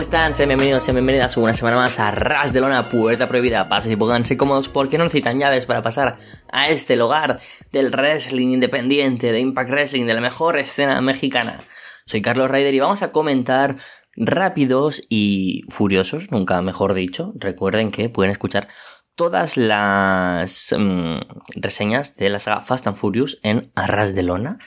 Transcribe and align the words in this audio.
¿Cómo 0.00 0.08
están? 0.08 0.34
Sean 0.34 0.48
bienvenidos, 0.48 0.82
sean 0.82 0.94
bienvenidas 0.94 1.36
una 1.36 1.52
semana 1.52 1.76
más 1.76 1.98
a 1.98 2.10
Ras 2.10 2.54
de 2.54 2.62
Lona, 2.62 2.82
Puerta 2.84 3.28
Prohibida. 3.28 3.68
Pasen 3.68 3.92
y 3.92 3.96
pónganse 3.96 4.34
cómodos 4.38 4.70
porque 4.70 4.96
no 4.96 5.04
necesitan 5.04 5.38
llaves 5.38 5.66
para 5.66 5.82
pasar 5.82 6.16
a 6.50 6.70
este 6.70 6.96
lugar 6.96 7.38
del 7.70 7.90
wrestling 7.90 8.48
independiente, 8.48 9.30
de 9.30 9.40
Impact 9.40 9.68
Wrestling, 9.68 10.06
de 10.06 10.14
la 10.14 10.22
mejor 10.22 10.56
escena 10.56 11.02
mexicana. 11.02 11.64
Soy 12.06 12.22
Carlos 12.22 12.50
Ryder 12.50 12.72
y 12.72 12.80
vamos 12.80 13.02
a 13.02 13.12
comentar 13.12 13.76
rápidos 14.16 15.02
y 15.10 15.64
furiosos, 15.68 16.30
nunca 16.30 16.62
mejor 16.62 16.94
dicho. 16.94 17.34
Recuerden 17.34 17.90
que 17.90 18.08
pueden 18.08 18.30
escuchar 18.30 18.68
todas 19.14 19.58
las 19.58 20.74
mm, 20.78 21.16
reseñas 21.56 22.16
de 22.16 22.30
la 22.30 22.38
saga 22.38 22.62
Fast 22.62 22.86
and 22.86 22.96
Furious 22.96 23.38
en 23.42 23.70
Arras 23.74 24.14
de 24.14 24.22
Lona. 24.22 24.58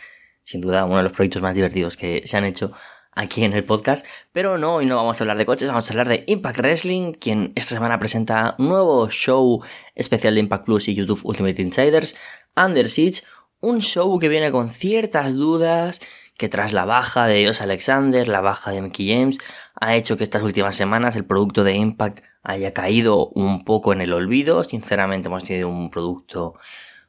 Sin 0.43 0.61
duda, 0.61 0.85
uno 0.85 0.97
de 0.97 1.03
los 1.03 1.11
proyectos 1.11 1.41
más 1.41 1.55
divertidos 1.55 1.97
que 1.97 2.21
se 2.25 2.37
han 2.37 2.45
hecho 2.45 2.71
aquí 3.15 3.43
en 3.43 3.53
el 3.53 3.63
podcast. 3.63 4.05
Pero 4.31 4.57
no, 4.57 4.75
hoy 4.75 4.85
no 4.85 4.95
vamos 4.95 5.19
a 5.19 5.23
hablar 5.23 5.37
de 5.37 5.45
coches, 5.45 5.67
vamos 5.67 5.89
a 5.89 5.93
hablar 5.93 6.09
de 6.09 6.23
Impact 6.27 6.59
Wrestling, 6.59 7.13
quien 7.13 7.53
esta 7.55 7.75
semana 7.75 7.99
presenta 7.99 8.55
un 8.59 8.69
nuevo 8.69 9.09
show 9.09 9.63
especial 9.95 10.35
de 10.35 10.41
Impact 10.41 10.65
Plus 10.65 10.87
y 10.87 10.95
YouTube 10.95 11.21
Ultimate 11.23 11.61
Insiders, 11.61 12.15
Under 12.55 12.89
Siege, 12.89 13.23
un 13.59 13.81
show 13.81 14.19
que 14.19 14.29
viene 14.29 14.51
con 14.51 14.69
ciertas 14.69 15.35
dudas 15.35 16.01
que 16.37 16.49
tras 16.49 16.73
la 16.73 16.85
baja 16.85 17.27
de 17.27 17.35
Dios 17.35 17.61
Alexander, 17.61 18.27
la 18.27 18.41
baja 18.41 18.71
de 18.71 18.81
Mickey 18.81 19.07
James, 19.09 19.37
ha 19.79 19.95
hecho 19.95 20.17
que 20.17 20.23
estas 20.23 20.41
últimas 20.41 20.75
semanas 20.75 21.15
el 21.15 21.25
producto 21.25 21.63
de 21.63 21.75
Impact 21.75 22.21
haya 22.41 22.73
caído 22.73 23.27
un 23.29 23.63
poco 23.63 23.93
en 23.93 24.01
el 24.01 24.13
olvido. 24.13 24.63
Sinceramente 24.63 25.27
hemos 25.27 25.43
tenido 25.43 25.69
un 25.69 25.89
producto 25.89 26.55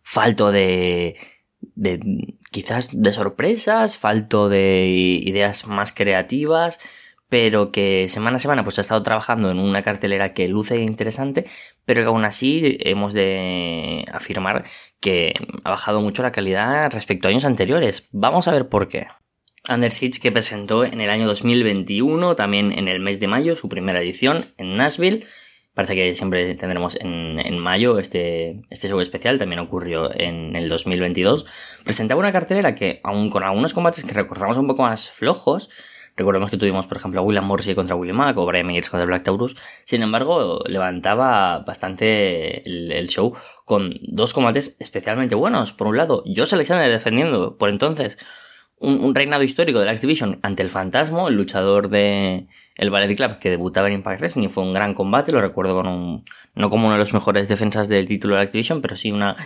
falto 0.03 0.53
de, 0.53 1.17
de 1.75 2.37
quizás 2.51 2.89
de 2.93 3.13
sorpresas, 3.13 3.99
falto 3.99 4.49
de 4.49 4.87
ideas 5.25 5.67
más 5.67 5.93
creativas, 5.93 6.81
pero 7.29 7.73
que 7.73 8.09
semana 8.09 8.37
a 8.37 8.39
semana 8.39 8.65
pues 8.65 8.79
ha 8.79 8.83
estado 8.83 9.03
trabajando 9.03 9.51
en 9.51 9.59
una 9.59 9.83
cartelera 9.83 10.35
que 10.35 10.47
luce 10.47 10.77
interesante, 10.77 11.45
pero 11.85 12.03
que 12.03 12.07
aún 12.07 12.25
así 12.25 12.77
hemos 12.81 13.13
de 13.13 14.05
afirmar 14.13 14.65
que 15.01 15.35
ha 15.65 15.71
bajado 15.71 16.01
mucho 16.01 16.23
la 16.23 16.33
calidad 16.33 16.93
respecto 16.93 17.27
a 17.27 17.31
años 17.31 17.45
anteriores. 17.45 18.09
Vamos 18.13 18.47
a 18.47 18.53
ver 18.53 18.69
por 18.69 18.89
qué. 18.89 19.09
Under 19.69 19.91
que 19.91 20.31
presentó 20.31 20.85
en 20.85 21.01
el 21.01 21.09
año 21.09 21.27
2021, 21.27 22.37
también 22.37 22.71
en 22.71 22.87
el 22.87 23.01
mes 23.01 23.19
de 23.19 23.29
mayo, 23.29 23.57
su 23.57 23.69
primera 23.69 24.01
edición 24.01 24.45
en 24.59 24.77
Nashville. 24.77 25.27
Parece 25.75 25.97
que 25.97 26.15
siempre 26.15 26.55
tendremos 26.55 26.97
en, 27.01 27.59
mayo 27.59 27.99
este, 27.99 28.63
este 28.71 28.89
show 28.89 29.01
especial, 29.01 29.39
también 29.41 29.59
ocurrió 29.59 30.09
en 30.15 30.55
el 30.55 30.69
2022. 30.69 31.47
Presentaba 31.85 32.21
una 32.21 32.33
cartelera 32.33 32.77
que, 32.77 33.01
aún 33.03 33.29
con 33.29 33.43
algunos 33.43 33.75
combates 33.75 34.05
que 34.05 34.13
recordamos 34.13 34.57
un 34.57 34.69
poco 34.69 34.85
más 34.85 35.11
flojos, 35.11 35.71
recordemos 36.17 36.51
que 36.51 36.57
tuvimos, 36.57 36.87
por 36.87 36.99
ejemplo, 36.99 37.21
a 37.21 37.25
William 37.25 37.45
Morrissey 37.45 37.75
contra 37.75 37.97
William 37.97 38.17
Mack 38.17 38.37
o 38.39 38.47
Brian 38.47 38.67
Myers 38.67 38.89
contra 38.89 39.07
Black 39.07 39.25
Taurus, 39.25 39.57
sin 39.85 40.03
embargo, 40.03 40.61
levantaba 40.67 41.61
bastante 41.61 42.63
el, 42.69 43.09
show 43.09 43.35
con 43.65 43.99
dos 44.03 44.33
combates 44.33 44.77
especialmente 44.79 45.35
buenos. 45.35 45.73
Por 45.73 45.89
un 45.89 45.97
lado, 45.97 46.23
Josh 46.25 46.55
Alexander 46.55 46.89
defendiendo 46.91 47.59
por 47.59 47.69
entonces 47.69 48.17
un, 48.79 49.15
reinado 49.15 49.43
histórico 49.43 49.81
de 49.81 49.87
la 49.87 49.93
Activision 49.93 50.39
ante 50.43 50.63
el 50.63 50.71
Fantasma, 50.71 51.27
el 51.29 51.35
luchador 51.35 51.89
de 51.89 52.47
el 52.77 52.91
Ballet 52.91 53.17
Club 53.17 53.39
que 53.39 53.51
debutaba 53.51 53.89
en 53.89 53.95
Impact 53.95 54.21
Wrestling 54.21 54.49
fue 54.49 54.65
un 54.65 54.75
gran 54.75 54.95
combate, 54.95 55.33
lo 55.33 55.41
recuerdo 55.41 55.75
con 55.75 55.87
un, 55.87 56.25
no 56.55 56.71
como 56.71 56.87
una 56.87 56.97
de 56.97 57.05
las 57.05 57.13
mejores 57.13 57.49
defensas 57.49 57.89
del 57.89 58.07
título 58.07 58.37
de 58.37 58.43
Activision, 58.43 58.81
pero 58.81 58.97
sí 58.97 59.13
una 59.13 59.37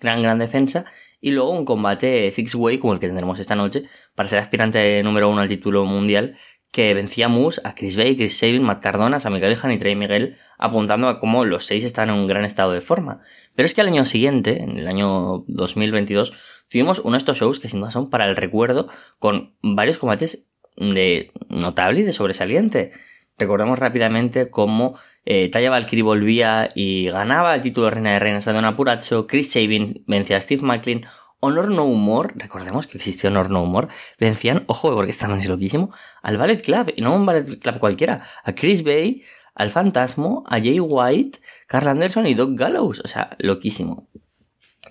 gran, 0.00 0.22
gran 0.22 0.38
defensa. 0.38 0.84
Y 1.20 1.32
luego 1.32 1.50
un 1.50 1.64
combate 1.64 2.30
six-way 2.30 2.78
como 2.78 2.94
el 2.94 3.00
que 3.00 3.08
tendremos 3.08 3.38
esta 3.40 3.56
noche 3.56 3.84
para 4.14 4.28
ser 4.28 4.38
aspirante 4.38 5.02
número 5.02 5.28
uno 5.28 5.40
al 5.40 5.48
título 5.48 5.84
mundial 5.84 6.36
que 6.70 6.92
vencía 6.94 7.26
a 7.26 7.28
Moose, 7.28 7.60
a 7.64 7.74
Chris 7.74 7.96
Bay, 7.96 8.14
Chris 8.14 8.38
Sabin, 8.38 8.62
Matt 8.62 8.82
Cardona, 8.82 9.18
a 9.22 9.30
Miguel 9.30 9.56
Han 9.62 9.72
y 9.72 9.78
Trey 9.78 9.96
Miguel, 9.96 10.36
apuntando 10.58 11.08
a 11.08 11.18
cómo 11.18 11.44
los 11.44 11.64
seis 11.64 11.84
están 11.84 12.10
en 12.10 12.16
un 12.16 12.26
gran 12.26 12.44
estado 12.44 12.72
de 12.72 12.82
forma. 12.82 13.20
Pero 13.54 13.66
es 13.66 13.74
que 13.74 13.80
al 13.80 13.88
año 13.88 14.04
siguiente, 14.04 14.62
en 14.62 14.78
el 14.78 14.86
año 14.86 15.44
2022, 15.48 16.32
tuvimos 16.68 16.98
uno 17.00 17.12
de 17.12 17.18
estos 17.18 17.38
shows 17.38 17.58
que 17.58 17.68
sin 17.68 17.80
duda 17.80 17.90
son 17.90 18.10
para 18.10 18.28
el 18.28 18.36
recuerdo, 18.36 18.88
con 19.18 19.54
varios 19.62 19.96
combates 19.96 20.47
de 20.78 21.32
notable 21.48 22.00
y 22.00 22.02
de 22.04 22.12
sobresaliente. 22.12 22.92
Recordamos 23.36 23.78
rápidamente 23.78 24.50
cómo 24.50 24.98
eh, 25.24 25.48
Taya 25.48 25.70
Valkyrie 25.70 26.02
volvía 26.02 26.68
y 26.74 27.08
ganaba 27.08 27.54
el 27.54 27.60
título 27.60 27.86
de 27.86 27.92
Reina 27.92 28.12
de 28.12 28.18
Reinas 28.18 28.44
de 28.44 28.52
Don 28.52 28.64
Apuracho, 28.64 29.26
Chris 29.26 29.52
Sabin 29.52 30.02
vencía 30.06 30.38
a 30.38 30.40
Steve 30.40 30.62
McLean, 30.62 31.04
Honor 31.40 31.70
No 31.70 31.84
Humor, 31.84 32.32
recordemos 32.34 32.88
que 32.88 32.98
existió 32.98 33.30
Honor 33.30 33.50
No 33.50 33.62
Humor, 33.62 33.88
vencían, 34.18 34.64
ojo, 34.66 34.92
porque 34.92 35.12
estaban 35.12 35.38
es 35.38 35.48
loquísimo, 35.48 35.92
al 36.22 36.36
Ballet 36.36 36.60
Club, 36.62 36.92
y 36.96 37.00
no 37.00 37.14
un 37.14 37.26
Ballet 37.26 37.60
Club 37.60 37.78
cualquiera, 37.78 38.26
a 38.42 38.54
Chris 38.54 38.82
Bay, 38.82 39.22
al 39.54 39.70
Fantasmo, 39.70 40.44
a 40.48 40.58
Jay 40.58 40.80
White, 40.80 41.38
Carl 41.68 41.88
Anderson 41.88 42.26
y 42.26 42.34
Doc 42.34 42.50
Gallows, 42.54 43.00
o 43.04 43.06
sea, 43.06 43.36
loquísimo. 43.38 44.08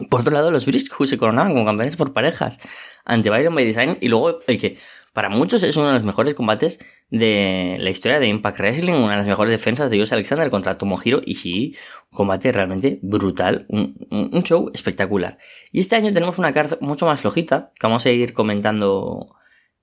Por 0.09 0.21
otro 0.21 0.33
lado, 0.33 0.51
los 0.51 0.65
Briscoe 0.65 1.07
se 1.07 1.17
coronaban 1.17 1.53
como 1.53 1.65
campeones 1.65 1.97
por 1.97 2.13
parejas 2.13 2.59
ante 3.03 3.29
Byron 3.29 3.55
by 3.55 3.65
Design 3.65 3.97
y 3.99 4.09
luego 4.09 4.39
el 4.45 4.59
que 4.59 4.77
para 5.17 5.29
muchos 5.29 5.63
es 5.63 5.75
uno 5.77 5.87
de 5.87 5.93
los 5.93 6.03
mejores 6.03 6.35
combates 6.35 6.77
de 7.09 7.75
la 7.79 7.89
historia 7.89 8.19
de 8.19 8.27
Impact 8.27 8.59
Wrestling, 8.59 8.93
una 8.93 9.13
de 9.13 9.17
las 9.17 9.27
mejores 9.27 9.49
defensas 9.49 9.89
de 9.89 9.95
Dios 9.95 10.11
Alexander 10.11 10.47
contra 10.51 10.77
Tomohiro 10.77 11.21
sí, 11.25 11.75
un 12.11 12.17
combate 12.17 12.51
realmente 12.51 12.99
brutal, 13.01 13.65
un, 13.67 14.43
show 14.43 14.69
espectacular. 14.75 15.39
Y 15.71 15.79
este 15.79 15.95
año 15.95 16.13
tenemos 16.13 16.37
una 16.37 16.53
carta 16.53 16.77
mucho 16.81 17.07
más 17.07 17.21
flojita 17.21 17.71
que 17.79 17.87
vamos 17.87 18.05
a 18.05 18.11
ir 18.11 18.33
comentando 18.33 19.35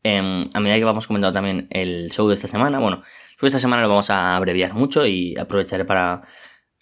a 0.05 0.61
medida 0.61 0.79
que 0.79 0.85
vamos 0.85 1.09
comentando 1.09 1.33
también 1.33 1.67
el 1.71 2.13
show 2.13 2.29
de 2.29 2.37
esta 2.37 2.47
semana. 2.47 2.79
Bueno, 2.79 3.03
esta 3.43 3.59
semana 3.59 3.83
lo 3.83 3.89
vamos 3.89 4.11
a 4.11 4.37
abreviar 4.37 4.73
mucho 4.75 5.05
y 5.05 5.35
aprovecharé 5.37 5.85
para 5.85 6.23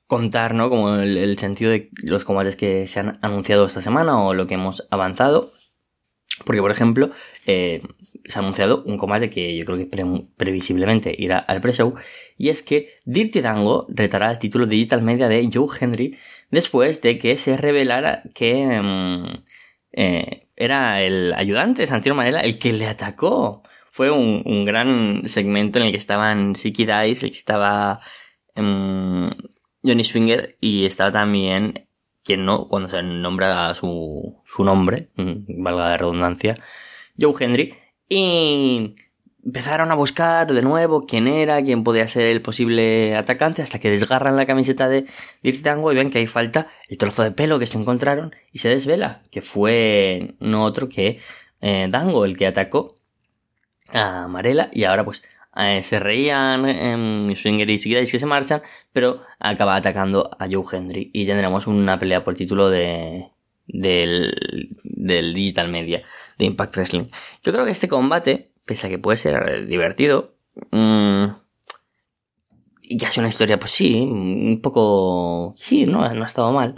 contar, 0.06 0.52
¿no? 0.52 0.68
Como 0.68 0.96
el, 0.96 1.38
sentido 1.38 1.70
de 1.70 1.88
los 2.04 2.24
combates 2.24 2.56
que 2.56 2.86
se 2.86 3.00
han 3.00 3.18
anunciado 3.22 3.64
esta 3.64 3.80
semana 3.80 4.22
o 4.22 4.34
lo 4.34 4.46
que 4.46 4.56
hemos 4.56 4.86
avanzado. 4.90 5.54
Porque, 6.44 6.60
por 6.60 6.70
ejemplo, 6.70 7.10
eh, 7.46 7.82
se 8.24 8.38
ha 8.38 8.42
anunciado 8.42 8.82
un 8.84 8.96
combate 8.98 9.30
que 9.30 9.56
yo 9.56 9.64
creo 9.64 9.78
que 9.78 9.88
previsiblemente 10.36 11.14
irá 11.16 11.38
al 11.38 11.60
pre-show. 11.60 11.94
Y 12.38 12.48
es 12.48 12.62
que 12.62 12.94
Dirty 13.04 13.40
Dango 13.40 13.86
retará 13.88 14.30
el 14.30 14.38
título 14.38 14.66
Digital 14.66 15.02
Media 15.02 15.28
de 15.28 15.48
Joe 15.52 15.68
Henry 15.80 16.18
después 16.50 17.00
de 17.00 17.18
que 17.18 17.36
se 17.36 17.56
revelara 17.56 18.22
que 18.34 18.80
mm, 18.80 19.42
eh, 19.92 20.48
era 20.56 21.02
el 21.02 21.32
ayudante 21.34 21.82
de 21.82 21.88
Santino 21.88 22.14
Manela 22.14 22.40
el 22.40 22.58
que 22.58 22.72
le 22.72 22.86
atacó. 22.86 23.62
Fue 23.90 24.10
un, 24.10 24.64
gran 24.64 25.28
segmento 25.28 25.78
en 25.78 25.86
el 25.86 25.92
que 25.92 25.98
estaban 25.98 26.54
Siki 26.54 26.86
Dice, 26.86 27.26
el 27.26 27.32
que 27.32 27.36
estaba 27.36 28.00
mm, 28.56 29.28
Johnny 29.84 30.04
Swinger 30.04 30.56
y 30.60 30.86
está 30.86 31.12
también 31.12 31.88
quien 32.24 32.44
no, 32.44 32.68
cuando 32.68 32.88
se 32.88 33.02
nombra 33.02 33.74
su, 33.74 34.40
su 34.44 34.64
nombre, 34.64 35.10
mm, 35.16 35.62
valga 35.62 35.88
la 35.90 35.96
redundancia, 35.96 36.54
Joe 37.18 37.34
Henry, 37.40 37.74
y 38.08 38.94
empezaron 39.44 39.90
a 39.90 39.94
buscar 39.94 40.52
de 40.52 40.62
nuevo 40.62 41.06
quién 41.06 41.26
era, 41.26 41.62
quién 41.62 41.82
podía 41.84 42.06
ser 42.06 42.26
el 42.28 42.42
posible 42.42 43.16
atacante, 43.16 43.62
hasta 43.62 43.78
que 43.78 43.90
desgarran 43.90 44.36
la 44.36 44.46
camiseta 44.46 44.88
de 44.88 45.06
Dirty 45.42 45.62
Tango 45.62 45.92
y 45.92 45.96
ven 45.96 46.10
que 46.10 46.18
ahí 46.18 46.26
falta 46.26 46.68
el 46.88 46.98
trozo 46.98 47.22
de 47.22 47.32
pelo 47.32 47.58
que 47.58 47.66
se 47.66 47.78
encontraron 47.78 48.34
y 48.52 48.58
se 48.58 48.68
desvela, 48.68 49.22
que 49.30 49.42
fue 49.42 50.36
no 50.40 50.64
otro 50.64 50.88
que 50.88 51.18
eh, 51.60 51.88
Dango 51.90 52.24
el 52.24 52.36
que 52.36 52.46
atacó 52.46 52.96
a 53.92 54.28
Marela 54.28 54.70
y 54.72 54.84
ahora 54.84 55.04
pues 55.04 55.22
eh, 55.56 55.82
se 55.82 55.98
reían 56.00 56.66
en 56.66 57.34
Swinger 57.36 57.68
y 57.68 57.78
que 57.78 58.06
se 58.06 58.26
marchan, 58.26 58.62
pero 58.92 59.22
acaba 59.38 59.76
atacando 59.76 60.30
a 60.38 60.46
Joe 60.50 60.64
Hendry 60.70 61.10
y 61.12 61.26
tendremos 61.26 61.66
una 61.66 61.98
pelea 61.98 62.24
por 62.24 62.34
título 62.34 62.70
de 62.70 63.28
del, 63.66 64.76
del 64.82 65.34
Digital 65.34 65.68
Media 65.68 66.02
de 66.38 66.44
Impact 66.44 66.76
Wrestling. 66.76 67.06
Yo 67.42 67.52
creo 67.52 67.64
que 67.64 67.70
este 67.70 67.88
combate, 67.88 68.52
pese 68.64 68.86
a 68.86 68.90
que 68.90 68.98
puede 68.98 69.16
ser 69.16 69.66
divertido, 69.66 70.34
mmm, 70.70 71.26
y 72.82 72.98
que 72.98 73.20
una 73.20 73.28
historia, 73.28 73.58
pues 73.58 73.70
sí, 73.70 74.02
un 74.02 74.60
poco... 74.60 75.54
Sí, 75.56 75.86
no, 75.86 76.06
no 76.12 76.24
ha 76.24 76.26
estado 76.26 76.52
mal. 76.52 76.74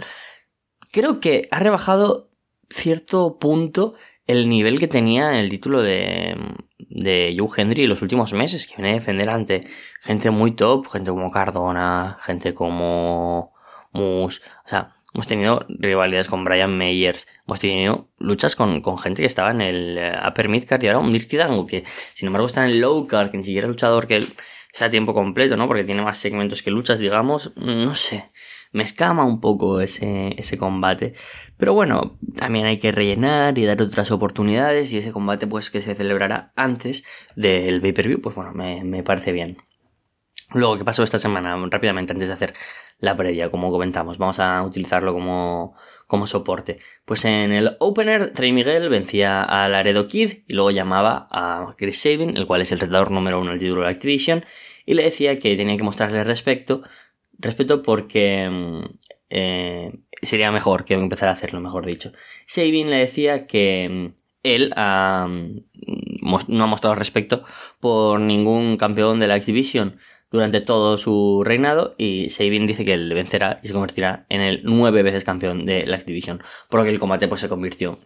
Creo 0.91 1.19
que 1.19 1.47
ha 1.51 1.59
rebajado 1.59 2.29
cierto 2.69 3.37
punto 3.37 3.95
el 4.25 4.47
nivel 4.47 4.79
que 4.79 4.87
tenía 4.87 5.39
el 5.39 5.49
título 5.49 5.81
de, 5.81 6.37
de 6.77 7.35
Joe 7.37 7.49
Henry 7.55 7.83
en 7.83 7.89
los 7.89 8.01
últimos 8.01 8.33
meses, 8.33 8.67
que 8.67 8.75
viene 8.75 8.91
a 8.91 8.99
defender 8.99 9.29
ante 9.29 9.67
gente 10.01 10.31
muy 10.31 10.51
top, 10.51 10.87
gente 10.89 11.11
como 11.11 11.31
Cardona, 11.31 12.17
gente 12.21 12.53
como 12.53 13.53
Moose, 13.93 14.41
o 14.65 14.67
sea, 14.67 14.95
hemos 15.13 15.27
tenido 15.27 15.65
rivalidades 15.69 16.27
con 16.27 16.43
Brian 16.43 16.77
Meyers, 16.77 17.27
hemos 17.47 17.59
tenido 17.59 18.09
luchas 18.19 18.55
con, 18.55 18.81
con 18.81 18.97
gente 18.97 19.21
que 19.21 19.27
estaba 19.27 19.51
en 19.51 19.61
el 19.61 19.97
eh, 19.97 20.13
Upper 20.27 20.49
Midcard 20.49 20.83
y 20.83 20.87
ahora 20.87 20.99
un 20.99 21.11
Dirty 21.11 21.37
Dango, 21.37 21.65
que 21.65 21.83
sin 22.13 22.27
embargo 22.27 22.47
está 22.47 22.65
en 22.65 22.71
el 22.71 22.81
Low 22.81 23.07
Card, 23.07 23.31
que 23.31 23.37
ni 23.37 23.45
siquiera 23.45 23.67
es 23.67 23.69
luchador 23.69 24.07
que 24.07 24.25
sea 24.73 24.89
tiempo 24.89 25.13
completo, 25.13 25.55
¿no? 25.55 25.67
Porque 25.67 25.85
tiene 25.85 26.01
más 26.01 26.17
segmentos 26.17 26.61
que 26.61 26.71
luchas, 26.71 26.99
digamos, 26.99 27.53
no 27.55 27.95
sé 27.95 28.31
me 28.75 28.83
escama 28.83 29.23
un 29.23 29.39
poco 29.39 29.79
ese, 29.79 30.35
ese 30.37 30.57
combate. 30.57 31.13
Pero 31.55 31.73
bueno, 31.73 32.19
también 32.35 32.65
hay 32.65 32.77
que 32.77 32.91
rellenar 32.91 33.57
y 33.57 33.63
dar 33.63 33.81
otras 33.81 34.11
oportunidades 34.11 34.91
y 34.91 34.97
ese 34.97 35.13
combate 35.13 35.47
pues 35.47 35.69
que 35.69 35.79
se 35.79 35.95
celebrará 35.95 36.51
antes 36.57 37.05
del 37.37 37.79
pay-per-view, 37.79 38.19
pues 38.19 38.35
bueno, 38.35 38.51
me, 38.53 38.83
me 38.83 39.01
parece 39.01 39.31
bien. 39.31 39.57
Luego, 40.53 40.77
¿qué 40.77 40.83
pasó 40.83 41.03
esta 41.03 41.17
semana? 41.17 41.57
Rápidamente, 41.71 42.11
antes 42.11 42.27
de 42.27 42.33
hacer 42.33 42.53
la 42.99 43.15
previa, 43.15 43.49
como 43.49 43.71
comentamos, 43.71 44.17
vamos 44.17 44.39
a 44.39 44.61
utilizarlo 44.63 45.13
como, 45.13 45.75
como 46.05 46.27
soporte. 46.27 46.79
Pues 47.05 47.23
en 47.23 47.53
el 47.53 47.77
opener, 47.79 48.31
Trey 48.33 48.51
Miguel 48.51 48.89
vencía 48.89 49.41
a 49.41 49.69
Laredo 49.69 50.07
Kid 50.07 50.43
y 50.47 50.53
luego 50.53 50.71
llamaba 50.71 51.27
a 51.31 51.75
Chris 51.77 52.01
Sabin, 52.01 52.35
el 52.35 52.45
cual 52.45 52.61
es 52.61 52.73
el 52.73 52.79
retador 52.79 53.11
número 53.11 53.39
uno 53.39 53.51
del 53.51 53.59
título 53.59 53.83
de 53.83 53.89
Activision, 53.89 54.45
y 54.85 54.95
le 54.95 55.03
decía 55.03 55.39
que 55.39 55.55
tenía 55.55 55.77
que 55.77 55.83
mostrarle 55.83 56.23
respeto, 56.25 56.83
respeto 57.39 57.81
porque 57.81 58.49
mm, 58.49 58.83
eh, 59.29 59.91
sería 60.21 60.51
mejor 60.51 60.85
que 60.85 60.93
empezara 60.93 61.31
a 61.31 61.35
hacerlo, 61.35 61.59
mejor 61.59 61.85
dicho. 61.85 62.11
Sabin 62.45 62.89
le 62.89 62.97
decía 62.97 63.47
que 63.47 63.89
mm, 63.89 64.21
él 64.43 64.69
mm, 64.69 66.35
no 66.47 66.63
ha 66.63 66.67
mostrado 66.67 66.95
respeto 66.95 67.43
por 67.79 68.19
ningún 68.19 68.77
campeón 68.77 69.19
de 69.19 69.27
la 69.27 69.35
Activision 69.35 69.97
durante 70.31 70.61
todo 70.61 70.97
su 70.97 71.43
reinado 71.45 71.95
y 71.97 72.29
Sabin 72.29 72.67
dice 72.67 72.83
que 72.83 72.97
le 72.97 73.15
vencerá 73.15 73.59
y 73.63 73.67
se 73.67 73.73
convertirá 73.73 74.25
en 74.29 74.41
el 74.41 74.61
nueve 74.63 75.03
veces 75.03 75.23
campeón 75.23 75.65
de 75.65 75.85
la 75.85 75.95
Activision, 75.95 76.41
por 76.69 76.79
lo 76.79 76.83
que 76.85 76.91
el 76.91 76.99
combate 76.99 77.27
pues 77.27 77.41
se 77.41 77.49
convirtió 77.49 77.97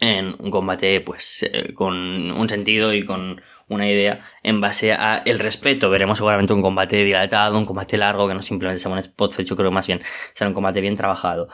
en 0.00 0.34
un 0.38 0.50
combate 0.50 1.00
pues 1.00 1.44
eh, 1.44 1.72
con 1.74 2.32
un 2.32 2.48
sentido 2.48 2.92
y 2.92 3.04
con 3.04 3.40
una 3.72 3.88
idea 3.88 4.20
en 4.42 4.60
base 4.60 4.92
a 4.92 5.22
el 5.24 5.38
respeto. 5.38 5.90
Veremos 5.90 6.18
seguramente 6.18 6.52
un 6.52 6.62
combate 6.62 7.04
dilatado, 7.04 7.58
un 7.58 7.66
combate 7.66 7.96
largo, 7.98 8.28
que 8.28 8.34
no 8.34 8.42
simplemente 8.42 8.80
sea 8.80 8.90
un 8.90 8.98
spot 8.98 9.38
hecho, 9.40 9.56
creo 9.56 9.70
más 9.70 9.86
bien 9.86 10.00
será 10.34 10.48
un 10.48 10.54
combate 10.54 10.80
bien 10.80 10.96
trabajado. 10.96 11.48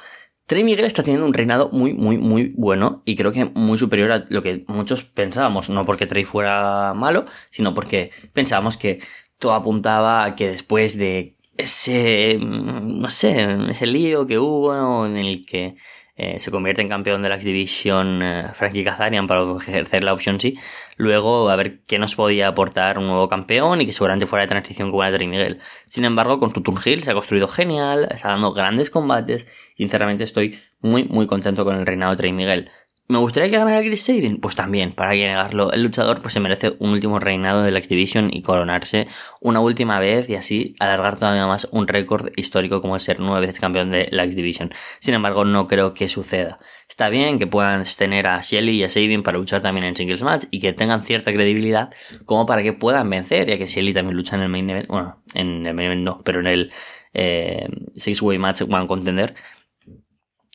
Trey 0.46 0.64
Miguel 0.64 0.86
está 0.86 1.02
teniendo 1.02 1.26
un 1.26 1.34
reinado 1.34 1.68
muy, 1.72 1.92
muy, 1.92 2.16
muy 2.16 2.54
bueno 2.56 3.02
y 3.04 3.16
creo 3.16 3.32
que 3.32 3.44
muy 3.44 3.76
superior 3.76 4.10
a 4.12 4.24
lo 4.30 4.42
que 4.42 4.64
muchos 4.66 5.02
pensábamos. 5.04 5.68
No 5.68 5.84
porque 5.84 6.06
Trey 6.06 6.24
fuera 6.24 6.94
malo, 6.94 7.26
sino 7.50 7.74
porque 7.74 8.10
pensábamos 8.32 8.78
que 8.78 8.98
todo 9.38 9.52
apuntaba 9.52 10.24
a 10.24 10.36
que 10.36 10.48
después 10.48 10.96
de 10.96 11.36
ese, 11.58 12.38
no 12.40 13.10
sé, 13.10 13.58
ese 13.68 13.86
lío 13.86 14.26
que 14.26 14.38
hubo 14.38 15.04
en 15.06 15.18
el 15.18 15.44
que 15.44 15.76
eh, 16.20 16.40
se 16.40 16.50
convierte 16.50 16.82
en 16.82 16.88
campeón 16.88 17.22
de 17.22 17.28
la 17.28 17.36
X-Division 17.36 18.22
eh, 18.22 18.44
Frankie 18.52 18.82
Kazarian 18.82 19.28
para 19.28 19.42
ejercer 19.56 20.02
la 20.02 20.12
opción 20.12 20.40
sí. 20.40 20.58
Luego 20.96 21.48
a 21.48 21.54
ver 21.54 21.78
qué 21.86 22.00
nos 22.00 22.16
podía 22.16 22.48
aportar 22.48 22.98
un 22.98 23.06
nuevo 23.06 23.28
campeón 23.28 23.80
y 23.80 23.86
que 23.86 23.92
seguramente 23.92 24.26
fuera 24.26 24.42
de 24.42 24.48
transición 24.48 24.90
como 24.90 25.04
era 25.04 25.16
Miguel. 25.16 25.60
Sin 25.86 26.04
embargo, 26.04 26.40
con 26.40 26.52
su 26.52 26.60
Hill 26.84 27.04
se 27.04 27.12
ha 27.12 27.14
construido 27.14 27.46
genial, 27.46 28.08
está 28.10 28.30
dando 28.30 28.52
grandes 28.52 28.90
combates. 28.90 29.46
Sinceramente 29.76 30.24
estoy 30.24 30.58
muy 30.80 31.04
muy 31.04 31.28
contento 31.28 31.64
con 31.64 31.76
el 31.76 31.86
reinado 31.86 32.10
de 32.10 32.16
Trey 32.16 32.32
Miguel. 32.32 32.68
¿Me 33.10 33.16
gustaría 33.16 33.48
que 33.48 33.56
ganara 33.56 33.80
Chris 33.80 34.04
Sabin? 34.04 34.38
Pues 34.38 34.54
también, 34.54 34.92
para 34.92 35.12
que 35.12 35.26
negarlo. 35.26 35.72
El 35.72 35.82
luchador 35.82 36.20
pues 36.20 36.34
se 36.34 36.40
merece 36.40 36.76
un 36.78 36.90
último 36.90 37.18
reinado 37.18 37.62
de 37.62 37.70
la 37.70 37.78
Activision 37.78 38.28
y 38.30 38.42
coronarse 38.42 39.08
una 39.40 39.60
última 39.60 39.98
vez 39.98 40.28
y 40.28 40.34
así 40.34 40.74
alargar 40.78 41.18
todavía 41.18 41.46
más 41.46 41.66
un 41.70 41.88
récord 41.88 42.28
histórico 42.36 42.82
como 42.82 42.98
ser 42.98 43.18
nueve 43.18 43.46
veces 43.46 43.60
campeón 43.60 43.90
de 43.90 44.08
la 44.10 44.24
Activision. 44.24 44.74
Sin 45.00 45.14
embargo, 45.14 45.46
no 45.46 45.66
creo 45.68 45.94
que 45.94 46.06
suceda. 46.06 46.58
Está 46.86 47.08
bien 47.08 47.38
que 47.38 47.46
puedan 47.46 47.82
tener 47.96 48.26
a 48.26 48.42
Shelly 48.42 48.72
y 48.72 48.84
a 48.84 48.90
Sabin 48.90 49.22
para 49.22 49.38
luchar 49.38 49.62
también 49.62 49.86
en 49.86 49.96
singles 49.96 50.22
match 50.22 50.44
y 50.50 50.60
que 50.60 50.74
tengan 50.74 51.02
cierta 51.02 51.32
credibilidad 51.32 51.88
como 52.26 52.44
para 52.44 52.62
que 52.62 52.74
puedan 52.74 53.08
vencer, 53.08 53.48
ya 53.48 53.56
que 53.56 53.64
Shelly 53.64 53.94
también 53.94 54.18
lucha 54.18 54.36
en 54.36 54.42
el 54.42 54.50
main 54.50 54.68
event, 54.68 54.88
bueno, 54.88 55.22
en 55.32 55.66
el 55.66 55.72
main 55.72 55.86
event 55.86 56.02
no, 56.02 56.20
pero 56.24 56.40
en 56.40 56.46
el 56.46 56.72
eh, 57.14 57.68
six 57.94 58.20
way 58.20 58.38
match 58.38 58.64
van 58.68 58.86
contender 58.86 59.34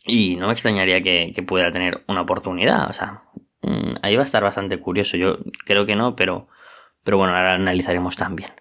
y 0.05 0.35
no 0.35 0.47
me 0.47 0.53
extrañaría 0.53 1.01
que, 1.01 1.33
pudiera 1.47 1.71
tener 1.71 2.03
una 2.07 2.21
oportunidad. 2.21 2.89
O 2.89 2.94
sea, 2.94 3.23
mm, 3.61 3.94
ahí 4.01 4.15
va 4.15 4.21
a 4.21 4.25
estar 4.25 4.44
bastante 4.44 4.79
curioso. 4.79 5.17
Yo 5.17 5.38
creo 5.65 5.85
que 5.85 5.95
no, 5.95 6.15
pero, 6.15 6.47
pero 7.03 7.17
bueno, 7.17 7.35
ahora 7.35 7.53
analizaremos 7.53 8.15
también. 8.17 8.51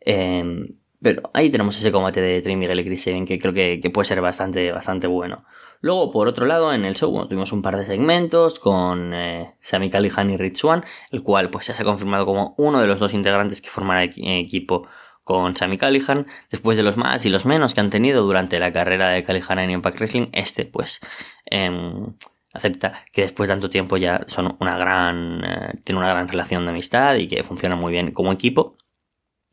Em, 0.00 0.78
pero 1.02 1.22
ahí 1.34 1.50
tenemos 1.50 1.78
ese 1.78 1.92
combate 1.92 2.20
de 2.20 2.40
Trey 2.40 2.56
Miguel 2.56 2.80
y 2.80 2.84
Chris 2.84 3.04
Sabin 3.04 3.26
que 3.26 3.38
creo 3.38 3.52
que, 3.52 3.78
puede 3.92 4.06
ser 4.06 4.20
bastante, 4.20 4.72
bastante 4.72 5.06
bueno. 5.06 5.44
Luego, 5.80 6.10
por 6.10 6.26
otro 6.26 6.46
lado, 6.46 6.72
en 6.72 6.84
el 6.84 6.94
show 6.96 7.28
tuvimos 7.28 7.52
un 7.52 7.62
par 7.62 7.76
de 7.76 7.84
segmentos 7.84 8.58
con 8.58 9.12
eh, 9.14 9.54
Sami 9.60 9.90
y 9.92 10.36
Rich 10.36 10.56
Swan, 10.56 10.84
el 11.10 11.22
cual 11.22 11.50
pues 11.50 11.66
ya 11.66 11.74
se 11.74 11.82
ha 11.82 11.84
confirmado 11.84 12.24
como 12.24 12.54
uno 12.58 12.80
de 12.80 12.86
los 12.86 12.98
dos 12.98 13.12
integrantes 13.12 13.60
que 13.60 13.68
formará 13.68 14.04
equipo 14.04 14.88
con 15.26 15.56
Sammy 15.56 15.76
Callihan, 15.76 16.24
después 16.52 16.76
de 16.76 16.84
los 16.84 16.96
más 16.96 17.26
y 17.26 17.30
los 17.30 17.46
menos 17.46 17.74
que 17.74 17.80
han 17.80 17.90
tenido 17.90 18.22
durante 18.22 18.60
la 18.60 18.70
carrera 18.70 19.08
de 19.08 19.24
Callihan 19.24 19.58
en 19.58 19.70
Impact 19.70 19.98
Wrestling, 19.98 20.28
este 20.30 20.66
pues 20.66 21.00
em, 21.46 22.14
acepta 22.54 23.04
que 23.10 23.22
después 23.22 23.48
de 23.48 23.54
tanto 23.54 23.68
tiempo 23.68 23.96
ya 23.96 24.20
son 24.28 24.56
una 24.60 24.78
gran, 24.78 25.42
eh, 25.44 25.80
tiene 25.82 25.98
una 25.98 26.10
gran 26.10 26.28
relación 26.28 26.64
de 26.64 26.70
amistad 26.70 27.16
y 27.16 27.26
que 27.26 27.42
funciona 27.42 27.74
muy 27.74 27.90
bien 27.90 28.12
como 28.12 28.30
equipo. 28.30 28.76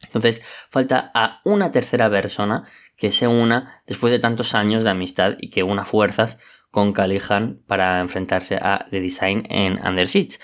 Entonces 0.06 0.44
falta 0.70 1.10
a 1.16 1.42
una 1.44 1.72
tercera 1.72 2.08
persona 2.08 2.66
que 2.96 3.12
se 3.12 3.28
una 3.28 3.82
después 3.88 4.12
de 4.14 4.20
tantos 4.20 4.54
años 4.54 4.84
de 4.84 4.92
amistad 4.92 5.38
y 5.40 5.50
que 5.50 5.64
una 5.64 5.86
fuerzas 5.86 6.38
con 6.70 6.94
Callihan 6.94 7.64
para 7.66 8.00
enfrentarse 8.00 8.58
a 8.58 8.86
The 8.92 9.02
Design 9.02 9.48
en 9.50 9.84
Under 9.84 10.08
Siege. 10.08 10.38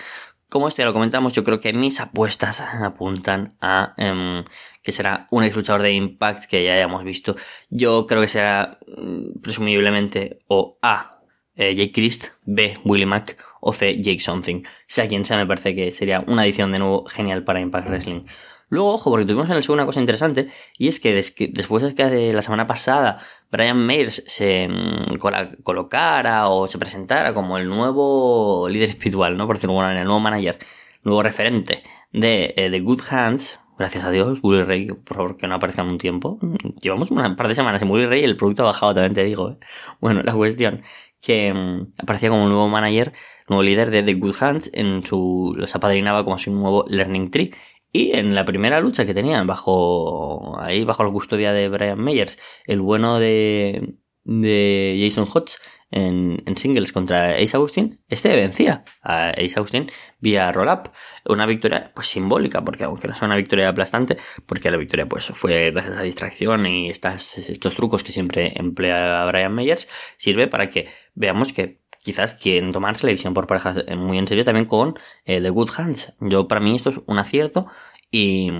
Como 0.50 0.68
esto 0.68 0.82
ya 0.82 0.88
lo 0.88 0.94
comentamos, 0.94 1.34
yo 1.34 1.44
creo 1.44 1.60
que 1.60 1.74
mis 1.74 2.00
apuestas 2.00 2.60
apuntan 2.62 3.56
a 3.62 3.94
em, 3.98 4.44
que 4.82 4.92
será 4.92 5.28
un 5.30 5.44
ex 5.44 5.56
luchador 5.56 5.84
de 5.84 5.94
Impact 5.94 6.46
que 6.46 6.64
ya 6.64 6.74
hayamos 6.74 7.04
visto. 7.04 7.36
Yo 7.70 8.08
creo 8.08 8.22
que 8.22 8.28
será 8.28 8.80
mm, 8.98 9.42
presumiblemente 9.42 10.40
o 10.48 10.80
A. 10.82 11.16
Eh, 11.56 11.76
Jake 11.76 11.92
Christ, 11.92 12.28
B. 12.46 12.80
Willie 12.86 13.06
Mack 13.06 13.38
o 13.60 13.74
C. 13.74 14.02
Jake 14.02 14.22
Something. 14.22 14.64
Sea 14.88 15.08
quien 15.08 15.26
sea, 15.26 15.38
me 15.38 15.46
parece 15.46 15.76
que 15.76 15.92
sería 15.92 16.22
una 16.22 16.46
edición 16.46 16.72
de 16.72 16.80
nuevo 16.80 17.06
genial 17.06 17.44
para 17.44 17.60
Impact 17.60 17.88
Wrestling. 17.90 18.24
Luego, 18.70 18.94
ojo, 18.94 19.10
porque 19.10 19.26
tuvimos 19.26 19.50
en 19.50 19.58
el 19.58 19.64
show 19.64 19.74
una 19.74 19.86
cosa 19.86 20.00
interesante, 20.00 20.48
y 20.78 20.88
es 20.88 21.00
que 21.00 21.14
después 21.14 21.84
de 21.84 21.96
que 21.96 22.34
la 22.34 22.42
semana 22.42 22.68
pasada 22.68 23.18
Brian 23.52 23.86
Mayers 23.86 24.24
se 24.28 24.68
mm, 24.68 25.18
colocara 25.64 26.50
o 26.50 26.68
se 26.68 26.78
presentara 26.78 27.34
como 27.34 27.58
el 27.58 27.68
nuevo 27.68 28.70
líder 28.70 28.90
espiritual, 28.90 29.38
¿no? 29.38 29.48
Por 29.48 29.58
decirlo 29.58 29.74
bueno, 29.74 29.92
el 29.92 30.06
nuevo 30.06 30.20
manager, 30.20 30.60
nuevo 31.04 31.24
referente 31.24 31.84
de 32.12 32.54
The 32.56 32.76
eh, 32.76 32.80
Good 32.80 33.02
Hands, 33.10 33.60
gracias 33.80 34.04
a 34.04 34.12
Dios, 34.12 34.42
Bully 34.42 34.64
Ray, 34.64 34.88
por 34.88 35.18
favor, 35.18 35.38
que 35.38 35.48
no 35.48 35.56
aparezca 35.56 35.82
en 35.82 35.90
un 35.90 35.98
tiempo. 35.98 36.38
Llevamos 36.82 37.10
un 37.12 37.36
par 37.36 37.48
de 37.48 37.56
semanas 37.56 37.82
en 37.82 37.88
Bully 37.88 38.06
Ray 38.06 38.22
y 38.22 38.26
el 38.26 38.36
producto 38.36 38.64
ha 38.64 38.68
bajado, 38.68 38.94
también 38.94 39.14
te 39.14 39.24
digo. 39.24 39.52
¿eh? 39.52 39.58
Bueno, 40.00 40.22
la 40.22 40.34
cuestión 40.34 40.84
que 41.22 41.54
mm, 41.54 41.94
aparecía 42.02 42.30
como 42.30 42.48
nuevo 42.48 42.68
manager, 42.68 43.14
nuevo 43.48 43.64
líder 43.64 43.90
de 43.90 44.04
The 44.04 44.14
Good 44.16 44.36
Hands, 44.42 44.70
en 44.74 45.04
su, 45.04 45.54
los 45.58 45.74
apadrinaba 45.76 46.24
como 46.24 46.38
si 46.38 46.50
un 46.50 46.60
nuevo 46.60 46.86
Learning 46.88 47.32
Tree. 47.32 47.52
Y 47.92 48.16
en 48.16 48.36
la 48.36 48.46
primera 48.46 48.80
lucha 48.80 49.06
que 49.06 49.14
tenían 49.14 49.48
bajo 49.48 50.60
ahí 50.60 50.84
bajo 50.84 51.04
la 51.04 51.12
custodia 51.12 51.54
de 51.54 51.70
Brian 51.70 52.00
Meyers, 52.00 52.38
el 52.66 52.82
bueno 52.82 53.20
de, 53.20 53.96
de 54.24 55.00
Jason 55.02 55.26
Hodge 55.32 55.58
en, 55.92 56.44
en, 56.46 56.56
singles 56.56 56.94
contra 56.94 57.36
Ace 57.38 57.58
Austin, 57.58 58.00
este 58.08 58.36
vencía 58.36 58.84
a 59.02 59.30
Ace 59.32 59.58
Austin 59.58 59.90
vía 60.20 60.52
roll-up. 60.52 60.92
Una 61.26 61.48
victoria 61.48 61.92
pues 61.96 62.08
simbólica, 62.08 62.64
porque 62.64 62.84
aunque 62.84 63.08
no 63.08 63.16
sea 63.16 63.26
una 63.26 63.36
victoria 63.36 63.70
aplastante, 63.70 64.18
porque 64.46 64.70
la 64.70 64.78
victoria 64.78 65.08
pues 65.08 65.26
fue 65.34 65.72
gracias 65.72 65.98
a 65.98 66.04
distracción 66.04 66.68
y 66.68 66.90
estas, 66.90 67.40
estos 67.40 67.76
trucos 67.76 68.04
que 68.04 68.12
siempre 68.12 68.54
emplea 68.56 69.26
Brian 69.26 69.56
Meyers, 69.56 69.88
sirve 70.18 70.48
para 70.48 70.70
que 70.70 70.90
veamos 71.16 71.54
que 71.54 71.80
quizás 72.10 72.34
quieren 72.34 72.72
tomarse 72.72 73.06
la 73.06 73.12
visión 73.14 73.36
por 73.36 73.46
parejas 73.46 73.84
eh, 73.86 73.96
muy 73.96 74.18
en 74.18 74.28
serio 74.28 74.44
también 74.44 74.66
con 74.66 74.96
eh, 75.26 75.42
The 75.42 75.50
Good 75.52 75.70
Hands. 75.78 76.14
Yo, 76.22 76.48
para 76.48 76.60
mí, 76.60 76.76
esto 76.76 76.90
es 76.90 77.00
un 77.06 77.20
acierto 77.20 77.68
y 78.10 78.52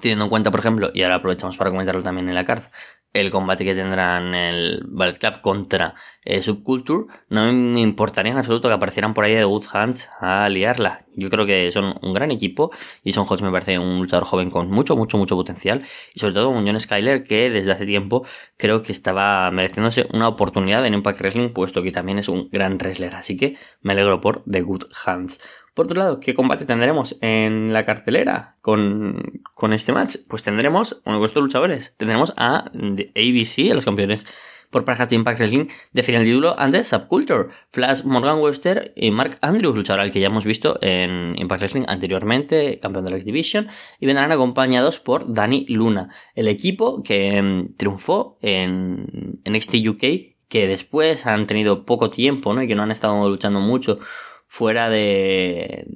teniendo 0.00 0.24
en 0.24 0.30
cuenta, 0.30 0.50
por 0.50 0.60
ejemplo, 0.60 0.90
y 0.92 1.02
ahora 1.02 1.16
aprovechamos 1.16 1.56
para 1.56 1.70
comentarlo 1.70 2.02
también 2.02 2.28
en 2.28 2.34
la 2.34 2.44
carta, 2.44 2.70
el 3.12 3.30
combate 3.30 3.64
que 3.64 3.74
tendrán 3.74 4.34
el 4.34 4.82
Ballet 4.86 5.18
Club 5.18 5.40
contra 5.40 5.94
eh, 6.24 6.42
Subculture, 6.42 7.06
no 7.30 7.50
me 7.52 7.80
importaría 7.80 8.32
en 8.32 8.38
absoluto 8.38 8.68
que 8.68 8.74
aparecieran 8.74 9.14
por 9.14 9.24
ahí 9.24 9.34
de 9.34 9.44
Good 9.44 9.64
Hands 9.72 10.08
a 10.20 10.48
liarla. 10.48 11.06
Yo 11.14 11.30
creo 11.30 11.46
que 11.46 11.70
son 11.72 11.94
un 12.02 12.12
gran 12.12 12.30
equipo 12.30 12.70
y 13.02 13.12
Son 13.12 13.26
Hodge 13.28 13.42
me 13.42 13.50
parece 13.50 13.78
un 13.78 13.98
luchador 13.98 14.24
joven 14.24 14.50
con 14.50 14.70
mucho, 14.70 14.96
mucho, 14.96 15.18
mucho 15.18 15.34
potencial 15.36 15.82
y 16.14 16.20
sobre 16.20 16.34
todo 16.34 16.50
un 16.50 16.64
John 16.64 16.78
Skyler 16.78 17.24
que 17.24 17.50
desde 17.50 17.72
hace 17.72 17.86
tiempo 17.86 18.24
creo 18.56 18.82
que 18.82 18.92
estaba 18.92 19.50
mereciéndose 19.50 20.06
una 20.12 20.28
oportunidad 20.28 20.86
en 20.86 20.94
Impact 20.94 21.20
Wrestling 21.20 21.48
puesto 21.48 21.82
que 21.82 21.90
también 21.90 22.18
es 22.18 22.28
un 22.28 22.48
gran 22.50 22.78
wrestler. 22.78 23.16
Así 23.16 23.36
que 23.36 23.56
me 23.80 23.92
alegro 23.94 24.20
por 24.20 24.44
The 24.44 24.60
Good 24.60 24.84
Hands. 25.04 25.40
Por 25.78 25.86
otro 25.86 26.00
lado, 26.00 26.18
¿qué 26.18 26.34
combate 26.34 26.64
tendremos 26.64 27.16
en 27.20 27.72
la 27.72 27.84
cartelera 27.84 28.56
con, 28.62 29.40
con 29.54 29.72
este 29.72 29.92
match? 29.92 30.16
Pues 30.28 30.42
tendremos 30.42 31.00
uno 31.06 31.14
de 31.14 31.18
vuestros 31.20 31.40
luchadores. 31.40 31.94
Tendremos 31.96 32.34
a 32.36 32.64
ABC, 32.72 33.70
a 33.70 33.76
los 33.76 33.84
campeones 33.84 34.26
por 34.70 34.84
parejas 34.84 35.08
de 35.08 35.14
Impact 35.14 35.38
Wrestling, 35.38 35.66
definen 35.92 36.22
el 36.22 36.26
título 36.26 36.58
ante 36.58 36.82
Subculture. 36.82 37.50
Flash 37.70 38.02
Morgan 38.02 38.40
Webster 38.40 38.92
y 38.96 39.12
Mark 39.12 39.38
Andrews, 39.40 39.76
luchador 39.76 40.00
al 40.00 40.10
que 40.10 40.18
ya 40.18 40.26
hemos 40.26 40.44
visto 40.44 40.80
en 40.82 41.38
Impact 41.38 41.60
Wrestling 41.60 41.84
anteriormente, 41.86 42.80
campeón 42.80 43.04
de 43.04 43.12
la 43.12 43.16
X-Division, 43.18 43.68
y 44.00 44.06
vendrán 44.06 44.32
acompañados 44.32 44.98
por 44.98 45.32
Danny 45.32 45.64
Luna, 45.68 46.08
el 46.34 46.48
equipo 46.48 47.04
que 47.04 47.40
mm, 47.40 47.76
triunfó 47.76 48.36
en 48.42 49.40
NXT 49.48 49.74
UK, 49.86 50.04
que 50.48 50.66
después 50.66 51.24
han 51.26 51.46
tenido 51.46 51.84
poco 51.84 52.10
tiempo, 52.10 52.52
¿no? 52.52 52.64
Y 52.64 52.66
que 52.66 52.74
no 52.74 52.82
han 52.82 52.90
estado 52.90 53.28
luchando 53.28 53.60
mucho 53.60 54.00
fuera 54.48 54.88
de... 54.90 55.86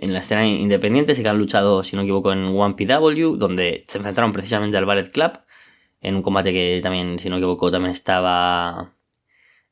En 0.00 0.12
la 0.12 0.20
escena 0.20 0.46
independiente 0.46 1.14
sí 1.14 1.22
que 1.22 1.28
han 1.28 1.38
luchado, 1.38 1.82
si 1.82 1.96
no 1.96 2.02
me 2.02 2.06
equivoco, 2.06 2.32
en 2.32 2.44
One 2.44 2.74
PW, 2.74 3.36
donde 3.36 3.82
se 3.88 3.98
enfrentaron 3.98 4.32
precisamente 4.32 4.76
al 4.76 4.84
Ballet 4.84 5.10
Club, 5.10 5.32
en 6.00 6.14
un 6.14 6.22
combate 6.22 6.52
que 6.52 6.78
también, 6.82 7.18
si 7.18 7.28
no 7.28 7.36
me 7.36 7.40
equivoco, 7.40 7.70
también 7.70 7.90
estaba... 7.90 8.94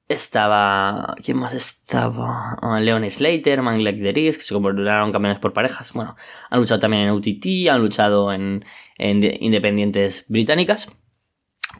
Estaba... 0.08 1.14
¿Quién 1.23 1.38
más 1.38 1.54
estaba? 1.54 2.56
Ah, 2.62 2.80
Leon 2.80 3.08
Slater, 3.08 3.62
Man 3.62 3.85
Like 3.85 4.02
the 4.02 4.12
Risk, 4.12 4.40
que 4.40 4.46
se 4.46 4.54
convirtieron 4.54 5.12
campeones 5.12 5.38
por 5.38 5.52
parejas. 5.52 5.92
Bueno, 5.92 6.16
han 6.50 6.61
luchado 6.61 6.80
también 6.80 7.04
en 7.04 7.11
UTT, 7.11 7.68
han 7.70 7.80
luchado 7.80 8.32
en, 8.32 8.64
en 8.99 9.20
independientes 9.42 10.25
británicas. 10.28 10.88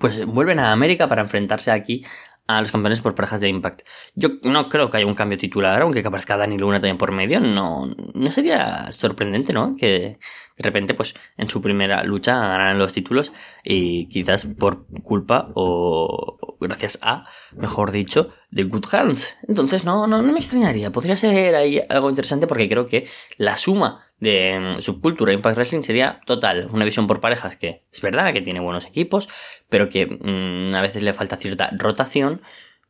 Pues 0.01 0.27
vuelven 0.27 0.59
a 0.59 0.73
América 0.73 1.09
para 1.09 1.23
enfrentarse 1.23 1.71
aquí 1.71 2.05
a 2.47 2.61
los 2.61 2.71
campeones 2.71 3.01
por 3.01 3.15
parejas 3.15 3.41
de 3.41 3.49
Impact. 3.49 3.83
Yo 4.15 4.31
no 4.43 4.69
creo 4.69 4.91
que 4.91 4.99
haya 4.99 5.07
un 5.07 5.15
cambio 5.15 5.39
titular, 5.39 5.83
aunque 5.83 6.03
que 6.03 6.09
aparezca 6.09 6.37
Dani 6.37 6.59
Luna 6.59 6.77
también 6.77 6.99
por 6.99 7.13
medio. 7.13 7.41
No, 7.41 7.87
no 8.15 8.31
sería 8.31 8.91
sorprendente, 8.93 9.53
¿no? 9.53 9.77
Que 9.77 10.19
de 10.57 10.63
repente, 10.63 10.95
pues, 10.95 11.15
en 11.37 11.51
su 11.51 11.61
primera 11.61 12.03
lucha 12.03 12.39
ganaran 12.39 12.79
los 12.79 12.93
títulos 12.93 13.33
y 13.63 14.09
quizás 14.09 14.47
por 14.47 14.87
culpa 15.03 15.51
o 15.55 16.57
gracias 16.61 16.99
a, 17.03 17.25
mejor 17.55 17.93
dicho, 17.93 18.33
de 18.51 18.65
Good 18.65 18.87
Hands. 18.91 19.37
Entonces, 19.49 19.85
no, 19.85 20.07
no, 20.07 20.23
no 20.23 20.33
me 20.33 20.39
extrañaría. 20.39 20.91
Podría 20.91 21.17
ser 21.17 21.55
ahí 21.55 21.83
algo 21.89 22.09
interesante 22.09 22.47
porque 22.47 22.69
creo 22.69 22.87
que 22.87 23.07
la 23.37 23.57
suma 23.57 24.01
de 24.19 24.77
mm, 24.79 24.81
subcultura 24.81 25.33
Impact 25.35 25.57
Wrestling 25.57 25.83
sería 25.83 26.21
total. 26.25 26.71
Una 26.73 26.87
visión 26.87 27.07
por 27.07 27.21
parejas 27.21 27.57
que 27.57 27.83
es 27.93 28.01
verdad 28.01 28.33
que 28.33 28.41
tiene 28.41 28.61
buenos 28.61 28.87
equipos, 28.87 29.29
pero 29.69 29.91
que 29.91 30.07
mm, 30.07 30.75
a 30.75 30.81
veces 30.81 31.03
le 31.03 31.13
falta 31.13 31.37
cierta 31.37 31.71
rotación 31.77 32.41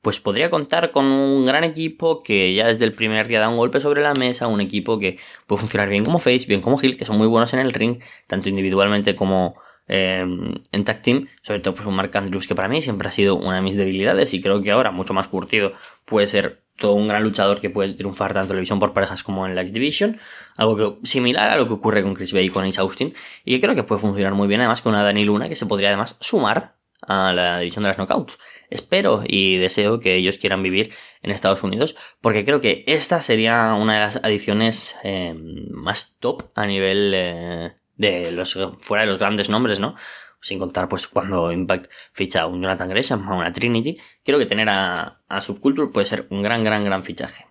pues 0.06 0.20
podría 0.20 0.50
contar 0.50 0.92
con 0.92 1.06
un 1.06 1.44
gran 1.44 1.64
equipo 1.64 2.22
que 2.22 2.54
ya 2.54 2.68
desde 2.68 2.84
el 2.84 2.92
primer 2.92 3.26
día 3.26 3.40
da 3.40 3.48
un 3.48 3.56
golpe 3.56 3.80
sobre 3.80 4.02
la 4.02 4.14
mesa, 4.14 4.46
un 4.46 4.60
equipo 4.60 5.00
que 5.00 5.18
puede 5.48 5.58
funcionar 5.58 5.88
bien 5.88 6.04
como 6.04 6.20
Face, 6.20 6.46
bien 6.46 6.60
como 6.60 6.80
Hill, 6.80 6.96
que 6.96 7.04
son 7.04 7.18
muy 7.18 7.26
buenos 7.26 7.52
en 7.54 7.58
el 7.58 7.72
ring, 7.72 8.00
tanto 8.28 8.48
individualmente 8.48 9.16
como 9.16 9.56
em, 9.88 10.54
en 10.70 10.84
tag 10.84 11.02
team, 11.02 11.26
sobre 11.42 11.58
todo 11.58 11.74
pues 11.74 11.88
un 11.88 11.96
Mark 11.96 12.16
Andrews 12.16 12.46
que 12.46 12.54
para 12.54 12.68
mí 12.68 12.82
siempre 12.82 13.08
ha 13.08 13.10
sido 13.10 13.34
una 13.34 13.56
de 13.56 13.62
mis 13.62 13.74
debilidades 13.74 14.32
y 14.32 14.40
creo 14.40 14.62
que 14.62 14.70
ahora 14.70 14.92
mucho 14.92 15.12
más 15.12 15.26
curtido 15.26 15.72
puede 16.04 16.28
ser 16.28 16.62
todo 16.76 16.92
un 16.92 17.08
gran 17.08 17.24
luchador 17.24 17.60
que 17.60 17.68
puede 17.68 17.94
triunfar 17.94 18.28
tanto 18.32 18.44
en 18.44 18.48
televisión 18.50 18.78
por 18.78 18.92
parejas 18.92 19.24
como 19.24 19.44
en 19.44 19.56
la 19.56 19.62
X 19.62 19.72
Division, 19.72 20.20
algo 20.56 20.76
que, 20.76 21.04
similar 21.04 21.50
a 21.50 21.56
lo 21.56 21.66
que 21.66 21.72
ocurre 21.72 22.04
con 22.04 22.14
Chris 22.14 22.32
Bay 22.32 22.44
y 22.44 22.48
con 22.48 22.64
Ace 22.64 22.80
Austin, 22.80 23.12
y 23.44 23.56
que 23.56 23.60
creo 23.60 23.74
que 23.74 23.82
puede 23.82 24.00
funcionar 24.00 24.34
muy 24.34 24.46
bien 24.46 24.60
además 24.60 24.82
con 24.82 24.92
una 24.92 25.02
Dani 25.02 25.24
Luna 25.24 25.48
que 25.48 25.56
se 25.56 25.66
podría 25.66 25.88
además 25.88 26.16
sumar 26.20 26.75
a 27.06 27.32
la 27.32 27.60
división 27.60 27.84
de 27.84 27.88
las 27.88 27.98
knockouts. 27.98 28.38
Espero 28.70 29.22
y 29.26 29.56
deseo 29.56 30.00
que 30.00 30.16
ellos 30.16 30.38
quieran 30.38 30.62
vivir 30.62 30.92
en 31.22 31.30
Estados 31.30 31.62
Unidos 31.62 31.96
porque 32.20 32.44
creo 32.44 32.60
que 32.60 32.84
esta 32.86 33.20
sería 33.22 33.74
una 33.74 33.94
de 33.94 34.00
las 34.00 34.16
adiciones 34.16 34.94
eh, 35.04 35.34
más 35.70 36.16
top 36.18 36.44
a 36.54 36.66
nivel 36.66 37.12
eh, 37.14 37.72
de 37.96 38.32
los 38.32 38.58
fuera 38.80 39.04
de 39.04 39.10
los 39.10 39.18
grandes 39.18 39.48
nombres, 39.48 39.80
¿no? 39.80 39.94
Sin 40.40 40.58
contar 40.58 40.88
pues 40.88 41.08
cuando 41.08 41.50
Impact 41.50 41.90
ficha 42.12 42.42
a 42.42 42.46
un 42.46 42.62
Jonathan 42.62 42.88
Gresham, 42.88 43.28
a 43.28 43.34
una 43.34 43.52
Trinity, 43.52 43.98
creo 44.24 44.38
que 44.38 44.46
tener 44.46 44.68
a, 44.68 45.22
a 45.28 45.40
Subculture 45.40 45.92
puede 45.92 46.06
ser 46.06 46.26
un 46.30 46.42
gran, 46.42 46.62
gran, 46.62 46.84
gran 46.84 47.04
fichaje. 47.04 47.46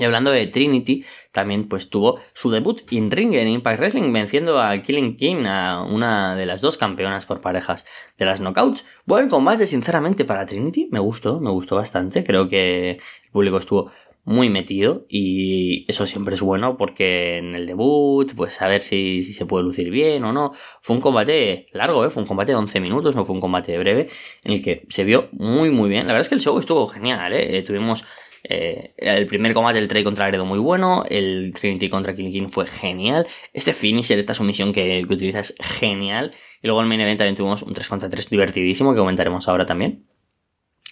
Y 0.00 0.04
hablando 0.04 0.30
de 0.30 0.46
Trinity, 0.46 1.04
también 1.30 1.68
pues 1.68 1.90
tuvo 1.90 2.20
su 2.32 2.48
debut 2.48 2.90
in 2.90 3.10
ring 3.10 3.34
en 3.34 3.48
Impact 3.48 3.80
Wrestling, 3.80 4.10
venciendo 4.14 4.58
a 4.58 4.80
Killing 4.80 5.18
King, 5.18 5.44
a 5.44 5.82
una 5.82 6.36
de 6.36 6.46
las 6.46 6.62
dos 6.62 6.78
campeonas 6.78 7.26
por 7.26 7.42
parejas 7.42 7.84
de 8.16 8.24
las 8.24 8.40
Knockouts. 8.40 8.82
Buen 9.04 9.28
combate, 9.28 9.66
sinceramente, 9.66 10.24
para 10.24 10.46
Trinity. 10.46 10.88
Me 10.90 11.00
gustó, 11.00 11.38
me 11.38 11.50
gustó 11.50 11.76
bastante. 11.76 12.24
Creo 12.24 12.48
que 12.48 12.92
el 12.92 13.30
público 13.30 13.58
estuvo 13.58 13.90
muy 14.24 14.48
metido 14.48 15.04
y 15.06 15.84
eso 15.86 16.06
siempre 16.06 16.34
es 16.34 16.40
bueno 16.40 16.78
porque 16.78 17.36
en 17.36 17.54
el 17.54 17.66
debut, 17.66 18.32
pues 18.34 18.62
a 18.62 18.68
ver 18.68 18.80
si, 18.80 19.22
se 19.22 19.44
puede 19.44 19.64
lucir 19.64 19.90
bien 19.90 20.24
o 20.24 20.32
no. 20.32 20.52
Fue 20.80 20.96
un 20.96 21.02
combate 21.02 21.66
largo, 21.74 22.06
¿eh? 22.06 22.10
fue 22.10 22.22
un 22.22 22.26
combate 22.26 22.52
de 22.52 22.58
11 22.58 22.80
minutos, 22.80 23.16
no 23.16 23.24
fue 23.26 23.34
un 23.34 23.40
combate 23.42 23.76
breve, 23.76 24.08
en 24.44 24.52
el 24.52 24.62
que 24.62 24.86
se 24.88 25.04
vio 25.04 25.28
muy 25.32 25.68
muy 25.68 25.90
bien. 25.90 26.06
La 26.06 26.14
verdad 26.14 26.22
es 26.22 26.30
que 26.30 26.36
el 26.36 26.40
show 26.40 26.58
estuvo 26.58 26.86
genial, 26.86 27.34
¿eh? 27.34 27.58
eh 27.58 27.62
tuvimos 27.62 28.06
eh, 28.44 28.94
el 28.96 29.26
primer 29.26 29.54
combate 29.54 29.78
del 29.78 29.88
Trey 29.88 30.02
contra 30.04 30.26
Laredo 30.26 30.44
muy 30.44 30.58
bueno, 30.58 31.04
el 31.08 31.52
Trinity 31.52 31.88
contra 31.88 32.14
Killing 32.14 32.32
King 32.32 32.48
fue 32.48 32.66
genial, 32.66 33.26
este 33.52 33.72
finisher, 33.72 34.18
esta 34.18 34.34
sumisión 34.34 34.72
que, 34.72 35.04
que 35.06 35.14
utiliza 35.14 35.40
es 35.40 35.54
genial, 35.58 36.32
y 36.62 36.66
luego 36.66 36.80
el 36.80 36.86
main 36.86 37.00
event 37.00 37.18
también 37.18 37.36
tuvimos 37.36 37.62
un 37.62 37.72
3 37.72 37.88
contra 37.88 38.08
3 38.08 38.30
divertidísimo 38.30 38.92
que 38.92 38.98
comentaremos 38.98 39.48
ahora 39.48 39.66
también. 39.66 40.06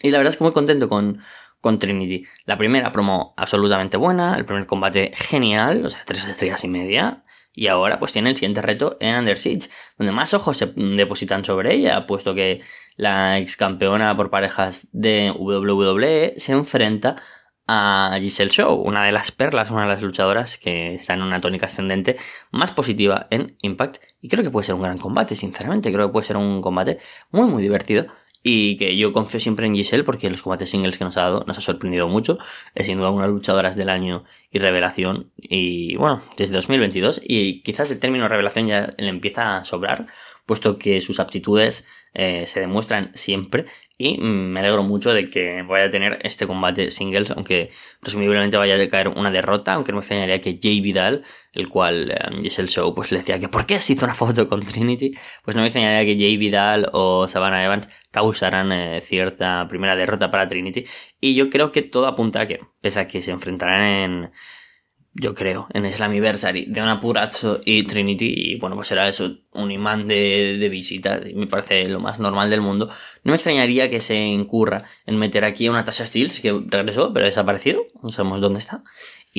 Y 0.03 0.11
la 0.11 0.19
verdad 0.19 0.33
es 0.33 0.37
que 0.37 0.45
muy 0.45 0.53
contento 0.53 0.89
con, 0.89 1.21
con 1.61 1.79
Trinity. 1.79 2.25
La 2.45 2.57
primera 2.57 2.93
promo 2.93 3.35
absolutamente 3.37 3.97
buena, 3.97 4.35
el 4.37 4.45
primer 4.45 4.67
combate 4.67 5.13
genial, 5.15 5.85
o 5.85 5.91
sea, 5.91 6.05
tres 6.05 6.27
estrellas 6.27 6.63
y 6.65 6.69
media. 6.69 7.25
Y 7.53 7.67
ahora 7.67 7.99
pues 7.99 8.13
tiene 8.13 8.31
el 8.31 8.37
siguiente 8.37 8.63
reto 8.63 8.97
en 9.01 9.17
Under 9.17 9.37
Siege, 9.37 9.69
donde 9.97 10.13
más 10.13 10.33
ojos 10.33 10.59
se 10.59 10.67
depositan 10.77 11.45
sobre 11.45 11.75
ella, 11.75 12.07
puesto 12.07 12.33
que 12.33 12.61
la 12.97 13.39
ex 13.39 13.57
campeona 13.57 14.17
por 14.17 14.31
parejas 14.31 14.87
de 14.93 15.33
WWE 15.37 16.35
se 16.37 16.53
enfrenta 16.53 17.21
a 17.69 18.17
Giselle 18.19 18.51
Show, 18.51 18.75
una 18.75 19.05
de 19.05 19.13
las 19.13 19.31
perlas, 19.31 19.71
una 19.71 19.83
de 19.83 19.89
las 19.89 20.03
luchadoras 20.03 20.57
que 20.57 20.95
está 20.95 21.13
en 21.13 21.23
una 21.23 21.41
tónica 21.41 21.67
ascendente 21.67 22.17
más 22.51 22.73
positiva 22.73 23.27
en 23.31 23.57
Impact. 23.61 24.03
Y 24.23 24.29
creo 24.29 24.43
que 24.43 24.51
puede 24.51 24.65
ser 24.65 24.75
un 24.75 24.81
gran 24.81 24.97
combate, 24.97 25.37
sinceramente. 25.37 25.93
Creo 25.93 26.09
que 26.09 26.13
puede 26.13 26.27
ser 26.27 26.39
un 26.39 26.63
combate 26.63 26.99
muy, 27.31 27.47
muy 27.47 27.63
divertido. 27.63 28.07
Y 28.43 28.77
que 28.77 28.97
yo 28.97 29.13
confío 29.13 29.41
siempre 29.41 29.67
en 29.67 29.75
Giselle 29.75 30.05
porque 30.05 30.31
los 30.31 30.43
combates 30.43 30.71
singles 30.71 30.97
que 30.97 31.05
nos 31.05 31.17
ha 31.19 31.23
dado 31.23 31.45
nos 31.47 31.59
ha 31.59 31.61
sorprendido 31.61 32.09
mucho. 32.09 32.39
Es 32.75 32.87
sin 32.87 32.97
duda 32.97 33.11
una 33.11 33.27
luchadora 33.27 33.71
del 33.71 33.91
año 33.91 34.25
y 34.51 34.59
revelación. 34.59 35.31
Y 35.37 35.97
bueno, 35.97 36.23
desde 36.39 36.55
2022. 36.55 37.21
Y 37.23 37.63
quizás 37.63 37.91
el 37.91 37.99
término 37.99 38.29
revelación 38.29 38.67
ya 38.67 38.95
le 38.97 39.09
empieza 39.09 39.59
a 39.59 39.65
sobrar, 39.67 40.07
puesto 40.47 40.79
que 40.79 41.03
sus 41.03 41.21
aptitudes 41.21 41.85
eh, 42.15 42.47
se 42.47 42.61
demuestran 42.61 43.11
siempre 43.13 43.67
y 44.01 44.17
me 44.19 44.61
alegro 44.61 44.85
mucho 44.85 45.13
de 45.13 45.29
que 45.29 45.63
vaya 45.63 45.87
a 45.87 45.91
tener 45.91 46.21
este 46.23 46.47
combate 46.47 46.93
singles, 46.93 47.33
aunque 47.33 47.71
presumiblemente 48.01 48.57
vaya 48.57 48.81
a 48.81 48.89
caer 48.89 49.09
una 49.09 49.33
derrota, 49.33 49.75
aunque 49.75 49.91
no 49.91 49.97
me 49.97 50.03
extrañaría 50.03 50.41
que 50.41 50.61
Jay 50.63 50.81
Vidal, 50.81 51.25
el 51.53 51.69
cual 51.69 52.17
es 52.45 52.61
el 52.61 52.69
show, 52.69 52.95
pues 52.95 53.11
le 53.11 53.19
decía 53.19 53.41
que 53.41 53.49
¿por 53.49 53.67
qué 53.67 53.81
se 53.81 53.95
hizo 53.95 54.05
una 54.05 54.15
foto 54.15 54.49
con 54.49 54.65
Trinity? 54.65 55.11
Pues 55.43 55.57
no 55.57 55.63
me 55.63 55.67
extrañaría 55.67 56.05
que 56.05 56.17
Jay 56.17 56.37
Vidal 56.37 56.89
o 56.93 57.27
Savannah 57.27 57.65
Evans 57.65 57.89
causaran 58.13 58.71
eh, 58.71 59.01
cierta 59.01 59.67
primera 59.69 59.97
derrota 59.97 60.31
para 60.31 60.47
Trinity. 60.47 60.85
Y 61.21 61.35
yo 61.35 61.51
creo 61.51 61.73
que 61.73 61.83
todo 61.83 62.07
apunta 62.07 62.43
a 62.43 62.47
que, 62.47 62.61
pese 62.81 63.01
a 63.01 63.07
que 63.09 63.21
se 63.21 63.33
enfrentarán 63.33 63.83
en 63.83 64.31
yo 65.15 65.35
creo, 65.35 65.69
en 65.73 65.91
Slammiversary 65.91 66.67
de 66.67 66.81
una 66.81 67.01
Purazzo 67.01 67.61
y 67.65 67.83
Trinity, 67.85 68.33
y 68.37 68.59
bueno, 68.59 68.77
pues 68.77 68.91
era 68.93 69.09
eso, 69.09 69.39
un 69.53 69.71
imán 69.71 70.07
de, 70.07 70.57
de 70.59 70.69
visitas, 70.69 71.23
me 71.35 71.47
parece 71.47 71.89
lo 71.89 72.01
más 72.01 72.19
normal 72.21 72.51
del 72.51 72.61
mundo. 72.61 72.87
No 73.25 73.31
me 73.31 73.37
extrañaría 73.37 73.91
que 73.91 74.01
se 74.01 74.17
incurra 74.17 74.85
en 75.07 75.17
meter 75.19 75.45
aquí 75.45 75.69
una 75.69 75.85
Tasha 75.85 76.07
Steels, 76.07 76.41
que 76.41 76.63
regresó, 76.67 77.13
pero 77.13 77.25
ha 77.25 77.29
desaparecido, 77.29 77.87
no 78.03 78.11
sabemos 78.11 78.41
dónde 78.41 78.61
está, 78.61 78.85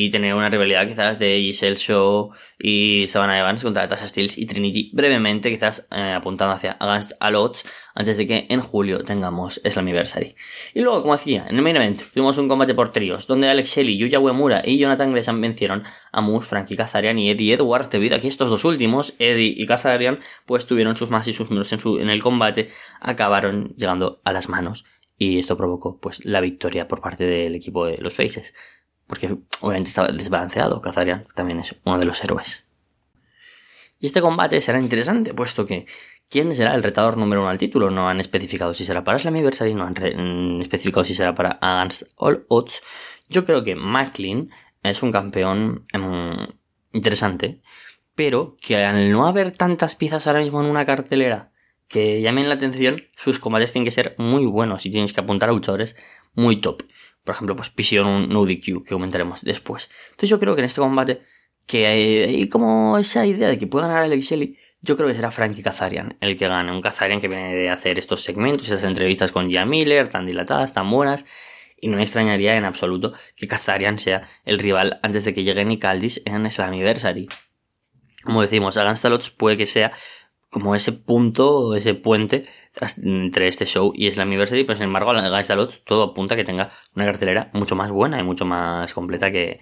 y 0.01 0.09
tener 0.09 0.33
una 0.33 0.49
rivalidad 0.49 0.87
quizás 0.87 1.19
de 1.19 1.39
Giselle 1.41 1.75
Show 1.75 2.31
y 2.57 3.05
Savannah 3.09 3.37
Evans 3.37 3.61
contra 3.61 3.85
Tasha 3.85 4.07
Steels 4.07 4.37
y 4.37 4.45
Trinity 4.45 4.91
brevemente, 4.93 5.49
quizás 5.49 5.87
eh, 5.91 6.13
apuntando 6.15 6.55
hacia 6.55 6.77
Against 6.79 7.11
All 7.19 7.35
Odds 7.35 7.65
antes 7.95 8.15
de 8.15 8.25
que 8.25 8.47
en 8.49 8.61
julio 8.61 9.03
tengamos 9.03 9.59
Slammiversary. 9.65 10.37
Y 10.73 10.79
luego, 10.79 11.01
como 11.01 11.17
decía, 11.17 11.45
en 11.49 11.57
el 11.57 11.61
main 11.61 11.75
event 11.75 12.03
tuvimos 12.13 12.37
un 12.37 12.47
combate 12.47 12.73
por 12.73 12.93
tríos, 12.93 13.27
donde 13.27 13.49
Alex 13.49 13.75
Shelley, 13.75 13.97
Yuya 13.97 14.21
Uemura 14.21 14.61
y 14.63 14.77
Jonathan 14.77 15.11
Gresham 15.11 15.41
vencieron 15.41 15.83
a 16.13 16.21
Moose, 16.21 16.47
Frankie 16.47 16.77
Kazarian 16.77 17.17
y 17.17 17.31
Eddie 17.31 17.55
Edwards, 17.55 17.89
debido 17.89 18.15
a 18.15 18.19
que 18.21 18.29
estos 18.29 18.49
dos 18.49 18.63
últimos, 18.63 19.15
Eddie 19.19 19.53
y 19.57 19.65
Kazarian, 19.65 20.19
pues 20.45 20.65
tuvieron 20.65 20.95
sus 20.95 21.09
más 21.09 21.27
y 21.27 21.33
sus 21.33 21.49
menos 21.49 21.73
en, 21.73 21.81
su, 21.81 21.99
en 21.99 22.09
el 22.09 22.23
combate, 22.23 22.69
acabaron 23.01 23.73
llegando 23.75 24.21
a 24.23 24.31
las 24.31 24.47
manos 24.47 24.85
y 25.17 25.39
esto 25.39 25.57
provocó 25.57 25.99
pues 25.99 26.23
la 26.23 26.39
victoria 26.39 26.87
por 26.87 27.01
parte 27.01 27.25
del 27.25 27.53
equipo 27.53 27.85
de 27.85 27.97
los 27.97 28.15
Faces 28.15 28.53
porque 29.09 29.35
obviamente 29.61 29.89
estaba 29.89 30.07
desbalanceado. 30.09 30.81
Kazarian 30.81 31.25
también 31.33 31.59
es 31.59 31.75
uno 31.83 31.97
de 31.97 32.05
los 32.05 32.23
héroes. 32.23 32.63
Y 33.99 34.05
este 34.05 34.21
combate 34.21 34.61
será 34.61 34.79
interesante, 34.79 35.33
puesto 35.33 35.65
que 35.65 35.87
¿quién 36.29 36.55
será 36.55 36.75
el 36.75 36.83
retador 36.83 37.17
número 37.17 37.41
uno 37.41 37.49
al 37.49 37.57
título? 37.57 37.89
No 37.89 38.07
han 38.07 38.19
especificado 38.19 38.73
si 38.73 38.85
será 38.85 39.03
para 39.03 39.17
Slammiversary, 39.17 39.73
no 39.73 39.83
han 39.83 39.93
mm, 39.93 40.61
especificado 40.61 41.03
si 41.03 41.15
será 41.15 41.33
para 41.33 41.57
Against 41.59 42.03
All 42.15 42.45
Odds. 42.47 42.81
Yo 43.27 43.43
creo 43.43 43.63
que 43.63 43.75
Macklin 43.75 44.51
es 44.83 45.01
un 45.01 45.11
campeón 45.11 45.85
em, 45.91 46.47
interesante, 46.93 47.61
pero 48.13 48.57
que 48.61 48.77
al 48.77 49.11
no 49.11 49.25
haber 49.25 49.51
tantas 49.51 49.95
piezas 49.95 50.27
ahora 50.27 50.39
mismo 50.39 50.61
en 50.61 50.67
una 50.67 50.85
cartelera 50.85 51.51
que 51.87 52.21
llamen 52.21 52.47
la 52.47 52.55
atención, 52.55 53.01
sus 53.17 53.39
combates 53.39 53.73
tienen 53.73 53.85
que 53.85 53.91
ser 53.91 54.13
muy 54.19 54.45
buenos 54.45 54.85
y 54.85 54.91
tienes 54.91 55.13
que 55.13 55.21
apuntar 55.21 55.49
a 55.49 55.53
luchadores 55.53 55.95
muy 56.35 56.61
top. 56.61 56.83
Por 57.29 57.35
ejemplo, 57.35 57.55
pues 57.55 57.69
Pision 57.69 58.07
un 58.07 58.29
no 58.29 58.43
DQ, 58.43 58.83
que 58.83 58.93
comentaremos 58.95 59.43
después. 59.43 59.91
Entonces 60.05 60.29
yo 60.29 60.39
creo 60.39 60.55
que 60.55 60.61
en 60.61 60.65
este 60.65 60.81
combate, 60.81 61.21
que 61.67 61.85
hay, 61.85 62.49
como 62.49 62.97
esa 62.97 63.23
idea 63.23 63.49
de 63.49 63.59
que 63.59 63.67
pueda 63.67 63.85
ganar 63.85 64.01
Alex 64.01 64.25
Shelley, 64.25 64.57
yo 64.81 64.97
creo 64.97 65.07
que 65.07 65.13
será 65.13 65.29
Frankie 65.29 65.61
Kazarian 65.61 66.17
el 66.21 66.37
que 66.37 66.47
gane. 66.47 66.71
Un 66.71 66.81
Kazarian 66.81 67.21
que 67.21 67.27
viene 67.27 67.53
de 67.53 67.69
hacer 67.69 67.99
estos 67.99 68.23
segmentos, 68.23 68.65
esas 68.65 68.83
entrevistas 68.83 69.31
con 69.31 69.47
Gia 69.47 69.63
Miller, 69.63 70.07
tan 70.07 70.25
dilatadas, 70.25 70.73
tan 70.73 70.89
buenas. 70.89 71.27
y 71.79 71.89
no 71.89 71.97
me 71.97 72.01
extrañaría 72.01 72.57
en 72.57 72.65
absoluto 72.65 73.13
que 73.35 73.45
Kazarian 73.47 73.99
sea 73.99 74.23
el 74.43 74.57
rival 74.57 74.99
antes 75.03 75.23
de 75.23 75.35
que 75.35 75.43
llegue 75.43 75.63
Nick 75.63 75.85
Aldis 75.85 76.23
en 76.25 76.49
Slammiversary. 76.49 77.29
Como 78.23 78.41
decimos, 78.41 78.75
Against 78.75 79.05
puede 79.37 79.55
que 79.55 79.67
sea 79.67 79.91
como 80.49 80.73
ese 80.73 80.93
punto, 80.93 81.75
ese 81.75 81.93
puente 81.93 82.47
entre 83.03 83.47
este 83.47 83.65
show 83.65 83.91
y 83.95 84.11
Slammiversary, 84.11 84.63
pero 84.63 84.77
sin 84.77 84.85
embargo, 84.85 85.11
Against 85.11 85.83
todo 85.85 86.03
apunta 86.11 86.35
a 86.35 86.37
que 86.37 86.43
tenga 86.43 86.71
una 86.95 87.05
cartelera 87.05 87.49
mucho 87.53 87.75
más 87.75 87.91
buena 87.91 88.19
y 88.19 88.23
mucho 88.23 88.45
más 88.45 88.93
completa 88.93 89.31
que, 89.31 89.59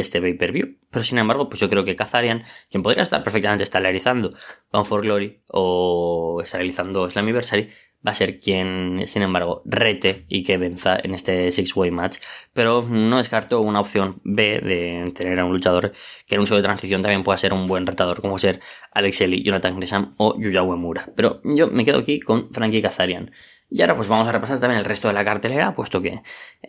este 0.00 0.20
pay-per-view. 0.20 0.78
Pero 0.90 1.04
sin 1.04 1.18
embargo, 1.18 1.48
pues 1.48 1.60
yo 1.60 1.68
creo 1.68 1.84
que 1.84 1.96
Kazarian, 1.96 2.44
quien 2.70 2.82
podría 2.82 3.02
estar 3.02 3.22
perfectamente 3.22 3.64
estelarizando 3.64 4.34
Bound 4.72 4.86
for 4.86 5.02
Glory 5.02 5.40
o 5.48 6.40
estelarizando 6.42 7.08
Slammiversary, 7.10 7.68
va 8.06 8.10
a 8.10 8.14
ser 8.14 8.38
quien, 8.38 9.02
sin 9.06 9.22
embargo, 9.22 9.62
rete 9.64 10.26
y 10.28 10.42
que 10.42 10.58
venza 10.58 10.98
en 11.02 11.14
este 11.14 11.50
Six-Way 11.50 11.90
match. 11.90 12.18
Pero 12.52 12.82
no 12.82 13.18
descarto 13.18 13.60
una 13.60 13.80
opción 13.80 14.20
B 14.24 14.60
de 14.60 15.10
tener 15.12 15.38
a 15.40 15.44
un 15.44 15.52
luchador 15.52 15.92
que 16.26 16.34
en 16.34 16.40
un 16.42 16.46
show 16.46 16.56
de 16.56 16.62
transición 16.62 17.00
también 17.02 17.22
pueda 17.22 17.38
ser 17.38 17.54
un 17.54 17.66
buen 17.66 17.86
retador, 17.86 18.20
como 18.20 18.38
ser 18.38 18.60
Alex 18.92 19.20
Shelley, 19.20 19.42
Jonathan 19.42 19.76
Gresham 19.76 20.14
o 20.18 20.38
Yuya 20.38 20.62
Uemura. 20.62 21.08
Pero 21.16 21.40
yo 21.44 21.68
me 21.68 21.84
quedo 21.84 21.98
aquí 21.98 22.20
con 22.20 22.52
Frankie 22.52 22.82
Kazarian. 22.82 23.30
Y 23.70 23.80
ahora 23.80 23.96
pues 23.96 24.08
vamos 24.08 24.28
a 24.28 24.32
repasar 24.32 24.60
también 24.60 24.78
el 24.78 24.84
resto 24.84 25.08
de 25.08 25.14
la 25.14 25.24
cartelera, 25.24 25.74
puesto 25.74 26.00
que 26.00 26.22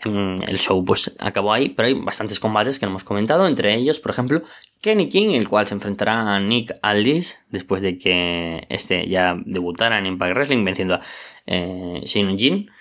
em, 0.04 0.42
el 0.42 0.58
show 0.58 0.84
pues 0.84 1.14
acabó 1.20 1.54
ahí, 1.54 1.70
pero 1.70 1.88
hay 1.88 1.94
bastantes 1.94 2.40
combates 2.40 2.80
que 2.80 2.86
no 2.86 2.92
hemos 2.92 3.04
comentado, 3.04 3.48
entre 3.48 3.76
ellos, 3.76 4.00
por 4.00 4.12
ejemplo, 4.12 4.42
Kenny 4.82 5.10
King, 5.10 5.36
el 5.36 5.48
cual 5.48 5.68
se 5.68 5.76
enfrentará 5.76 6.36
a 6.36 6.40
Nick 6.40 6.74
Aldis, 6.82 7.40
después 7.50 7.82
de 7.82 7.98
que 7.98 8.66
este 8.70 9.08
ya 9.08 9.36
debutara 9.46 10.00
en 10.00 10.06
Impact 10.08 10.36
Wrestling, 10.36 10.64
venciendo 10.64 10.96
a 10.96 11.02
eh, 11.46 12.02
Shin 12.04 12.38
Jin. 12.38 12.72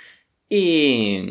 Y 0.48 1.26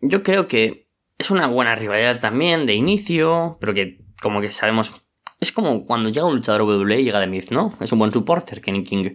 yo 0.00 0.22
creo 0.22 0.46
que 0.46 0.88
es 1.18 1.30
una 1.30 1.48
buena 1.48 1.74
rivalidad 1.74 2.20
también 2.20 2.64
de 2.66 2.74
inicio, 2.74 3.58
pero 3.60 3.74
que 3.74 4.00
como 4.22 4.40
que 4.40 4.50
sabemos... 4.50 4.92
Es 5.40 5.52
como 5.52 5.84
cuando 5.84 6.08
llega 6.08 6.26
un 6.26 6.36
luchador 6.36 6.62
WWE 6.62 7.02
llega 7.02 7.20
de 7.20 7.26
Myth, 7.26 7.50
¿no? 7.50 7.72
Es 7.80 7.92
un 7.92 7.98
buen 7.98 8.12
supporter, 8.12 8.60
Kenny 8.60 8.82
King. 8.82 9.14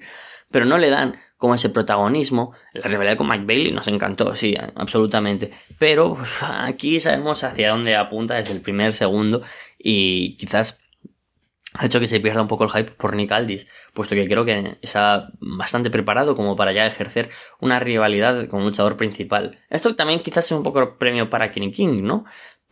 Pero 0.51 0.65
no 0.65 0.77
le 0.77 0.89
dan 0.89 1.15
como 1.44 1.56
ese 1.56 1.68
protagonismo. 1.68 2.54
La 2.72 2.84
rivalidad 2.84 3.18
con 3.18 3.28
Mike 3.28 3.44
Bailey 3.44 3.74
nos 3.74 3.90
encantó, 3.90 4.34
sí, 4.34 4.56
absolutamente. 4.76 5.52
Pero 5.78 6.16
aquí 6.42 7.02
sabemos 7.02 7.44
hacia 7.44 7.72
dónde 7.72 7.98
apunta 7.98 8.36
desde 8.36 8.54
el 8.54 8.62
primer 8.62 8.94
segundo 8.94 9.42
y 9.78 10.38
quizás 10.38 10.80
ha 11.74 11.86
hecho 11.86 12.00
que 12.00 12.08
se 12.08 12.22
pierda 12.22 12.42
un 12.42 12.48
poco 12.48 12.64
el 12.64 12.70
hype 12.70 12.92
por 12.94 13.14
Nick 13.18 13.34
Aldis, 13.34 13.68
puesto 13.94 14.16
que 14.16 14.26
creo 14.26 14.46
que 14.46 14.78
está 14.82 15.34
bastante 15.42 15.90
preparado 15.90 16.34
como 16.34 16.56
para 16.56 16.72
ya 16.72 16.88
ejercer 16.88 17.28
una 17.60 17.78
rivalidad 17.78 18.48
con 18.48 18.62
un 18.62 18.68
luchador 18.68 18.96
principal. 18.96 19.60
Esto 19.70 19.98
también 19.98 20.22
quizás 20.22 20.48
sea 20.48 20.56
un 20.56 20.64
poco 20.64 20.98
premio 20.98 21.30
para 21.30 21.52
Kenny 21.52 21.72
King, 21.72 22.04
¿no? 22.04 22.24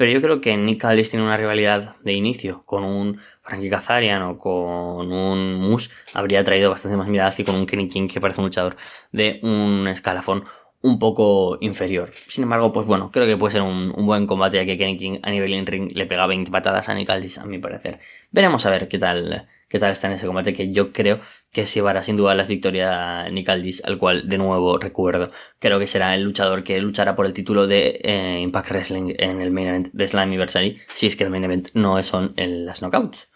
Pero 0.01 0.13
yo 0.13 0.19
creo 0.19 0.41
que 0.41 0.57
Nick 0.57 0.83
Aldis 0.83 1.11
tiene 1.11 1.23
una 1.23 1.37
rivalidad 1.37 1.95
de 1.97 2.13
inicio 2.13 2.63
con 2.65 2.83
un 2.83 3.19
Frankie 3.43 3.69
Kazarian 3.69 4.23
o 4.23 4.35
con 4.39 5.11
un 5.11 5.53
Moose. 5.61 5.91
Habría 6.15 6.43
traído 6.43 6.71
bastante 6.71 6.97
más 6.97 7.07
miradas 7.07 7.35
que 7.35 7.45
con 7.45 7.53
un 7.53 7.67
Kenny 7.67 7.87
King 7.87 8.07
que 8.07 8.19
parece 8.19 8.41
un 8.41 8.47
luchador 8.47 8.77
de 9.11 9.39
un 9.43 9.87
escalafón 9.87 10.43
un 10.81 10.97
poco 10.97 11.59
inferior. 11.61 12.13
Sin 12.25 12.45
embargo, 12.45 12.73
pues 12.73 12.87
bueno, 12.87 13.11
creo 13.11 13.27
que 13.27 13.37
puede 13.37 13.51
ser 13.51 13.61
un, 13.61 13.93
buen 14.07 14.25
combate 14.25 14.57
ya 14.57 14.65
que 14.65 14.75
Kenny 14.75 14.97
King 14.97 15.19
a 15.21 15.29
nivel 15.29 15.53
in-ring 15.53 15.91
le 15.93 16.07
pega 16.07 16.25
20 16.25 16.49
patadas 16.49 16.89
a 16.89 16.95
Nick 16.95 17.11
Aldis, 17.11 17.37
a 17.37 17.45
mi 17.45 17.59
parecer. 17.59 17.99
Veremos 18.31 18.65
a 18.65 18.71
ver 18.71 18.87
qué 18.87 18.97
tal, 18.97 19.47
qué 19.69 19.77
tal 19.77 19.91
está 19.91 20.07
en 20.07 20.13
ese 20.13 20.25
combate 20.25 20.51
que 20.51 20.71
yo 20.71 20.91
creo 20.91 21.19
que 21.51 21.65
se 21.65 21.75
llevará 21.75 22.01
sin 22.01 22.17
duda 22.17 22.33
la 22.35 22.43
victoria 22.43 23.29
Nick 23.29 23.49
Aldis, 23.49 23.83
al 23.85 23.97
cual 23.97 24.27
de 24.27 24.37
nuevo 24.37 24.77
recuerdo. 24.77 25.31
Creo 25.59 25.79
que 25.79 25.87
será 25.87 26.15
el 26.15 26.23
luchador 26.23 26.63
que 26.63 26.79
luchará 26.81 27.15
por 27.15 27.25
el 27.25 27.33
título 27.33 27.67
de 27.67 27.99
eh, 28.03 28.39
Impact 28.41 28.71
Wrestling 28.71 29.13
en 29.17 29.41
el 29.41 29.51
main 29.51 29.67
event 29.67 29.89
de 29.91 30.07
Slammiversary, 30.07 30.77
si 30.93 31.07
es 31.07 31.15
que 31.15 31.25
el 31.25 31.29
main 31.29 31.43
event 31.43 31.69
no 31.73 32.01
son 32.03 32.33
en 32.37 32.65
las 32.65 32.81
knockouts. 32.81 33.27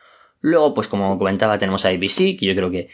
Luego, 0.42 0.74
pues 0.74 0.88
como 0.88 1.18
comentaba, 1.18 1.58
tenemos 1.58 1.86
a 1.86 1.90
ABC, 1.90 2.38
que 2.38 2.46
yo 2.46 2.56
creo 2.56 2.70
que 2.70 2.90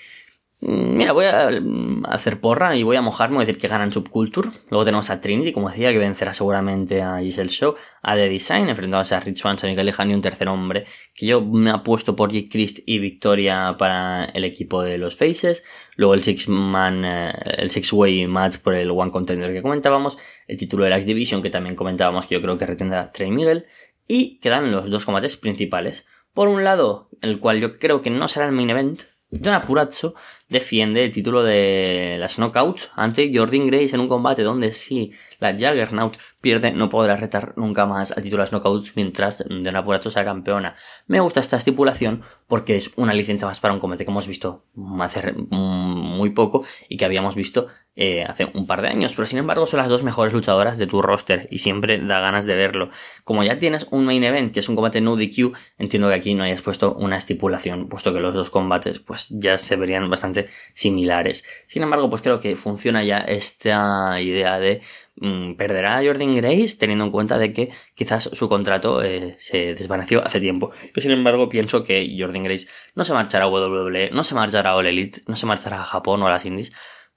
mira, 0.61 1.11
voy 1.11 1.25
a 1.25 1.49
mm, 1.49 2.03
hacer 2.05 2.39
porra 2.39 2.75
y 2.75 2.83
voy 2.83 2.95
a 2.95 3.01
mojarme, 3.01 3.37
a 3.37 3.39
decir 3.39 3.57
que 3.57 3.67
ganan 3.67 3.91
Subculture. 3.91 4.49
Luego 4.69 4.85
tenemos 4.85 5.09
a 5.09 5.19
Trinity, 5.19 5.51
como 5.51 5.69
decía, 5.69 5.91
que 5.91 5.97
vencerá 5.97 6.33
seguramente 6.33 7.01
a 7.01 7.19
Giselle 7.19 7.49
Show. 7.49 7.75
A 8.03 8.15
The 8.15 8.29
Design, 8.29 8.69
enfrentándose 8.69 9.15
a 9.15 9.19
Rich 9.19 9.41
Vance, 9.43 9.65
a 9.65 9.69
Miguel 9.69 9.87
Lejano 9.87 10.11
y 10.11 10.13
un 10.13 10.21
tercer 10.21 10.47
hombre. 10.49 10.85
Que 11.15 11.25
yo 11.25 11.41
me 11.41 11.71
apuesto 11.71 12.15
por 12.15 12.31
Jake 12.31 12.49
Christ 12.49 12.79
y 12.85 12.99
Victoria 12.99 13.75
para 13.77 14.25
el 14.25 14.45
equipo 14.45 14.83
de 14.83 14.97
los 14.99 15.15
Faces. 15.15 15.63
Luego 15.95 16.13
el 16.13 16.23
Six 16.23 16.47
Man, 16.47 17.05
eh, 17.05 17.33
el 17.57 17.71
Six 17.71 17.91
Way 17.93 18.27
Match 18.27 18.57
por 18.57 18.75
el 18.75 18.91
One 18.91 19.11
Contender 19.11 19.51
que 19.51 19.63
comentábamos. 19.63 20.17
El 20.47 20.57
título 20.57 20.83
de 20.83 20.91
la 20.91 20.97
X 20.97 21.07
Division, 21.07 21.41
que 21.41 21.49
también 21.49 21.75
comentábamos 21.75 22.27
que 22.27 22.35
yo 22.35 22.41
creo 22.41 22.57
que 22.57 22.67
retendrá 22.67 23.11
Trey 23.11 23.31
Miguel. 23.31 23.65
Y 24.07 24.39
quedan 24.39 24.71
los 24.71 24.89
dos 24.89 25.05
combates 25.05 25.37
principales. 25.37 26.05
Por 26.33 26.47
un 26.47 26.63
lado, 26.63 27.09
el 27.21 27.39
cual 27.39 27.59
yo 27.59 27.77
creo 27.77 28.01
que 28.01 28.09
no 28.09 28.27
será 28.27 28.45
el 28.45 28.51
main 28.51 28.69
event, 28.69 29.01
Don 29.31 29.53
Apurazzo 29.53 30.13
defiende 30.51 31.03
el 31.03 31.11
título 31.11 31.43
de 31.43 32.17
las 32.19 32.35
Knockouts 32.35 32.91
ante 32.95 33.31
Jordan 33.33 33.67
Grace 33.67 33.95
en 33.95 34.01
un 34.01 34.09
combate 34.09 34.43
donde 34.43 34.73
si 34.73 35.13
la 35.39 35.57
Jaggernaut 35.57 36.17
pierde 36.41 36.73
no 36.73 36.89
podrá 36.89 37.15
retar 37.15 37.53
nunca 37.55 37.85
más 37.85 38.11
al 38.11 38.21
título 38.21 38.43
de 38.43 38.43
las 38.43 38.51
Knockouts 38.51 38.95
mientras 38.95 39.45
Don 39.47 39.75
Apurazzo 39.75 40.09
sea 40.09 40.25
campeona. 40.25 40.75
Me 41.07 41.21
gusta 41.21 41.39
esta 41.39 41.55
estipulación 41.55 42.21
porque 42.47 42.75
es 42.75 42.91
una 42.97 43.13
licencia 43.13 43.47
más 43.47 43.61
para 43.61 43.73
un 43.73 43.79
combate 43.79 44.03
que 44.03 44.11
hemos 44.11 44.27
visto 44.27 44.65
hace 44.99 45.31
muy 45.31 46.31
poco 46.31 46.65
y 46.89 46.97
que 46.97 47.05
habíamos 47.05 47.35
visto 47.35 47.67
eh, 47.95 48.23
hace 48.23 48.49
un 48.53 48.67
par 48.67 48.81
de 48.81 48.89
años, 48.89 49.13
pero 49.15 49.25
sin 49.25 49.37
embargo 49.37 49.67
son 49.67 49.79
las 49.79 49.89
dos 49.89 50.03
mejores 50.03 50.33
luchadoras 50.33 50.77
de 50.77 50.87
tu 50.87 51.01
roster 51.01 51.47
y 51.51 51.59
siempre 51.59 51.99
da 51.99 52.19
ganas 52.19 52.45
de 52.45 52.55
verlo. 52.55 52.89
Como 53.23 53.43
ya 53.43 53.57
tienes 53.57 53.87
un 53.91 54.05
main 54.05 54.23
event 54.23 54.53
que 54.53 54.59
es 54.59 54.69
un 54.69 54.75
combate 54.75 55.01
no 55.01 55.15
DQ, 55.15 55.53
entiendo 55.77 56.09
que 56.09 56.15
aquí 56.15 56.33
no 56.33 56.43
hayas 56.43 56.61
puesto 56.61 56.93
una 56.93 57.17
estipulación, 57.17 57.87
puesto 57.87 58.13
que 58.13 58.19
los 58.19 58.33
dos 58.33 58.49
combates 58.49 58.99
pues 58.99 59.27
ya 59.29 59.57
se 59.57 59.75
verían 59.75 60.09
bastante 60.09 60.40
similares. 60.73 61.43
Sin 61.67 61.83
embargo, 61.83 62.09
pues 62.09 62.21
creo 62.21 62.39
que 62.39 62.55
funciona 62.55 63.03
ya 63.03 63.19
esta 63.19 64.21
idea 64.21 64.59
de 64.59 64.81
mm, 65.15 65.55
perderá 65.55 65.97
a 65.97 66.03
Jordan 66.03 66.35
Grace 66.35 66.77
teniendo 66.77 67.05
en 67.05 67.11
cuenta 67.11 67.37
de 67.37 67.53
que 67.53 67.71
quizás 67.95 68.29
su 68.33 68.49
contrato 68.49 69.03
eh, 69.03 69.35
se 69.39 69.73
desvaneció 69.75 70.25
hace 70.25 70.39
tiempo. 70.39 70.71
Yo 70.95 71.01
sin 71.01 71.11
embargo 71.11 71.49
pienso 71.49 71.83
que 71.83 72.15
Jordan 72.17 72.43
Grace 72.43 72.67
no 72.95 73.03
se 73.03 73.13
marchará 73.13 73.45
a 73.45 73.49
WWE, 73.49 74.11
no 74.11 74.23
se 74.23 74.35
marchará 74.35 74.71
a 74.71 74.75
All 74.75 74.87
Elite, 74.87 75.21
no 75.27 75.35
se 75.35 75.45
marchará 75.45 75.81
a 75.81 75.85
Japón 75.85 76.21
o 76.21 76.27
a 76.27 76.31
las 76.31 76.45
Indies 76.45 76.71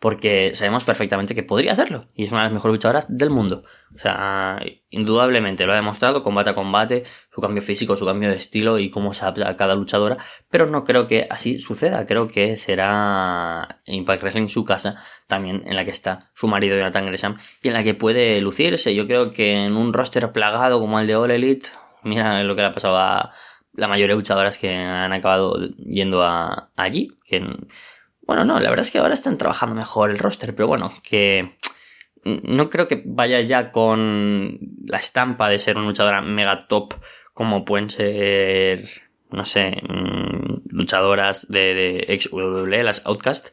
porque 0.04 0.54
sabemos 0.54 0.84
perfectamente 0.84 1.34
que 1.34 1.42
podría 1.42 1.72
hacerlo 1.72 2.08
y 2.14 2.24
es 2.24 2.30
una 2.30 2.42
de 2.42 2.48
las 2.48 2.52
mejores 2.52 2.74
luchadoras 2.74 3.06
del 3.08 3.30
mundo. 3.30 3.62
O 3.96 3.98
sea, 3.98 4.60
indudablemente 4.90 5.64
lo 5.64 5.72
ha 5.72 5.76
demostrado 5.76 6.22
combate 6.22 6.50
a 6.50 6.54
combate, 6.54 7.04
su 7.34 7.40
cambio 7.40 7.62
físico, 7.62 7.96
su 7.96 8.04
cambio 8.04 8.28
de 8.28 8.36
estilo 8.36 8.78
y 8.78 8.90
cómo 8.90 9.14
se 9.14 9.22
adapta 9.22 9.48
a 9.48 9.56
cada 9.56 9.76
luchadora, 9.76 10.18
pero 10.50 10.66
no 10.66 10.84
creo 10.84 11.06
que 11.06 11.26
así 11.30 11.58
suceda. 11.58 12.04
Creo 12.04 12.28
que 12.28 12.58
será 12.58 13.80
Impact 13.86 14.20
Wrestling 14.20 14.48
su 14.48 14.62
casa, 14.62 14.94
también 15.26 15.62
en 15.64 15.74
la 15.74 15.86
que 15.86 15.92
está 15.92 16.30
su 16.34 16.48
marido 16.48 16.76
Jonathan 16.76 17.06
Gresham 17.06 17.38
y 17.62 17.68
en 17.68 17.72
la 17.72 17.82
que 17.82 17.94
puede 17.94 18.42
lucirse. 18.42 18.94
Yo 18.94 19.06
creo 19.06 19.30
que 19.30 19.64
en 19.64 19.74
un 19.74 19.94
roster 19.94 20.32
plagado 20.32 20.80
como 20.80 21.00
el 21.00 21.06
de 21.06 21.16
All 21.16 21.30
Elite, 21.30 21.70
mira 22.02 22.42
lo 22.42 22.54
que 22.54 22.60
le 22.60 22.66
ha 22.66 22.72
pasado 22.72 22.98
a 22.98 23.30
la 23.72 23.88
mayoría 23.88 24.14
de 24.14 24.20
luchadoras 24.20 24.58
que 24.58 24.70
han 24.70 25.14
acabado 25.14 25.58
yendo 25.78 26.22
allí, 26.76 27.08
bueno, 28.26 28.44
no, 28.44 28.60
la 28.60 28.70
verdad 28.70 28.84
es 28.86 28.90
que 28.90 28.98
ahora 28.98 29.14
están 29.14 29.38
trabajando 29.38 29.74
mejor 29.74 30.10
el 30.10 30.18
roster, 30.18 30.54
pero 30.54 30.68
bueno, 30.68 30.92
que 31.02 31.56
no 32.24 32.70
creo 32.70 32.88
que 32.88 33.02
vaya 33.04 33.40
ya 33.40 33.70
con 33.70 34.58
la 34.86 34.98
estampa 34.98 35.48
de 35.48 35.58
ser 35.58 35.76
una 35.76 35.86
luchadora 35.86 36.22
mega 36.22 36.66
top 36.66 36.94
como 37.34 37.64
pueden 37.64 37.90
ser, 37.90 38.88
no 39.30 39.44
sé, 39.44 39.82
mm, 39.82 40.68
luchadoras 40.70 41.46
de, 41.48 41.74
de 41.74 42.04
ex 42.08 42.32
WWE, 42.32 42.84
las 42.84 43.04
Outcast, 43.04 43.48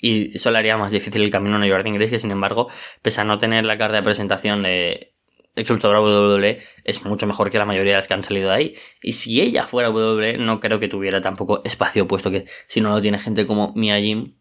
y 0.00 0.34
eso 0.34 0.50
le 0.50 0.58
haría 0.58 0.76
más 0.76 0.90
difícil 0.90 1.22
el 1.22 1.30
camino 1.30 1.56
a 1.56 1.66
York 1.66 1.86
Inglés, 1.86 2.10
que 2.10 2.18
sin 2.18 2.30
embargo, 2.30 2.68
pese 3.02 3.20
a 3.20 3.24
no 3.24 3.38
tener 3.38 3.64
la 3.64 3.78
carta 3.78 3.96
de 3.96 4.02
presentación 4.02 4.62
de 4.62 5.15
ex 5.56 5.70
luchadora 5.70 6.00
WWE 6.00 6.58
es 6.84 7.04
mucho 7.04 7.26
mejor 7.26 7.50
que 7.50 7.58
la 7.58 7.64
mayoría 7.64 7.92
de 7.92 7.96
las 7.96 8.06
que 8.06 8.14
han 8.14 8.22
salido 8.22 8.50
de 8.50 8.54
ahí. 8.54 8.74
Y 9.02 9.14
si 9.14 9.40
ella 9.40 9.66
fuera 9.66 9.90
WWE, 9.90 10.38
no 10.38 10.60
creo 10.60 10.78
que 10.78 10.88
tuviera 10.88 11.20
tampoco 11.20 11.62
espacio, 11.64 12.06
puesto 12.06 12.30
que 12.30 12.44
si 12.68 12.80
no 12.80 12.90
lo 12.90 13.00
tiene 13.00 13.18
gente 13.18 13.46
como 13.46 13.72
Mia 13.74 13.98
Jim, 13.98 14.34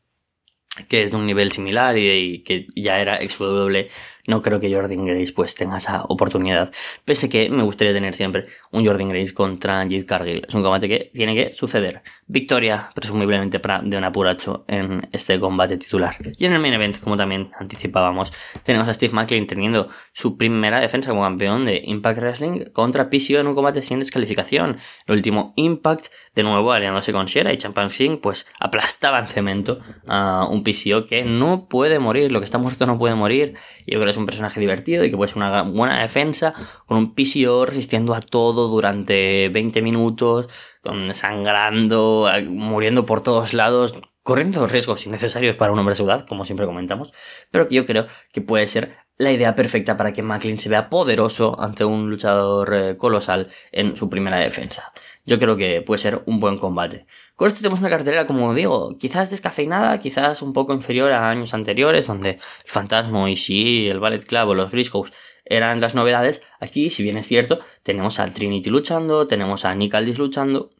que 0.89 1.03
es 1.03 1.11
de 1.11 1.17
un 1.17 1.25
nivel 1.25 1.51
similar 1.51 1.97
y, 1.97 2.43
que 2.43 2.67
ya 2.75 2.99
era 2.99 3.21
ex 3.21 3.39
WWE, 3.39 3.87
no 4.27 4.41
creo 4.41 4.59
que 4.59 4.73
Jordan 4.73 5.05
Grace 5.05 5.33
pues 5.33 5.55
tenga 5.55 5.77
esa 5.77 6.03
oportunidad. 6.03 6.71
Pese 7.03 7.29
que 7.29 7.49
me 7.49 7.63
gustaría 7.63 7.93
tener 7.93 8.13
siempre 8.13 8.45
un 8.71 8.85
Jordan 8.85 9.09
Grace 9.09 9.33
contra 9.33 9.79
Jade 9.83 10.05
Cargill. 10.05 10.45
Es 10.47 10.53
un 10.53 10.61
combate 10.61 10.87
que 10.87 11.11
tiene 11.13 11.35
que 11.35 11.53
suceder. 11.53 12.01
Victoria, 12.27 12.89
presumiblemente 12.95 13.59
para 13.59 13.81
de 13.81 13.97
un 13.97 14.03
apuracho 14.03 14.65
en 14.67 15.07
este 15.11 15.39
combate 15.39 15.77
titular. 15.77 16.15
Y 16.37 16.45
en 16.45 16.53
el 16.53 16.59
main 16.59 16.73
event, 16.73 16.99
como 16.99 17.17
también 17.17 17.51
anticipábamos, 17.59 18.33
tenemos 18.63 18.87
a 18.87 18.93
Steve 18.93 19.13
Macklin 19.13 19.47
teniendo 19.47 19.89
su 20.11 20.37
primera 20.37 20.79
defensa 20.79 21.11
como 21.11 21.23
campeón 21.23 21.65
de 21.65 21.81
Impact 21.83 22.19
Wrestling 22.19 22.65
contra 22.73 23.09
PCO 23.09 23.39
en 23.39 23.47
un 23.47 23.55
combate 23.55 23.81
sin 23.81 23.99
descalificación. 23.99 24.77
El 25.05 25.15
último 25.15 25.53
Impact, 25.55 26.07
de 26.33 26.43
nuevo 26.43 26.71
aliándose 26.71 27.13
con 27.13 27.27
Shera 27.27 27.53
y 27.53 27.57
Champan 27.57 27.89
Singh, 27.89 28.19
pues 28.19 28.47
aplastaba 28.59 29.19
en 29.19 29.27
cemento 29.27 29.79
a 30.07 30.47
un 30.49 30.63
PCO 30.63 31.05
que 31.05 31.23
no 31.23 31.67
puede 31.69 31.99
morir. 31.99 32.31
Lo 32.31 32.39
que 32.39 32.45
está 32.45 32.57
muerto 32.57 32.85
no 32.85 32.97
puede 32.97 33.15
morir. 33.15 33.53
Yo 33.85 33.99
creo 33.99 34.14
es 34.15 34.17
un 34.17 34.25
personaje 34.25 34.59
divertido 34.59 35.03
y 35.03 35.11
que 35.11 35.17
puede 35.17 35.29
ser 35.29 35.37
una 35.37 35.63
buena 35.63 36.01
defensa, 36.01 36.53
con 36.85 36.97
un 36.97 37.13
PCO 37.13 37.65
resistiendo 37.65 38.13
a 38.13 38.21
todo 38.21 38.67
durante 38.69 39.49
20 39.49 39.81
minutos, 39.81 40.49
con, 40.81 41.13
sangrando, 41.13 42.29
muriendo 42.47 43.05
por 43.05 43.21
todos 43.21 43.53
lados, 43.53 43.95
corriendo 44.25 44.65
riesgos 44.65 45.05
innecesarios 45.05 45.55
para 45.55 45.71
un 45.71 45.77
hombre 45.77 45.91
de 45.91 45.97
ciudad, 45.97 46.25
como 46.25 46.45
siempre 46.45 46.65
comentamos, 46.65 47.13
pero 47.51 47.67
que 47.67 47.75
yo 47.75 47.85
creo 47.85 48.07
que 48.33 48.41
puede 48.41 48.65
ser 48.65 48.97
la 49.17 49.31
idea 49.31 49.53
perfecta 49.53 49.97
para 49.97 50.13
que 50.13 50.23
Macklin 50.23 50.57
se 50.57 50.67
vea 50.67 50.89
poderoso 50.89 51.55
ante 51.61 51.85
un 51.85 52.09
luchador 52.09 52.73
eh, 52.73 52.97
colosal 52.97 53.49
en 53.71 53.95
su 53.95 54.09
primera 54.09 54.39
defensa. 54.39 54.91
Yo 55.27 55.37
creo 55.37 55.57
que 55.57 55.83
puede 55.83 55.99
ser 55.99 56.23
un 56.25 56.39
buen 56.39 56.57
combate. 56.57 57.05
Con 57.35 57.49
esto 57.49 57.59
tenemos 57.59 57.81
una 57.81 57.91
cartelera, 57.91 58.25
como 58.25 58.55
digo, 58.55 58.97
quizás 58.97 59.29
descafeinada, 59.29 59.99
quizás 59.99 60.41
un 60.41 60.53
poco 60.53 60.73
inferior 60.73 61.11
a 61.11 61.29
años 61.29 61.53
anteriores, 61.53 62.07
donde 62.07 62.31
el 62.31 62.39
Fantasma 62.65 63.29
y 63.29 63.35
sí, 63.35 63.87
el 63.89 63.99
Ballet 63.99 64.25
Club 64.25 64.49
o 64.49 64.55
los 64.55 64.71
Briscoes 64.71 65.13
eran 65.45 65.79
las 65.81 65.93
novedades. 65.93 66.41
Aquí, 66.59 66.89
si 66.89 67.03
bien 67.03 67.19
es 67.19 67.27
cierto, 67.27 67.59
tenemos 67.83 68.19
al 68.19 68.33
Trinity 68.33 68.71
luchando, 68.71 69.27
tenemos 69.27 69.65
a 69.65 69.75
Nick 69.75 69.93
Aldis 69.93 70.17
luchando, 70.17 70.71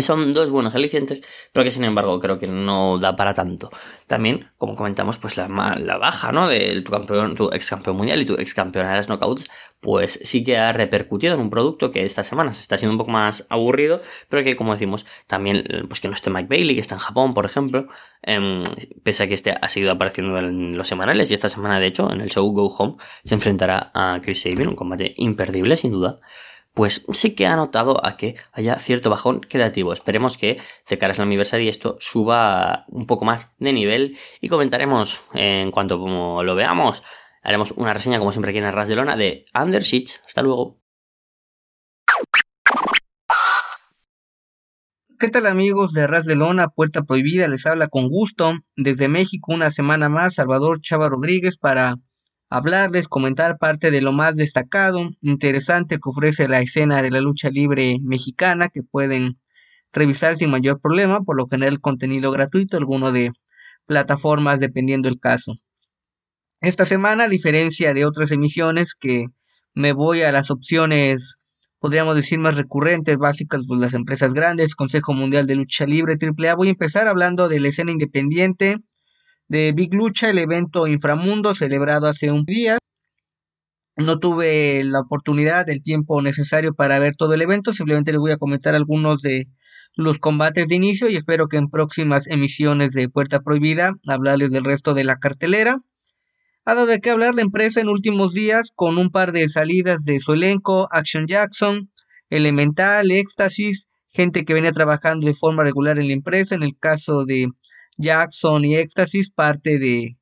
son 0.00 0.32
dos 0.32 0.50
buenos 0.50 0.74
alicientes, 0.74 1.22
pero 1.52 1.64
que 1.64 1.70
sin 1.70 1.84
embargo 1.84 2.18
creo 2.18 2.38
que 2.38 2.46
no 2.46 2.98
da 2.98 3.14
para 3.14 3.34
tanto. 3.34 3.70
También, 4.06 4.50
como 4.56 4.74
comentamos, 4.74 5.18
pues 5.18 5.36
la, 5.36 5.48
la 5.48 5.98
baja, 5.98 6.32
¿no? 6.32 6.48
De 6.48 6.80
tu 6.80 6.90
campeón, 6.90 7.34
tu 7.34 7.50
ex 7.52 7.68
campeón 7.68 7.96
mundial 7.96 8.22
y 8.22 8.24
tu 8.24 8.34
ex 8.34 8.54
campeón 8.54 8.88
de 8.88 8.94
las 8.94 9.08
knockouts, 9.08 9.50
pues 9.80 10.18
sí 10.22 10.42
que 10.44 10.56
ha 10.56 10.72
repercutido 10.72 11.34
en 11.34 11.40
un 11.40 11.50
producto 11.50 11.90
que 11.90 12.00
esta 12.00 12.24
semana 12.24 12.52
se 12.52 12.62
está 12.62 12.78
siendo 12.78 12.92
un 12.92 12.98
poco 12.98 13.10
más 13.10 13.46
aburrido, 13.50 14.00
pero 14.28 14.42
que 14.42 14.56
como 14.56 14.72
decimos, 14.72 15.04
también, 15.26 15.64
pues 15.88 16.00
que 16.00 16.08
no 16.08 16.14
esté 16.14 16.30
Mike 16.30 16.48
Bailey, 16.48 16.74
que 16.74 16.80
está 16.80 16.94
en 16.94 17.00
Japón, 17.00 17.34
por 17.34 17.44
ejemplo, 17.44 17.88
em, 18.22 18.62
pese 19.02 19.24
a 19.24 19.26
que 19.28 19.34
este 19.34 19.54
ha 19.60 19.68
seguido 19.68 19.92
apareciendo 19.92 20.38
en 20.38 20.76
los 20.78 20.88
semanales 20.88 21.30
y 21.30 21.34
esta 21.34 21.48
semana, 21.48 21.80
de 21.80 21.86
hecho, 21.88 22.10
en 22.10 22.20
el 22.20 22.30
show 22.30 22.50
Go 22.52 22.66
Home, 22.78 22.96
se 23.24 23.34
enfrentará 23.34 23.90
a 23.92 24.20
Chris 24.22 24.40
Sabin, 24.40 24.68
un 24.68 24.76
combate 24.76 25.14
imperdible, 25.16 25.76
sin 25.76 25.90
duda 25.92 26.20
pues 26.74 27.04
sí 27.12 27.34
que 27.34 27.46
ha 27.46 27.56
notado 27.56 28.04
a 28.04 28.16
que 28.16 28.36
haya 28.52 28.78
cierto 28.78 29.10
bajón 29.10 29.40
creativo. 29.40 29.92
Esperemos 29.92 30.36
que 30.36 30.58
de 30.88 30.98
cara 30.98 31.14
al 31.14 31.20
aniversario 31.20 31.68
esto 31.68 31.96
suba 32.00 32.84
un 32.88 33.06
poco 33.06 33.24
más 33.24 33.52
de 33.58 33.72
nivel 33.72 34.16
y 34.40 34.48
comentaremos 34.48 35.20
en 35.34 35.70
cuanto 35.70 35.96
lo 36.42 36.54
veamos. 36.54 37.02
Haremos 37.42 37.72
una 37.72 37.92
reseña 37.92 38.18
como 38.18 38.32
siempre 38.32 38.50
aquí 38.50 38.58
en 38.58 38.72
Ras 38.72 38.88
de 38.88 38.96
Lona 38.96 39.16
de 39.16 39.44
Under 39.54 39.82
Hasta 39.82 40.42
luego. 40.42 40.78
¿Qué 45.18 45.28
tal 45.28 45.46
amigos 45.46 45.92
de 45.92 46.06
Ras 46.08 46.24
de 46.24 46.34
Lona, 46.34 46.68
Puerta 46.68 47.02
Prohibida? 47.02 47.46
Les 47.46 47.66
habla 47.66 47.86
con 47.86 48.08
gusto 48.08 48.54
desde 48.76 49.08
México 49.08 49.52
una 49.52 49.70
semana 49.70 50.08
más 50.08 50.34
Salvador 50.34 50.80
Chava 50.80 51.08
Rodríguez 51.08 51.56
para 51.56 51.96
hablarles, 52.52 53.08
comentar 53.08 53.56
parte 53.56 53.90
de 53.90 54.02
lo 54.02 54.12
más 54.12 54.36
destacado, 54.36 55.08
interesante 55.22 55.96
que 55.96 56.10
ofrece 56.10 56.48
la 56.48 56.60
escena 56.60 57.00
de 57.00 57.10
la 57.10 57.22
lucha 57.22 57.48
libre 57.48 57.96
mexicana 58.02 58.68
que 58.68 58.82
pueden 58.82 59.38
revisar 59.90 60.36
sin 60.36 60.50
mayor 60.50 60.78
problema, 60.78 61.22
por 61.22 61.34
lo 61.36 61.46
general 61.46 61.80
contenido 61.80 62.30
gratuito, 62.30 62.76
alguno 62.76 63.10
de 63.10 63.32
plataformas 63.86 64.60
dependiendo 64.60 65.08
el 65.08 65.18
caso. 65.18 65.54
Esta 66.60 66.84
semana, 66.84 67.24
a 67.24 67.28
diferencia 67.28 67.94
de 67.94 68.04
otras 68.04 68.30
emisiones 68.32 68.94
que 68.94 69.28
me 69.72 69.94
voy 69.94 70.20
a 70.20 70.30
las 70.30 70.50
opciones, 70.50 71.36
podríamos 71.78 72.16
decir, 72.16 72.38
más 72.38 72.56
recurrentes, 72.56 73.16
básicas, 73.16 73.64
pues 73.66 73.80
las 73.80 73.94
empresas 73.94 74.34
grandes, 74.34 74.74
Consejo 74.74 75.14
Mundial 75.14 75.46
de 75.46 75.56
Lucha 75.56 75.86
Libre, 75.86 76.18
AAA, 76.20 76.54
voy 76.54 76.68
a 76.68 76.72
empezar 76.72 77.08
hablando 77.08 77.48
de 77.48 77.60
la 77.60 77.68
escena 77.68 77.92
independiente, 77.92 78.76
de 79.52 79.72
Big 79.72 79.92
Lucha, 79.92 80.30
el 80.30 80.38
evento 80.38 80.86
Inframundo 80.86 81.54
celebrado 81.54 82.06
hace 82.06 82.32
un 82.32 82.46
día. 82.46 82.78
No 83.98 84.18
tuve 84.18 84.82
la 84.82 85.00
oportunidad, 85.00 85.68
el 85.68 85.82
tiempo 85.82 86.22
necesario 86.22 86.72
para 86.72 86.98
ver 86.98 87.16
todo 87.16 87.34
el 87.34 87.42
evento, 87.42 87.74
simplemente 87.74 88.12
les 88.12 88.20
voy 88.20 88.30
a 88.30 88.38
comentar 88.38 88.74
algunos 88.74 89.20
de 89.20 89.48
los 89.94 90.18
combates 90.18 90.68
de 90.68 90.76
inicio 90.76 91.10
y 91.10 91.16
espero 91.16 91.48
que 91.48 91.58
en 91.58 91.68
próximas 91.68 92.26
emisiones 92.28 92.94
de 92.94 93.10
Puerta 93.10 93.40
Prohibida 93.40 93.92
hablarles 94.08 94.52
del 94.52 94.64
resto 94.64 94.94
de 94.94 95.04
la 95.04 95.18
cartelera. 95.18 95.82
Ha 96.64 96.74
dado 96.74 96.86
de 96.86 97.00
qué 97.00 97.10
hablar 97.10 97.34
la 97.34 97.42
empresa 97.42 97.82
en 97.82 97.90
últimos 97.90 98.32
días 98.32 98.70
con 98.74 98.96
un 98.96 99.10
par 99.10 99.32
de 99.32 99.50
salidas 99.50 100.02
de 100.06 100.18
su 100.20 100.32
elenco, 100.32 100.88
Action 100.90 101.26
Jackson, 101.26 101.90
Elemental, 102.30 103.10
Éxtasis, 103.10 103.86
gente 104.08 104.46
que 104.46 104.54
venía 104.54 104.72
trabajando 104.72 105.26
de 105.26 105.34
forma 105.34 105.62
regular 105.62 105.98
en 105.98 106.06
la 106.06 106.14
empresa, 106.14 106.54
en 106.54 106.62
el 106.62 106.74
caso 106.78 107.26
de 107.26 107.48
Jackson 107.98 108.64
y 108.64 108.76
Éxtasis, 108.76 109.30
parte 109.30 109.78
de 109.78 110.16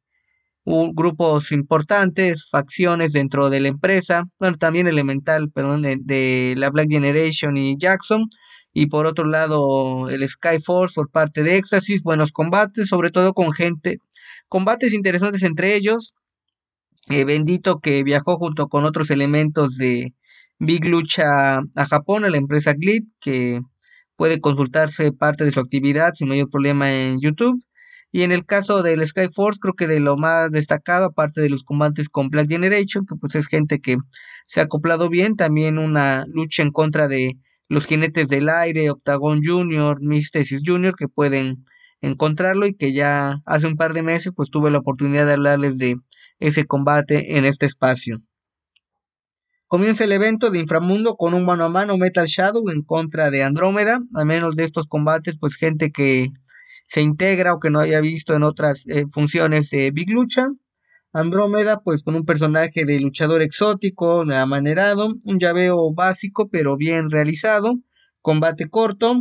grupos 0.64 1.52
importantes, 1.52 2.48
facciones 2.50 3.12
dentro 3.12 3.50
de 3.50 3.60
la 3.60 3.68
empresa, 3.68 4.24
bueno, 4.38 4.56
también 4.56 4.86
Elemental, 4.86 5.50
perdón, 5.50 5.82
de, 5.82 6.54
la 6.56 6.70
Black 6.70 6.88
Generation 6.90 7.56
y 7.56 7.76
Jackson, 7.78 8.28
y 8.72 8.86
por 8.86 9.06
otro 9.06 9.24
lado 9.24 10.08
el 10.08 10.28
Skyforce 10.28 10.94
por 10.94 11.10
parte 11.10 11.42
de 11.42 11.56
Éxtasis, 11.56 12.02
buenos 12.02 12.30
combates, 12.30 12.88
sobre 12.88 13.10
todo 13.10 13.32
con 13.32 13.52
gente, 13.52 13.98
combates 14.48 14.92
interesantes 14.92 15.42
entre 15.42 15.74
ellos, 15.74 16.14
eh, 17.08 17.24
Bendito 17.24 17.80
que 17.80 18.04
viajó 18.04 18.36
junto 18.36 18.68
con 18.68 18.84
otros 18.84 19.10
elementos 19.10 19.76
de 19.76 20.14
Big 20.58 20.84
Lucha 20.84 21.58
a 21.58 21.86
Japón, 21.88 22.24
a 22.24 22.30
la 22.30 22.36
empresa 22.36 22.74
Glit, 22.74 23.08
que 23.20 23.60
puede 24.20 24.38
consultarse 24.38 25.12
parte 25.12 25.46
de 25.46 25.50
su 25.50 25.60
actividad 25.60 26.12
sin 26.12 26.28
mayor 26.28 26.50
problema 26.50 26.92
en 26.92 27.22
YouTube. 27.22 27.64
Y 28.12 28.20
en 28.20 28.32
el 28.32 28.44
caso 28.44 28.82
del 28.82 29.06
Skyforce, 29.06 29.58
creo 29.58 29.72
que 29.72 29.86
de 29.86 29.98
lo 29.98 30.18
más 30.18 30.50
destacado, 30.50 31.06
aparte 31.06 31.40
de 31.40 31.48
los 31.48 31.62
combates 31.62 32.10
con 32.10 32.28
Black 32.28 32.46
Generation, 32.50 33.06
que 33.06 33.16
pues 33.16 33.34
es 33.34 33.46
gente 33.46 33.80
que 33.80 33.96
se 34.46 34.60
ha 34.60 34.64
acoplado 34.64 35.08
bien, 35.08 35.36
también 35.36 35.78
una 35.78 36.26
lucha 36.26 36.62
en 36.62 36.70
contra 36.70 37.08
de 37.08 37.38
los 37.70 37.86
jinetes 37.86 38.28
del 38.28 38.50
aire, 38.50 38.90
Octagon 38.90 39.40
Junior, 39.42 40.02
Mystesis 40.02 40.60
Junior, 40.66 40.94
que 40.94 41.08
pueden 41.08 41.64
encontrarlo 42.02 42.66
y 42.66 42.74
que 42.74 42.92
ya 42.92 43.40
hace 43.46 43.68
un 43.68 43.76
par 43.76 43.94
de 43.94 44.02
meses 44.02 44.34
pues 44.36 44.50
tuve 44.50 44.70
la 44.70 44.80
oportunidad 44.80 45.24
de 45.24 45.32
hablarles 45.32 45.78
de 45.78 45.96
ese 46.40 46.66
combate 46.66 47.38
en 47.38 47.46
este 47.46 47.64
espacio. 47.64 48.18
Comienza 49.70 50.02
el 50.02 50.10
evento 50.10 50.50
de 50.50 50.58
Inframundo 50.58 51.14
con 51.14 51.32
un 51.32 51.44
mano 51.44 51.62
a 51.62 51.68
mano 51.68 51.96
Metal 51.96 52.26
Shadow 52.26 52.70
en 52.70 52.82
contra 52.82 53.30
de 53.30 53.44
Andrómeda. 53.44 54.00
A 54.16 54.24
menos 54.24 54.56
de 54.56 54.64
estos 54.64 54.88
combates, 54.88 55.38
pues 55.38 55.54
gente 55.54 55.92
que 55.92 56.26
se 56.88 57.02
integra 57.02 57.54
o 57.54 57.60
que 57.60 57.70
no 57.70 57.78
haya 57.78 58.00
visto 58.00 58.34
en 58.34 58.42
otras 58.42 58.84
eh, 58.88 59.04
funciones 59.12 59.70
de 59.70 59.92
Big 59.92 60.10
Lucha. 60.10 60.48
Andrómeda, 61.12 61.82
pues 61.84 62.02
con 62.02 62.16
un 62.16 62.24
personaje 62.24 62.84
de 62.84 62.98
luchador 62.98 63.42
exótico, 63.42 64.22
amanerado, 64.22 65.14
un 65.24 65.38
llaveo 65.38 65.94
básico 65.94 66.48
pero 66.48 66.76
bien 66.76 67.08
realizado, 67.08 67.74
combate 68.22 68.68
corto, 68.68 69.20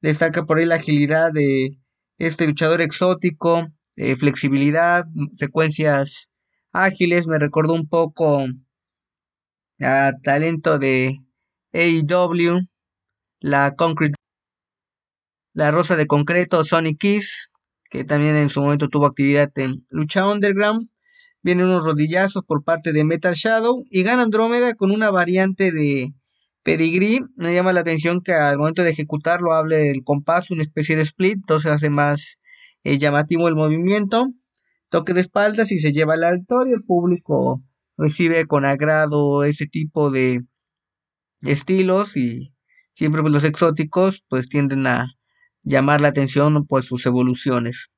destaca 0.00 0.44
por 0.44 0.58
ahí 0.58 0.66
la 0.66 0.76
agilidad 0.76 1.32
de 1.32 1.80
este 2.16 2.46
luchador 2.46 2.80
exótico, 2.80 3.66
eh, 3.96 4.14
flexibilidad, 4.14 5.06
secuencias 5.34 6.30
ágiles, 6.70 7.26
me 7.26 7.40
recordó 7.40 7.74
un 7.74 7.88
poco 7.88 8.46
talento 10.22 10.78
de 10.78 11.18
AEW, 11.72 12.60
la 13.40 13.74
Concrete, 13.76 14.14
la 15.54 15.70
Rosa 15.70 15.96
de 15.96 16.06
Concreto, 16.06 16.64
Sonic 16.64 16.98
Kiss, 16.98 17.50
que 17.90 18.04
también 18.04 18.36
en 18.36 18.48
su 18.48 18.60
momento 18.60 18.88
tuvo 18.88 19.06
actividad 19.06 19.50
en 19.56 19.86
Lucha 19.90 20.26
Underground. 20.26 20.88
Vienen 21.42 21.66
unos 21.66 21.84
rodillazos 21.84 22.44
por 22.44 22.62
parte 22.62 22.92
de 22.92 23.04
Metal 23.04 23.34
Shadow 23.34 23.84
y 23.90 24.02
gana 24.02 24.24
Andrómeda 24.24 24.74
con 24.74 24.90
una 24.90 25.10
variante 25.10 25.72
de 25.72 26.12
pedigree. 26.62 27.20
Me 27.36 27.54
llama 27.54 27.72
la 27.72 27.80
atención 27.80 28.20
que 28.20 28.32
al 28.34 28.58
momento 28.58 28.82
de 28.82 28.90
ejecutarlo 28.90 29.52
hable 29.54 29.76
del 29.76 30.04
compás, 30.04 30.50
una 30.50 30.62
especie 30.62 30.96
de 30.96 31.02
split, 31.02 31.38
entonces 31.40 31.72
hace 31.72 31.88
más 31.88 32.38
eh, 32.84 32.98
llamativo 32.98 33.48
el 33.48 33.54
movimiento. 33.54 34.28
Toque 34.90 35.14
de 35.14 35.22
espaldas 35.22 35.72
y 35.72 35.78
se 35.78 35.92
lleva 35.92 36.14
al 36.14 36.24
alto 36.24 36.66
y 36.66 36.72
el 36.72 36.82
público 36.82 37.62
recibe 38.00 38.46
con 38.46 38.64
agrado 38.64 39.44
ese 39.44 39.66
tipo 39.66 40.10
de 40.10 40.42
estilos 41.42 42.16
y 42.16 42.54
siempre 42.94 43.20
pues, 43.20 43.32
los 43.32 43.44
exóticos 43.44 44.24
pues 44.28 44.48
tienden 44.48 44.86
a 44.86 45.06
llamar 45.62 46.00
la 46.00 46.08
atención 46.08 46.66
por 46.66 46.82
sus 46.82 47.04
evoluciones. 47.04 47.90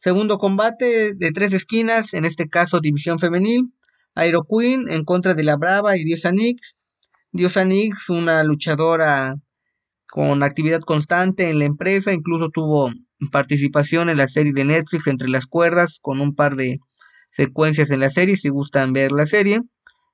Segundo 0.00 0.38
combate 0.38 1.14
de 1.14 1.30
tres 1.30 1.52
esquinas, 1.52 2.12
en 2.14 2.24
este 2.24 2.48
caso 2.48 2.80
división 2.80 3.18
femenil, 3.18 3.72
Aero 4.14 4.42
Queen 4.44 4.88
en 4.88 5.04
contra 5.04 5.34
de 5.34 5.44
la 5.44 5.56
Brava 5.56 5.96
y 5.96 6.04
Diosa 6.04 6.32
Nix. 6.32 6.78
Diosa 7.30 7.64
Nix, 7.64 8.08
una 8.08 8.42
luchadora 8.42 9.36
con 10.08 10.42
actividad 10.42 10.80
constante 10.80 11.50
en 11.50 11.60
la 11.60 11.66
empresa, 11.66 12.12
incluso 12.12 12.48
tuvo 12.48 12.90
participación 13.30 14.08
en 14.08 14.16
la 14.16 14.26
serie 14.26 14.52
de 14.52 14.64
Netflix 14.64 15.06
Entre 15.06 15.28
las 15.28 15.46
Cuerdas 15.46 15.98
con 16.02 16.20
un 16.20 16.34
par 16.34 16.56
de 16.56 16.80
secuencias 17.30 17.90
en 17.90 18.00
la 18.00 18.10
serie, 18.10 18.36
si 18.36 18.48
gustan 18.48 18.92
ver 18.92 19.12
la 19.12 19.26
serie. 19.26 19.62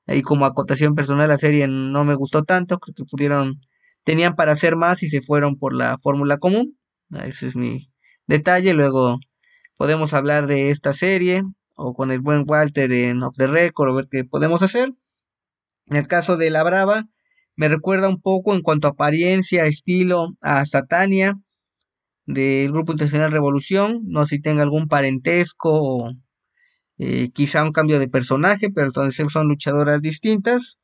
Ahí 0.06 0.22
como 0.22 0.46
acotación 0.46 0.94
personal 0.94 1.28
la 1.28 1.38
serie 1.38 1.66
no 1.68 2.04
me 2.04 2.14
gustó 2.14 2.44
tanto, 2.44 2.78
creo 2.78 2.94
que 2.94 3.04
pudieron, 3.04 3.60
tenían 4.04 4.36
para 4.36 4.52
hacer 4.52 4.76
más 4.76 5.02
y 5.02 5.08
se 5.08 5.20
fueron 5.20 5.56
por 5.58 5.74
la 5.74 5.98
fórmula 5.98 6.38
común. 6.38 6.78
Ese 7.24 7.48
es 7.48 7.56
mi 7.56 7.88
detalle. 8.26 8.72
Luego 8.72 9.18
podemos 9.76 10.14
hablar 10.14 10.46
de 10.46 10.70
esta 10.70 10.92
serie 10.92 11.42
o 11.74 11.94
con 11.94 12.10
el 12.10 12.20
buen 12.20 12.44
Walter 12.46 12.92
en 12.92 13.22
Off 13.22 13.36
the 13.36 13.46
Record, 13.46 13.90
a 13.90 13.94
ver 13.94 14.08
qué 14.10 14.24
podemos 14.24 14.62
hacer. 14.62 14.92
En 15.86 15.96
el 15.96 16.06
caso 16.08 16.36
de 16.36 16.50
la 16.50 16.62
Brava, 16.64 17.04
me 17.56 17.68
recuerda 17.68 18.08
un 18.08 18.20
poco 18.20 18.54
en 18.54 18.62
cuanto 18.62 18.88
a 18.88 18.92
apariencia, 18.92 19.66
estilo, 19.66 20.36
a 20.40 20.64
Satania 20.66 21.34
del 22.26 22.70
Grupo 22.72 22.92
Internacional 22.92 23.32
Revolución. 23.32 24.02
No 24.04 24.26
sé 24.26 24.36
si 24.36 24.42
tenga 24.42 24.62
algún 24.62 24.88
parentesco 24.88 25.70
o 25.72 26.12
eh, 26.98 27.30
quizá 27.30 27.62
un 27.64 27.72
cambio 27.72 27.98
de 27.98 28.08
personaje, 28.08 28.68
pero 28.70 28.88
entonces 28.88 29.32
son 29.32 29.48
luchadoras 29.48 30.02
distintas. 30.02 30.78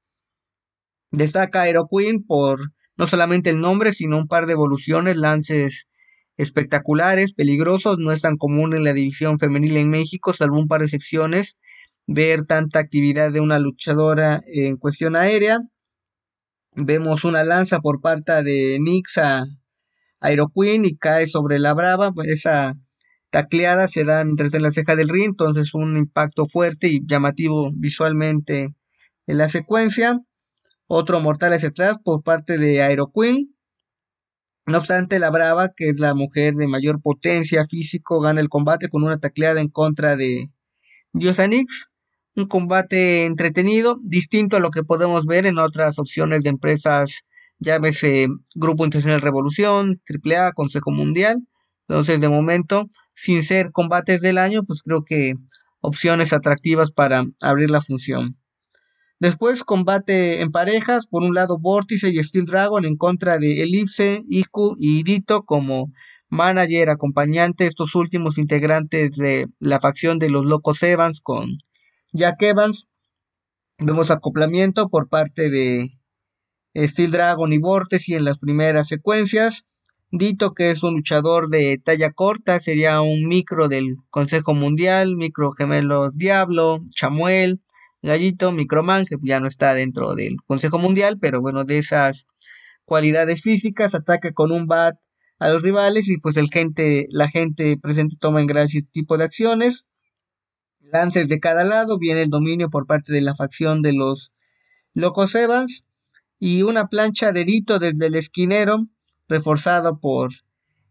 Destaca 1.11 1.63
Aero 1.63 1.87
Queen 1.91 2.25
por 2.25 2.73
no 2.97 3.07
solamente 3.07 3.51
el 3.51 3.61
nombre, 3.61 3.93
sino 3.93 4.19
un 4.19 4.29
par 4.29 4.47
de 4.47 4.53
evoluciones, 4.53 5.17
lances 5.17 5.89
espectaculares, 6.37 7.35
peligrosos, 7.35 7.99
no 7.99 8.13
es 8.13 8.23
tan 8.23 8.37
común 8.37 8.75
en 8.75 8.85
la 8.85 8.93
división 8.93 9.39
femenil 9.39 9.77
en 9.77 9.91
México, 9.91 10.33
salvo 10.33 10.59
un 10.59 10.69
par 10.69 10.81
de 10.81 10.87
excepciones, 10.87 11.57
ver 12.07 12.45
tanta 12.47 12.79
actividad 12.81 13.33
de 13.33 13.41
una 13.41 13.59
luchadora 13.59 14.43
en 14.47 14.77
cuestión 14.77 15.17
aérea. 15.17 15.61
Vemos 16.75 17.25
una 17.25 17.45
lanza 17.45 17.81
por 17.81 18.01
parte 18.01 18.43
de 18.43 18.79
Nix 18.81 19.19
a 19.19 19.45
Aero 20.21 20.49
Queen 20.55 20.85
y 20.85 20.97
cae 20.97 21.27
sobre 21.27 21.59
la 21.59 21.75
Brava, 21.75 22.13
esa 22.25 22.75
tacleada 23.33 23.89
se 23.89 24.05
da 24.05 24.25
mientras 24.25 24.53
en 24.55 24.63
la 24.63 24.73
ceja 24.73 24.95
del 24.95 25.09
ring, 25.09 25.31
entonces 25.31 25.75
un 25.75 25.97
impacto 25.97 26.47
fuerte 26.47 26.89
y 26.89 27.01
llamativo 27.05 27.71
visualmente 27.75 28.69
en 29.27 29.39
la 29.39 29.49
secuencia. 29.49 30.21
Otro 30.87 31.19
mortal 31.21 31.55
hacia 31.55 31.71
atrás 31.71 31.97
por 32.05 32.23
parte 32.23 32.59
de 32.59 32.83
Aero 32.83 33.11
Queen. 33.13 33.57
No 34.67 34.79
obstante, 34.79 35.19
la 35.19 35.31
Brava, 35.31 35.71
que 35.75 35.89
es 35.89 35.99
la 35.99 36.15
mujer 36.15 36.55
de 36.55 36.69
mayor 36.69 37.01
potencia 37.01 37.65
físico, 37.65 38.21
gana 38.21 38.41
el 38.41 38.51
combate 38.51 38.89
con 38.89 39.03
una 39.03 39.19
tacleada 39.19 39.61
en 39.63 39.69
contra 39.69 40.15
de 40.15 40.51
Diosanix. 41.15 41.91
Un 42.37 42.47
combate 42.47 43.25
entretenido, 43.25 43.99
distinto 44.03 44.59
a 44.59 44.61
lo 44.61 44.71
que 44.71 44.85
podemos 44.85 45.25
ver 45.25 45.47
en 45.47 45.59
otras 45.59 45.99
opciones 45.99 46.43
de 46.43 46.51
empresas, 46.51 47.25
llámese 47.59 48.29
Grupo 48.55 48.85
Internacional 48.85 49.23
Revolución, 49.23 50.03
AAA, 50.07 50.53
Consejo 50.53 50.91
Mundial. 50.91 51.39
Entonces, 51.89 52.21
de 52.21 52.29
momento, 52.29 52.89
sin 53.15 53.43
ser 53.43 53.73
combates 53.73 54.21
del 54.21 54.39
año, 54.39 54.63
pues 54.65 54.83
creo 54.83 55.05
que 55.05 55.35
opciones 55.81 56.33
atractivas 56.33 56.91
para 56.91 57.25
abrir 57.41 57.71
la 57.71 57.81
función. 57.81 58.39
Después 59.23 59.63
combate 59.63 60.41
en 60.41 60.51
parejas, 60.51 61.07
por 61.07 61.23
un 61.23 61.35
lado 61.35 61.59
Vórtice 61.59 62.11
y 62.11 62.23
Steel 62.25 62.45
Dragon 62.45 62.85
en 62.85 62.97
contra 62.97 63.39
de 63.39 63.63
Elipse, 63.63 64.21
Iku 64.27 64.75
y 64.79 65.05
Dito 65.05 65.45
como 65.45 65.89
manager 66.29 66.91
acompañante, 66.91 67.67
estos 67.67 67.95
últimos 67.95 68.39
integrantes 68.39 69.13
de 69.13 69.47
la 69.61 69.79
facción 69.79 70.19
de 70.19 70.31
los 70.31 70.45
Locos 70.45 70.83
Evans 70.83 71.21
con 71.21 71.59
Jack 72.13 72.43
Evans. 72.43 72.89
Vemos 73.79 74.11
acoplamiento 74.11 74.89
por 74.89 75.09
parte 75.09 75.51
de 75.51 75.93
Steel 76.75 77.11
Dragon 77.11 77.53
y 77.53 77.59
Vórtice 77.59 78.17
en 78.17 78.25
las 78.25 78.39
primeras 78.39 78.89
secuencias. 78.89 79.67
Dito, 80.15 80.53
que 80.53 80.71
es 80.71 80.83
un 80.83 80.93
luchador 80.93 81.49
de 81.49 81.79
talla 81.79 82.13
corta, 82.13 82.61
sería 82.61 83.01
un 83.01 83.27
micro 83.27 83.69
del 83.69 83.97
Consejo 84.11 84.53
Mundial, 84.53 85.17
micro 85.17 85.53
gemelos 85.53 86.19
Diablo, 86.19 86.81
Chamuel, 86.95 87.63
Gallito, 88.03 88.53
Microman, 88.53 89.07
que 89.07 89.17
ya 89.23 89.41
no 89.41 89.49
está 89.49 89.73
dentro 89.73 90.15
del 90.15 90.37
Consejo 90.47 90.79
Mundial, 90.79 91.19
pero 91.19 91.41
bueno, 91.41 91.65
de 91.65 91.79
esas 91.79 92.27
cualidades 92.85 93.41
físicas, 93.41 93.95
ataca 93.95 94.33
con 94.35 94.53
un 94.53 94.67
bat 94.67 94.97
a 95.39 95.49
los 95.49 95.63
rivales 95.63 96.07
y 96.11 96.19
pues 96.19 96.37
el 96.37 96.51
gente, 96.51 97.07
la 97.09 97.27
gente 97.27 97.79
presente 97.79 98.17
toma 98.21 98.43
en 98.43 98.47
gracia 98.47 98.81
este 98.81 98.91
tipo 98.93 99.17
de 99.17 99.25
acciones. 99.25 99.87
Lances 100.81 101.27
de 101.29 101.41
cada 101.41 101.65
lado, 101.65 101.97
viene 101.99 102.23
el 102.23 102.29
dominio 102.29 102.69
por 102.69 102.87
parte 102.87 103.15
de 103.15 103.23
la 103.23 103.35
facción 103.35 103.81
de 103.81 103.95
los 103.95 104.31
Locos 104.93 105.35
Evans 105.35 105.87
y 106.39 106.65
una 106.65 106.89
plancha 106.89 107.33
de 107.33 107.47
Dito 107.47 107.79
desde 107.79 108.09
el 108.09 108.15
esquinero, 108.15 108.89
reforzado 109.33 109.99
por 109.99 110.31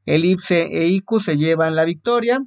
Elipse 0.06 0.68
e 0.72 0.88
Iku, 0.88 1.20
se 1.20 1.38
llevan 1.38 1.76
la 1.76 1.86
victoria. 1.86 2.44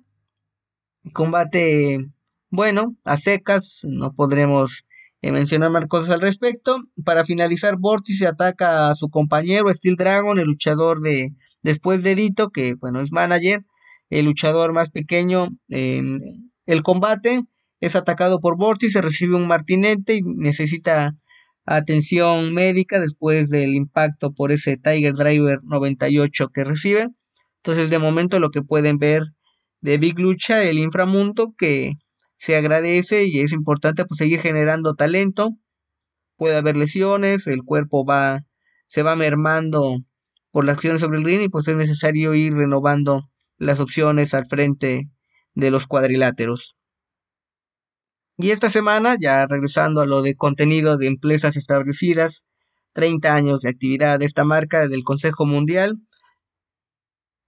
Combate 1.12 2.08
bueno, 2.50 2.94
a 3.04 3.16
secas, 3.16 3.80
no 3.82 4.12
podremos 4.12 4.86
eh, 5.22 5.32
mencionar 5.32 5.70
más 5.70 5.86
cosas 5.86 6.10
al 6.10 6.20
respecto. 6.20 6.84
Para 7.04 7.24
finalizar, 7.24 7.76
Vórtice 7.76 8.26
ataca 8.26 8.90
a 8.90 8.94
su 8.94 9.08
compañero 9.08 9.72
Steel 9.74 9.96
Dragon, 9.96 10.38
el 10.38 10.46
luchador 10.46 11.00
de 11.00 11.30
después 11.62 12.02
de 12.02 12.14
Dito, 12.14 12.50
que 12.50 12.74
bueno, 12.74 13.00
es 13.00 13.10
manager, 13.10 13.64
el 14.10 14.26
luchador 14.26 14.72
más 14.72 14.90
pequeño 14.90 15.48
el 15.68 16.82
combate. 16.82 17.42
Es 17.80 17.96
atacado 17.96 18.38
por 18.40 18.56
Vórtice, 18.56 19.02
recibe 19.02 19.34
un 19.34 19.48
martinete 19.48 20.14
y 20.16 20.22
necesita 20.22 21.16
atención 21.66 22.52
médica 22.54 23.00
después 23.00 23.50
del 23.50 23.74
impacto 23.74 24.32
por 24.32 24.52
ese 24.52 24.76
Tiger 24.76 25.14
Driver 25.14 25.58
98 25.64 26.48
que 26.48 26.64
recibe. 26.64 27.08
Entonces, 27.58 27.90
de 27.90 27.98
momento, 27.98 28.40
lo 28.40 28.50
que 28.50 28.62
pueden 28.62 28.98
ver 28.98 29.22
de 29.80 29.98
Big 29.98 30.18
Lucha, 30.18 30.62
el 30.64 30.78
inframundo, 30.78 31.54
que 31.56 31.92
se 32.36 32.56
agradece 32.56 33.24
y 33.26 33.40
es 33.40 33.52
importante 33.52 34.04
pues 34.04 34.18
seguir 34.18 34.40
generando 34.40 34.94
talento. 34.94 35.50
Puede 36.36 36.56
haber 36.56 36.76
lesiones, 36.76 37.46
el 37.46 37.62
cuerpo 37.64 38.04
va 38.04 38.40
se 38.86 39.02
va 39.02 39.16
mermando 39.16 39.98
por 40.50 40.64
la 40.64 40.72
acción 40.72 40.98
sobre 41.00 41.18
el 41.18 41.24
ring 41.24 41.42
y 41.42 41.48
pues 41.48 41.66
es 41.68 41.76
necesario 41.76 42.34
ir 42.34 42.54
renovando 42.54 43.28
las 43.56 43.80
opciones 43.80 44.34
al 44.34 44.46
frente 44.46 45.08
de 45.54 45.70
los 45.72 45.86
cuadriláteros. 45.86 46.76
Y 48.36 48.50
esta 48.50 48.68
semana, 48.68 49.16
ya 49.20 49.46
regresando 49.46 50.00
a 50.00 50.06
lo 50.06 50.20
de 50.20 50.34
contenido 50.34 50.96
de 50.96 51.06
empresas 51.06 51.56
establecidas, 51.56 52.44
30 52.92 53.32
años 53.32 53.60
de 53.60 53.70
actividad 53.70 54.18
de 54.18 54.26
esta 54.26 54.42
marca 54.44 54.88
del 54.88 55.04
Consejo 55.04 55.46
Mundial, 55.46 55.98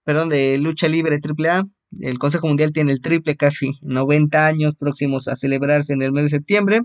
perdón, 0.04 0.28
de 0.28 0.58
Lucha 0.58 0.86
Libre 0.86 1.18
AAA, 1.18 1.64
el 2.00 2.18
Consejo 2.20 2.46
Mundial 2.46 2.72
tiene 2.72 2.92
el 2.92 3.00
triple, 3.00 3.34
casi 3.36 3.72
90 3.82 4.46
años 4.46 4.76
próximos 4.76 5.26
a 5.26 5.34
celebrarse 5.34 5.92
en 5.92 6.02
el 6.02 6.12
mes 6.12 6.24
de 6.24 6.28
septiembre. 6.30 6.82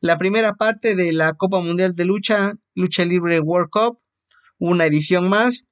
La 0.00 0.16
primera 0.16 0.54
parte 0.54 0.96
de 0.96 1.12
la 1.12 1.34
Copa 1.34 1.60
Mundial 1.60 1.94
de 1.94 2.06
Lucha, 2.06 2.54
Lucha 2.74 3.04
Libre 3.04 3.40
World 3.40 3.68
Cup, 3.70 3.98
una 4.58 4.86
edición 4.86 5.28
más. 5.28 5.66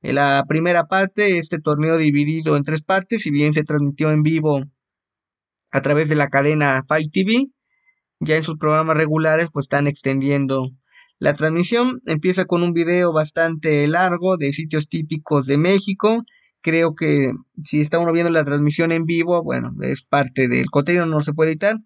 En 0.00 0.14
la 0.14 0.44
primera 0.48 0.84
parte, 0.84 1.36
este 1.38 1.58
torneo 1.58 1.98
dividido 1.98 2.56
en 2.56 2.62
tres 2.62 2.82
partes, 2.82 3.22
si 3.22 3.30
bien 3.30 3.52
se 3.52 3.64
transmitió 3.64 4.10
en 4.12 4.22
vivo 4.22 4.62
a 5.70 5.82
través 5.82 6.08
de 6.08 6.14
la 6.14 6.28
cadena 6.28 6.84
Fight 6.86 7.12
TV, 7.12 7.46
ya 8.20 8.36
en 8.36 8.42
sus 8.42 8.58
programas 8.58 8.96
regulares 8.96 9.48
pues 9.52 9.64
están 9.64 9.86
extendiendo 9.86 10.70
la 11.18 11.34
transmisión. 11.34 12.00
Empieza 12.06 12.44
con 12.44 12.62
un 12.62 12.72
video 12.72 13.12
bastante 13.12 13.86
largo 13.86 14.36
de 14.36 14.52
sitios 14.52 14.88
típicos 14.88 15.46
de 15.46 15.58
México, 15.58 16.24
creo 16.60 16.94
que 16.94 17.32
si 17.62 17.80
está 17.80 17.98
uno 17.98 18.12
viendo 18.12 18.30
la 18.30 18.44
transmisión 18.44 18.92
en 18.92 19.04
vivo, 19.04 19.42
bueno, 19.42 19.72
es 19.82 20.02
parte 20.02 20.48
del 20.48 20.70
contenido, 20.70 21.06
no 21.06 21.20
se 21.20 21.32
puede 21.32 21.52
editar, 21.52 21.76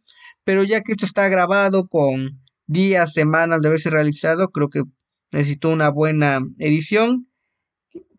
pero 0.44 0.64
ya 0.64 0.80
que 0.82 0.92
esto 0.92 1.06
está 1.06 1.28
grabado 1.28 1.88
con 1.88 2.40
días, 2.66 3.12
semanas 3.12 3.60
de 3.60 3.68
haberse 3.68 3.90
realizado, 3.90 4.50
creo 4.50 4.68
que 4.68 4.82
necesito 5.30 5.68
una 5.68 5.90
buena 5.90 6.40
edición, 6.58 7.28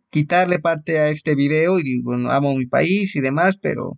quitarle 0.09 0.59
parte 0.59 0.99
a 0.99 1.09
este 1.09 1.35
video 1.35 1.79
y 1.79 2.01
bueno, 2.01 2.31
amo 2.31 2.55
mi 2.55 2.67
país 2.67 3.15
y 3.15 3.21
demás, 3.21 3.57
pero 3.57 3.97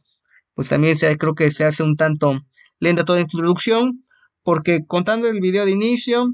pues 0.56 0.70
también 0.70 0.98
se, 0.98 1.16
creo 1.18 1.36
que 1.36 1.52
se 1.52 1.66
hace 1.66 1.84
un 1.84 1.96
tanto 1.98 2.42
lenta 2.80 3.06
toda 3.06 3.22
introducción, 3.22 4.06
porque 4.44 4.86
contando 4.86 5.28
el 5.28 5.40
video 5.40 5.66
de 5.66 5.72
inicio, 5.72 6.34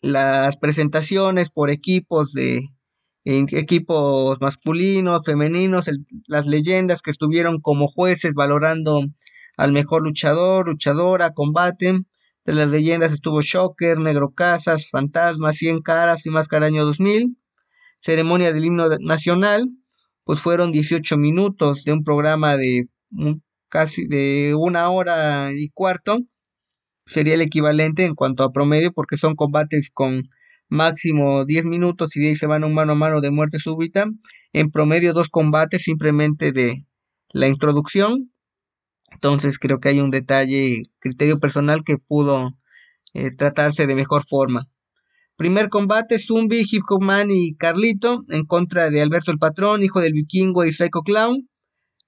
las 0.00 0.56
presentaciones 0.58 1.50
por 1.50 1.70
equipos 1.70 2.32
de 2.32 2.68
equipos 3.24 4.40
masculinos, 4.40 5.22
femeninos, 5.24 5.90
las 6.26 6.46
leyendas 6.46 7.02
que 7.02 7.10
estuvieron 7.10 7.60
como 7.60 7.86
jueces 7.86 8.34
valorando 8.34 9.02
al 9.56 9.72
mejor 9.72 10.02
luchador, 10.02 10.68
luchadora, 10.68 11.34
combate. 11.34 12.00
De 12.46 12.54
las 12.54 12.68
leyendas 12.68 13.12
estuvo 13.12 13.42
Shocker, 13.42 13.98
Negro 13.98 14.32
Casas, 14.32 14.88
Fantasma, 14.90 15.52
Cien 15.52 15.82
Caras 15.82 16.24
y 16.24 16.30
Máscara 16.30 16.66
Año 16.66 16.86
2000. 16.86 17.36
Ceremonia 18.00 18.52
del 18.52 18.64
himno 18.64 18.88
nacional, 19.00 19.68
pues 20.30 20.38
fueron 20.38 20.70
18 20.70 21.16
minutos 21.16 21.82
de 21.82 21.92
un 21.92 22.04
programa 22.04 22.56
de 22.56 22.86
casi 23.68 24.06
de 24.06 24.54
una 24.56 24.88
hora 24.88 25.50
y 25.52 25.70
cuarto. 25.70 26.20
Sería 27.04 27.34
el 27.34 27.40
equivalente 27.40 28.04
en 28.04 28.14
cuanto 28.14 28.44
a 28.44 28.52
promedio 28.52 28.92
porque 28.92 29.16
son 29.16 29.34
combates 29.34 29.90
con 29.92 30.28
máximo 30.68 31.44
10 31.44 31.66
minutos 31.66 32.16
y 32.16 32.20
de 32.20 32.28
ahí 32.28 32.36
se 32.36 32.46
van 32.46 32.62
un 32.62 32.74
mano 32.74 32.92
a 32.92 32.94
mano 32.94 33.20
de 33.20 33.32
muerte 33.32 33.58
súbita. 33.58 34.06
En 34.52 34.70
promedio 34.70 35.14
dos 35.14 35.28
combates 35.30 35.82
simplemente 35.82 36.52
de 36.52 36.86
la 37.30 37.48
introducción. 37.48 38.30
Entonces 39.10 39.58
creo 39.58 39.80
que 39.80 39.88
hay 39.88 39.98
un 39.98 40.10
detalle, 40.10 40.82
criterio 41.00 41.40
personal 41.40 41.82
que 41.82 41.98
pudo 41.98 42.56
eh, 43.14 43.34
tratarse 43.34 43.88
de 43.88 43.96
mejor 43.96 44.24
forma. 44.24 44.68
Primer 45.40 45.70
combate, 45.70 46.18
Zumbi, 46.18 46.66
Hip 46.70 46.82
Hop 46.90 47.02
Man 47.02 47.30
y 47.30 47.54
Carlito 47.54 48.26
en 48.28 48.44
contra 48.44 48.90
de 48.90 49.00
Alberto 49.00 49.30
el 49.30 49.38
Patrón, 49.38 49.82
hijo 49.82 50.02
del 50.02 50.12
vikingo 50.12 50.66
y 50.66 50.70
Psycho 50.70 51.00
Clown. 51.00 51.48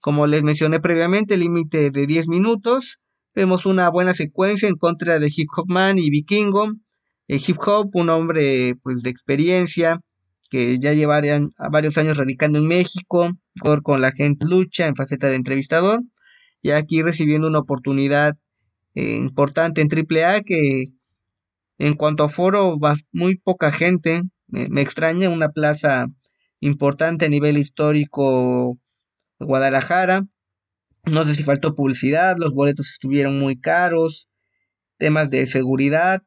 Como 0.00 0.26
les 0.26 0.42
mencioné 0.42 0.80
previamente, 0.80 1.38
límite 1.38 1.90
de 1.90 2.06
10 2.06 2.28
minutos. 2.28 2.98
Vemos 3.34 3.64
una 3.64 3.88
buena 3.88 4.12
secuencia 4.12 4.68
en 4.68 4.74
contra 4.74 5.18
de 5.18 5.32
Hip 5.34 5.48
Hop 5.56 5.64
Man 5.66 5.98
y 5.98 6.10
Vikingo. 6.10 6.72
El 7.26 7.40
hip 7.46 7.56
hop, 7.64 7.88
un 7.94 8.10
hombre 8.10 8.74
pues 8.82 9.00
de 9.00 9.08
experiencia, 9.08 9.98
que 10.50 10.78
ya 10.78 10.92
lleva 10.92 11.22
varios 11.70 11.96
años 11.96 12.18
radicando 12.18 12.58
en 12.58 12.66
México, 12.66 13.30
con 13.82 14.02
la 14.02 14.12
gente 14.12 14.44
lucha 14.44 14.86
en 14.86 14.94
faceta 14.94 15.28
de 15.28 15.36
entrevistador, 15.36 16.02
y 16.60 16.72
aquí 16.72 17.00
recibiendo 17.00 17.48
una 17.48 17.60
oportunidad 17.60 18.34
eh, 18.94 19.16
importante 19.16 19.80
en 19.80 19.88
AAA 19.88 20.42
que 20.42 20.88
en 21.82 21.94
cuanto 21.94 22.22
a 22.22 22.28
foro 22.28 22.78
muy 23.10 23.38
poca 23.38 23.72
gente, 23.72 24.22
me, 24.46 24.80
extraña 24.80 25.28
una 25.28 25.48
plaza 25.48 26.06
importante 26.60 27.24
a 27.24 27.28
nivel 27.28 27.58
histórico 27.58 28.78
Guadalajara, 29.40 30.24
no 31.06 31.24
sé 31.24 31.34
si 31.34 31.42
faltó 31.42 31.74
publicidad, 31.74 32.36
los 32.38 32.52
boletos 32.52 32.88
estuvieron 32.88 33.36
muy 33.40 33.58
caros, 33.58 34.28
temas 34.96 35.32
de 35.32 35.44
seguridad, 35.48 36.22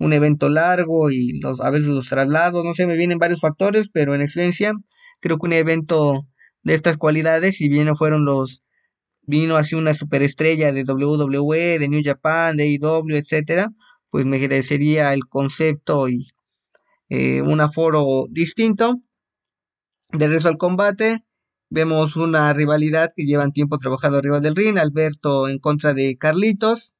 un 0.00 0.12
evento 0.12 0.48
largo 0.48 1.12
y 1.12 1.38
los, 1.38 1.60
a 1.60 1.70
veces 1.70 1.90
los 1.90 2.08
traslados, 2.08 2.64
no 2.64 2.72
sé, 2.72 2.88
me 2.88 2.96
vienen 2.96 3.18
varios 3.18 3.40
factores, 3.40 3.88
pero 3.90 4.16
en 4.16 4.22
esencia 4.22 4.72
creo 5.20 5.38
que 5.38 5.46
un 5.46 5.52
evento 5.52 6.26
de 6.64 6.74
estas 6.74 6.96
cualidades, 6.96 7.58
si 7.58 7.68
bien 7.68 7.86
no 7.86 7.94
fueron 7.94 8.24
los 8.24 8.64
vino 9.22 9.56
así 9.56 9.76
una 9.76 9.94
superestrella 9.94 10.72
de 10.72 10.82
WWE, 10.82 11.78
de 11.78 11.88
New 11.88 12.02
Japan, 12.02 12.56
de 12.56 12.64
AEW, 12.64 13.14
etcétera, 13.14 13.70
pues 14.10 14.26
merecería 14.26 15.12
el 15.14 15.26
concepto 15.28 16.08
y 16.08 16.28
eh, 17.08 17.42
un 17.42 17.60
aforo 17.60 18.26
distinto. 18.30 18.94
De 20.12 20.26
resto 20.26 20.48
al 20.48 20.58
combate, 20.58 21.24
vemos 21.70 22.16
una 22.16 22.52
rivalidad 22.52 23.10
que 23.14 23.24
llevan 23.24 23.52
tiempo 23.52 23.78
trabajando 23.78 24.18
arriba 24.18 24.40
del 24.40 24.56
ring, 24.56 24.78
Alberto 24.78 25.48
en 25.48 25.58
contra 25.58 25.94
de 25.94 26.16
Carlitos. 26.16 26.94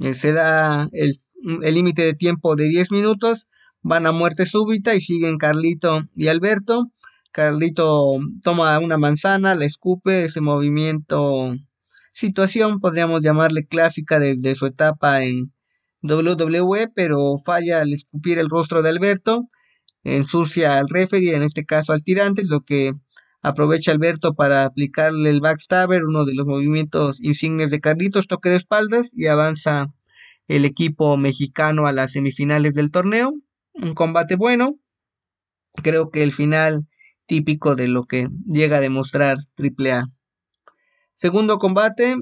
Eh, 0.00 0.14
se 0.14 0.32
da 0.32 0.88
el 0.92 1.74
límite 1.74 2.02
de 2.02 2.14
tiempo 2.14 2.56
de 2.56 2.68
10 2.68 2.90
minutos, 2.90 3.48
van 3.82 4.06
a 4.06 4.12
muerte 4.12 4.46
súbita 4.46 4.94
y 4.94 5.00
siguen 5.00 5.38
Carlito 5.38 6.02
y 6.14 6.28
Alberto. 6.28 6.90
Carlito 7.32 8.12
toma 8.42 8.78
una 8.78 8.96
manzana, 8.96 9.54
la 9.54 9.64
escupe, 9.64 10.24
ese 10.24 10.40
movimiento, 10.40 11.54
situación, 12.14 12.80
podríamos 12.80 13.22
llamarle 13.22 13.66
clásica 13.66 14.18
desde 14.18 14.54
su 14.54 14.66
etapa 14.66 15.24
en 15.24 15.52
WWE, 16.02 16.88
pero 16.94 17.38
falla 17.44 17.80
al 17.80 17.92
escupir 17.92 18.38
el 18.38 18.48
rostro 18.48 18.82
de 18.82 18.90
Alberto, 18.90 19.48
ensucia 20.04 20.78
al 20.78 20.88
referee, 20.88 21.34
en 21.34 21.42
este 21.42 21.64
caso 21.64 21.92
al 21.92 22.02
tirante, 22.02 22.44
lo 22.44 22.60
que 22.60 22.92
aprovecha 23.42 23.92
Alberto 23.92 24.34
para 24.34 24.64
aplicarle 24.64 25.28
el 25.28 25.40
backstabber, 25.40 26.04
uno 26.04 26.24
de 26.24 26.34
los 26.34 26.46
movimientos 26.46 27.20
insignes 27.20 27.70
de 27.70 27.80
Carlitos, 27.80 28.26
toque 28.26 28.48
de 28.48 28.56
espaldas 28.56 29.10
y 29.12 29.26
avanza 29.26 29.92
el 30.46 30.64
equipo 30.64 31.16
mexicano 31.16 31.86
a 31.86 31.92
las 31.92 32.12
semifinales 32.12 32.74
del 32.74 32.90
torneo. 32.90 33.34
Un 33.74 33.94
combate 33.94 34.36
bueno. 34.36 34.78
Creo 35.82 36.10
que 36.10 36.22
el 36.22 36.32
final 36.32 36.86
típico 37.26 37.74
de 37.74 37.88
lo 37.88 38.04
que 38.04 38.28
llega 38.46 38.76
a 38.76 38.80
demostrar 38.80 39.38
AAA. 39.58 40.13
Segundo 41.16 41.58
combate, 41.58 42.16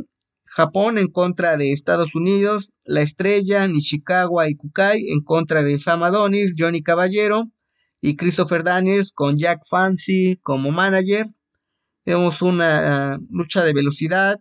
Japón 0.45 0.99
en 0.99 1.09
contra 1.09 1.57
de 1.57 1.73
Estados 1.73 2.15
Unidos, 2.15 2.73
La 2.85 3.01
Estrella, 3.01 3.67
Nishikawa 3.67 4.49
y 4.49 4.55
Kukai 4.55 5.11
en 5.11 5.21
contra 5.21 5.63
de 5.63 5.79
Sam 5.79 6.03
Adonis, 6.03 6.55
Johnny 6.59 6.83
Caballero 6.83 7.45
y 8.03 8.17
Christopher 8.17 8.63
Daniels 8.63 9.13
con 9.13 9.39
Jack 9.39 9.63
Fancy 9.69 10.39
como 10.43 10.71
manager. 10.71 11.27
Vemos 12.05 12.43
una 12.43 13.19
lucha 13.31 13.65
de 13.65 13.73
velocidad 13.73 14.39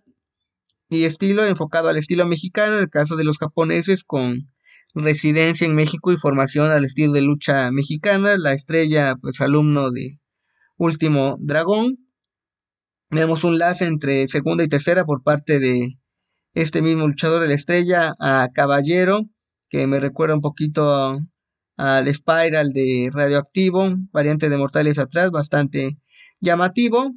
y 0.89 1.05
estilo 1.05 1.45
enfocado 1.45 1.87
al 1.87 1.95
estilo 1.95 2.25
mexicano, 2.25 2.75
en 2.75 2.83
el 2.83 2.89
caso 2.89 3.15
de 3.15 3.23
los 3.23 3.37
japoneses 3.37 4.03
con 4.03 4.49
residencia 4.93 5.65
en 5.65 5.75
México 5.75 6.11
y 6.11 6.17
formación 6.17 6.71
al 6.71 6.83
estilo 6.83 7.13
de 7.13 7.21
lucha 7.21 7.71
mexicana, 7.71 8.35
la 8.37 8.51
estrella 8.51 9.15
pues 9.15 9.39
alumno 9.39 9.91
de 9.91 10.19
Último 10.75 11.37
Dragón. 11.39 11.99
Vemos 13.13 13.43
un 13.43 13.59
lazo 13.59 13.83
entre 13.83 14.25
segunda 14.29 14.63
y 14.63 14.69
tercera 14.69 15.03
por 15.03 15.21
parte 15.21 15.59
de 15.59 15.97
este 16.53 16.81
mismo 16.81 17.09
luchador 17.09 17.41
de 17.41 17.49
la 17.49 17.55
estrella 17.55 18.13
a 18.21 18.47
Caballero, 18.53 19.23
que 19.69 19.85
me 19.85 19.99
recuerda 19.99 20.35
un 20.35 20.39
poquito 20.39 21.17
al 21.75 22.13
Spiral 22.13 22.71
de 22.71 23.09
Radioactivo, 23.11 23.97
variante 24.13 24.47
de 24.47 24.57
Mortales 24.57 24.97
atrás, 24.97 25.29
bastante 25.29 25.97
llamativo. 26.39 27.11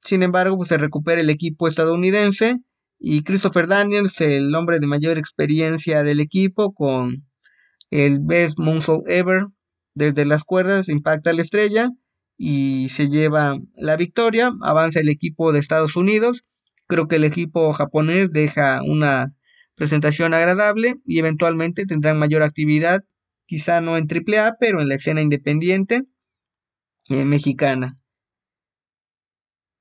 Sin 0.00 0.22
embargo, 0.22 0.56
pues 0.56 0.70
se 0.70 0.78
recupera 0.78 1.20
el 1.20 1.28
equipo 1.28 1.68
estadounidense 1.68 2.60
y 2.98 3.22
Christopher 3.22 3.66
Daniels, 3.66 4.22
el 4.22 4.54
hombre 4.54 4.78
de 4.78 4.86
mayor 4.86 5.18
experiencia 5.18 6.02
del 6.04 6.20
equipo, 6.20 6.72
con 6.72 7.26
el 7.90 8.18
Best 8.20 8.58
Moonsault 8.58 9.06
Ever 9.10 9.48
desde 9.92 10.24
las 10.24 10.42
cuerdas, 10.42 10.88
impacta 10.88 11.34
la 11.34 11.42
estrella 11.42 11.90
y 12.36 12.88
se 12.90 13.08
lleva 13.08 13.56
la 13.76 13.96
victoria. 13.96 14.52
Avanza 14.62 15.00
el 15.00 15.08
equipo 15.08 15.52
de 15.52 15.58
Estados 15.58 15.96
Unidos. 15.96 16.42
Creo 16.86 17.08
que 17.08 17.16
el 17.16 17.24
equipo 17.24 17.72
japonés 17.72 18.32
deja 18.32 18.80
una 18.82 19.34
presentación 19.74 20.34
agradable 20.34 20.96
y 21.04 21.18
eventualmente 21.18 21.86
tendrán 21.86 22.18
mayor 22.18 22.42
actividad, 22.42 23.00
quizá 23.46 23.80
no 23.80 23.96
en 23.96 24.06
AAA, 24.06 24.56
pero 24.58 24.80
en 24.80 24.88
la 24.88 24.94
escena 24.94 25.20
independiente 25.20 26.04
eh, 27.08 27.24
mexicana. 27.24 27.98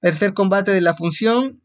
Tercer 0.01 0.33
combate 0.33 0.71
de 0.71 0.81
la 0.81 0.93
función, 0.93 1.61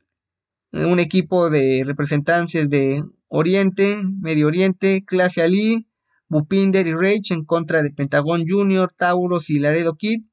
eh, 0.72 0.84
un 0.84 1.00
equipo 1.00 1.50
de 1.50 1.82
representantes 1.84 2.68
de 2.68 3.02
Oriente, 3.28 4.00
Medio 4.20 4.46
Oriente, 4.46 5.04
Clase 5.04 5.42
Ali, 5.42 5.88
Bupinder 6.28 6.86
y 6.86 6.92
Rage 6.92 7.34
en 7.34 7.44
contra 7.44 7.82
de 7.82 7.90
Pentagon 7.90 8.44
Junior, 8.46 8.92
Tauros 8.96 9.50
y 9.50 9.58
Laredo 9.58 9.96
Kid. 9.96 10.24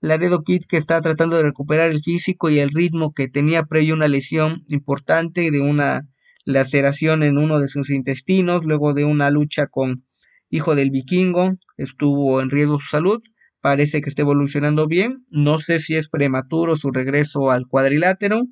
Laredo 0.00 0.42
Kid 0.42 0.62
que 0.68 0.76
está 0.76 1.00
tratando 1.00 1.36
de 1.36 1.42
recuperar 1.42 1.90
el 1.90 2.00
físico 2.00 2.50
y 2.50 2.60
el 2.60 2.70
ritmo 2.70 3.12
que 3.12 3.28
tenía 3.28 3.64
previo 3.64 3.94
una 3.94 4.08
lesión 4.08 4.64
importante 4.68 5.50
de 5.50 5.60
una 5.60 6.02
laceración 6.44 7.22
en 7.22 7.36
uno 7.36 7.58
de 7.58 7.68
sus 7.68 7.90
intestinos, 7.90 8.64
luego 8.64 8.94
de 8.94 9.04
una 9.04 9.30
lucha 9.30 9.66
con 9.66 10.04
hijo 10.50 10.74
del 10.74 10.90
vikingo, 10.90 11.56
estuvo 11.76 12.40
en 12.40 12.50
riesgo 12.50 12.78
su 12.80 12.88
salud, 12.88 13.22
parece 13.60 14.00
que 14.00 14.08
está 14.08 14.22
evolucionando 14.22 14.86
bien, 14.86 15.26
no 15.30 15.60
sé 15.60 15.80
si 15.80 15.96
es 15.96 16.08
prematuro 16.08 16.76
su 16.76 16.90
regreso 16.90 17.50
al 17.50 17.66
cuadrilátero, 17.66 18.44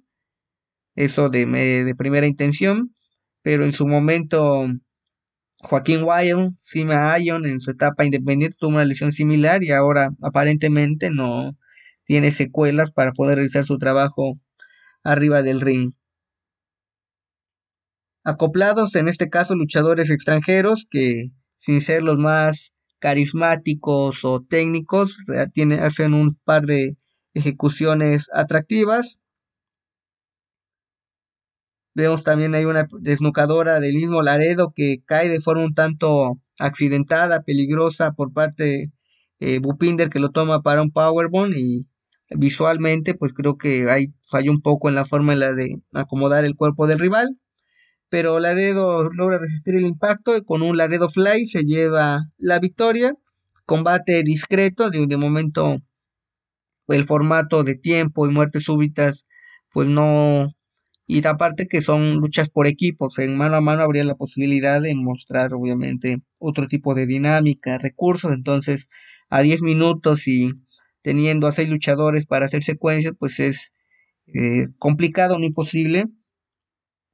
eso 0.95 1.29
de, 1.29 1.47
de 1.47 1.95
primera 1.95 2.27
intención, 2.27 2.95
pero 3.43 3.65
en 3.65 3.73
su 3.73 3.87
momento 3.87 4.67
Joaquín 5.63 6.03
Wild, 6.05 6.53
Sima 6.55 7.19
Ion 7.19 7.47
en 7.47 7.61
su 7.61 7.71
etapa 7.71 8.05
independiente 8.05 8.57
tuvo 8.59 8.71
una 8.71 8.85
lesión 8.85 9.13
similar 9.13 9.65
y 9.65 9.73
ahora 9.73 10.11
aparentemente 10.23 11.11
no 11.11 11.57
tiene 12.05 12.31
secuelas 12.31 12.93
para 12.93 13.13
poder 13.13 13.37
realizar 13.37 13.65
su 13.65 13.79
trabajo 13.79 14.39
arriba 15.03 15.43
del 15.43 15.61
ring. 15.61 15.93
Acoplados 18.23 18.95
en 18.97 19.09
este 19.09 19.29
caso 19.31 19.55
luchadores 19.55 20.11
extranjeros 20.11 20.87
que 20.91 21.31
sin 21.57 21.81
ser 21.81 22.03
los 22.03 22.17
más 22.17 22.75
carismáticos 22.99 24.25
o 24.25 24.43
técnicos 24.43 25.17
hacen 25.81 26.15
un 26.15 26.35
par 26.45 26.67
de 26.67 26.97
ejecuciones 27.35 28.29
atractivas 28.33 29.21
Vemos 31.97 32.25
también 32.25 32.55
hay 32.55 32.67
una 32.67 32.87
desnucadora 33.01 33.81
del 33.81 33.95
mismo 33.95 34.21
Laredo 34.21 34.71
que 34.77 34.99
cae 35.07 35.31
de 35.31 35.41
forma 35.41 35.65
un 35.65 35.73
tanto 35.73 36.39
accidentada, 36.59 37.41
peligrosa 37.43 38.13
por 38.13 38.35
parte 38.35 38.65
de 38.65 38.91
eh, 39.41 39.61
Bupinder 39.61 40.11
que 40.11 40.21
lo 40.21 40.31
toma 40.31 40.61
para 40.61 40.83
un 40.83 40.91
powerbomb 40.91 41.55
y 41.57 41.87
visualmente 42.29 43.15
pues 43.15 43.33
creo 43.33 43.57
que 43.57 43.89
hay 43.89 44.09
falló 44.29 44.51
un 44.53 44.61
poco 44.61 44.91
en 44.91 44.95
la 44.95 45.07
forma 45.07 45.33
en 45.33 45.41
la 45.41 45.55
de 45.55 45.81
acomodar 45.95 46.45
el 46.45 46.55
cuerpo 46.55 46.87
del 46.87 46.99
rival. 46.99 47.39
Pero 48.11 48.41
Laredo 48.41 49.05
logra 49.11 49.39
resistir 49.39 49.77
el 49.77 49.87
impacto 49.87 50.37
y 50.37 50.43
con 50.43 50.61
un 50.61 50.77
Laredo 50.77 51.09
Fly 51.09 51.47
se 51.47 51.63
lleva 51.63 52.27
la 52.37 52.59
victoria. 52.59 53.15
Combate 53.65 54.23
discreto 54.23 54.91
de, 54.91 55.07
de 55.07 55.17
momento 55.17 55.79
el 56.89 57.05
formato 57.07 57.65
de 57.65 57.75
tiempo 57.75 58.27
y 58.27 58.31
muertes 58.35 58.65
súbitas 58.65 59.27
pues 59.73 59.89
no 59.89 60.47
y 61.07 61.25
aparte 61.27 61.69
que 61.69 61.83
son 61.83 62.15
luchas 62.17 62.51
por 62.51 62.67
equipos, 62.67 63.19
en 63.19 63.37
mano 63.37 63.57
a 63.57 63.61
mano 63.61 63.83
habría 63.83 64.05
la 64.05 64.17
posibilidad 64.17 64.81
de 64.81 64.95
mostrar 64.95 65.55
obviamente 65.55 66.21
otro 66.39 66.67
tipo 66.67 66.95
de 66.95 67.07
dinámica, 67.07 67.79
recursos, 67.79 68.33
entonces 68.33 68.89
a 69.29 69.41
10 69.41 69.63
minutos 69.63 70.27
y 70.27 70.53
teniendo 71.03 71.47
a 71.47 71.53
6 71.53 71.69
luchadores 71.69 72.27
para 72.27 72.47
hacer 72.47 72.65
secuencias, 72.65 73.15
pues 73.19 73.39
es 73.39 73.73
eh, 74.27 74.69
complicado, 74.79 75.39
no 75.39 75.45
imposible. 75.45 76.07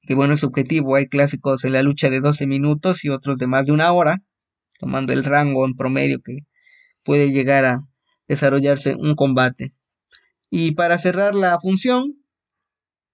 Que 0.02 0.14
bueno, 0.14 0.34
es 0.34 0.42
objetivo, 0.42 0.96
hay 0.96 1.06
clásicos 1.06 1.64
en 1.64 1.74
la 1.74 1.82
lucha 1.82 2.10
de 2.10 2.20
12 2.20 2.46
minutos 2.46 3.04
y 3.04 3.10
otros 3.10 3.38
de 3.38 3.46
más 3.46 3.66
de 3.66 3.72
una 3.72 3.92
hora, 3.92 4.22
tomando 4.78 5.12
el 5.12 5.22
rango 5.22 5.64
en 5.64 5.76
promedio 5.76 6.20
que 6.22 6.38
puede 7.04 7.30
llegar 7.30 7.64
a 7.66 7.80
desarrollarse 8.26 8.96
un 8.96 9.14
combate. 9.14 9.72
Y 10.50 10.72
para 10.72 10.98
cerrar 10.98 11.34
la 11.34 11.60
función, 11.60 12.21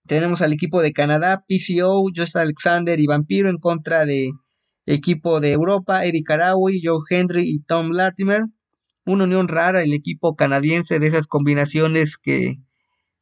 tenemos 0.09 0.43
al 0.43 0.53
equipo 0.53 0.83
de 0.83 0.93
Canadá, 0.93 1.45
PCO, 1.47 2.05
Just 2.15 2.35
Alexander 2.35 2.99
y 2.99 3.07
Vampiro 3.07 3.51
en 3.51 3.59
contra 3.59 4.05
de 4.05 4.33
equipo 4.87 5.39
de 5.41 5.53
Europa, 5.53 6.05
Eric 6.05 6.27
Carawi, 6.27 6.81
Joe 6.83 7.01
Henry 7.09 7.45
y 7.49 7.61
Tom 7.61 7.91
Latimer. 7.91 8.43
Una 9.05 9.25
unión 9.25 9.47
rara, 9.49 9.83
el 9.83 9.93
equipo 9.93 10.35
canadiense 10.35 10.99
de 10.99 11.07
esas 11.07 11.27
combinaciones 11.27 12.17
que 12.17 12.57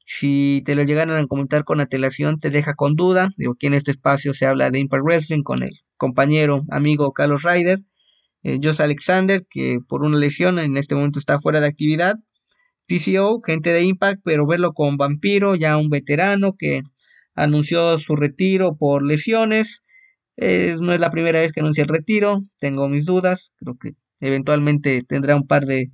si 0.06 0.62
te 0.64 0.76
las 0.76 0.86
llegaran 0.86 1.22
a 1.22 1.26
comentar 1.26 1.64
con 1.64 1.80
antelación 1.80 2.38
te 2.38 2.50
deja 2.50 2.74
con 2.74 2.94
duda. 2.94 3.28
Digo, 3.36 3.54
aquí 3.54 3.66
en 3.66 3.74
este 3.74 3.90
espacio 3.90 4.32
se 4.32 4.46
habla 4.46 4.70
de 4.70 4.78
Impact 4.78 5.02
Wrestling 5.04 5.42
con 5.42 5.62
el 5.62 5.72
compañero, 5.96 6.64
amigo 6.70 7.12
Carlos 7.12 7.42
Ryder. 7.42 7.80
Eh, 8.44 8.60
Josh 8.62 8.80
Alexander, 8.80 9.44
que 9.50 9.78
por 9.88 10.04
una 10.04 10.18
lesión 10.18 10.60
en 10.60 10.76
este 10.76 10.94
momento 10.94 11.18
está 11.18 11.40
fuera 11.40 11.60
de 11.60 11.66
actividad. 11.66 12.14
PCO, 12.86 13.40
gente 13.44 13.72
de 13.72 13.82
Impact, 13.84 14.20
pero 14.24 14.46
verlo 14.46 14.72
con 14.72 14.96
Vampiro, 14.96 15.54
ya 15.56 15.76
un 15.76 15.88
veterano 15.90 16.54
que 16.56 16.82
anunció 17.34 17.98
su 17.98 18.16
retiro 18.16 18.76
por 18.76 19.04
lesiones. 19.04 19.82
no 20.36 20.92
es 20.92 21.00
la 21.00 21.10
primera 21.10 21.40
vez 21.40 21.52
que 21.52 21.60
anuncia 21.60 21.82
el 21.82 21.88
retiro, 21.88 22.40
tengo 22.58 22.88
mis 22.88 23.04
dudas, 23.04 23.52
creo 23.56 23.76
que 23.80 23.92
eventualmente 24.20 25.02
tendrá 25.02 25.36
un 25.36 25.46
par 25.46 25.66
de 25.66 25.90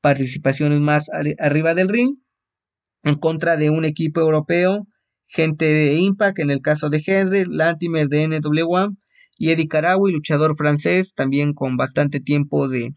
participaciones 0.00 0.80
más 0.80 1.10
arriba 1.38 1.74
del 1.74 1.88
ring, 1.88 2.16
en 3.02 3.14
contra 3.16 3.56
de 3.56 3.70
un 3.70 3.84
equipo 3.84 4.20
europeo, 4.20 4.86
gente 5.26 5.66
de 5.66 5.94
Impact, 5.94 6.38
en 6.40 6.50
el 6.50 6.60
caso 6.60 6.90
de 6.90 7.02
Henry, 7.04 7.44
Latimer 7.46 8.08
de 8.08 8.28
NW1 8.28 8.96
y 9.38 9.50
Eddie 9.50 9.68
Carawi, 9.68 10.12
luchador 10.12 10.56
francés, 10.56 11.14
también 11.14 11.54
con 11.54 11.76
bastante 11.76 12.20
tiempo 12.20 12.68
de 12.68 12.94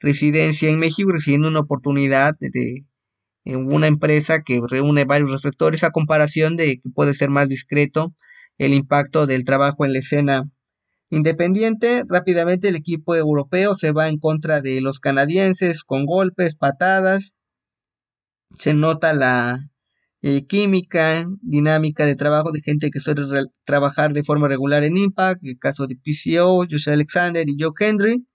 residencia 0.00 0.68
en 0.68 0.78
México, 0.78 1.12
recibiendo 1.12 1.48
una 1.48 1.60
oportunidad 1.60 2.34
de, 2.38 2.84
en 3.44 3.72
una 3.72 3.86
empresa 3.86 4.42
que 4.42 4.60
reúne 4.68 5.04
varios 5.04 5.30
reflectores 5.32 5.84
a 5.84 5.90
comparación 5.90 6.56
de 6.56 6.80
que 6.80 6.90
puede 6.94 7.14
ser 7.14 7.30
más 7.30 7.48
discreto 7.48 8.14
el 8.58 8.74
impacto 8.74 9.26
del 9.26 9.44
trabajo 9.44 9.84
en 9.84 9.92
la 9.92 10.00
escena 10.00 10.50
independiente. 11.10 12.02
Rápidamente 12.08 12.68
el 12.68 12.76
equipo 12.76 13.14
europeo 13.14 13.74
se 13.74 13.92
va 13.92 14.08
en 14.08 14.18
contra 14.18 14.60
de 14.60 14.80
los 14.80 15.00
canadienses 15.00 15.84
con 15.84 16.06
golpes, 16.06 16.56
patadas. 16.56 17.34
Se 18.58 18.74
nota 18.74 19.12
la 19.12 19.70
eh, 20.22 20.46
química, 20.46 21.24
dinámica 21.40 22.06
de 22.06 22.16
trabajo 22.16 22.50
de 22.52 22.62
gente 22.62 22.90
que 22.90 23.00
suele 23.00 23.22
trabajar 23.64 24.12
de 24.12 24.24
forma 24.24 24.48
regular 24.48 24.82
en 24.82 24.96
Impact, 24.96 25.44
el 25.44 25.58
caso 25.58 25.86
de 25.86 25.96
PCO, 25.96 26.64
José 26.68 26.92
Alexander 26.92 27.44
y 27.48 27.56
Joe 27.58 27.72
Henry. 27.78 28.26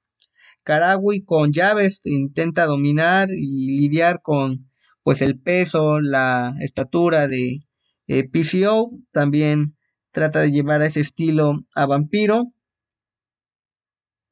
Karawi 0.64 1.24
con 1.24 1.52
llaves 1.52 2.02
intenta 2.06 2.66
dominar 2.66 3.30
y 3.32 3.78
lidiar 3.78 4.22
con 4.22 4.70
pues 5.04 5.22
el 5.22 5.40
peso, 5.40 6.00
la 6.00 6.54
estatura 6.60 7.28
de 7.28 7.62
eh, 8.08 8.30
PCO. 8.30 8.92
También 9.12 9.76
trata 10.12 10.42
de 10.42 10.52
llevar 10.52 10.82
a 10.82 10.86
ese 10.88 11.00
estilo 11.02 11.64
a 11.76 11.86
Vampiro. 11.86 12.44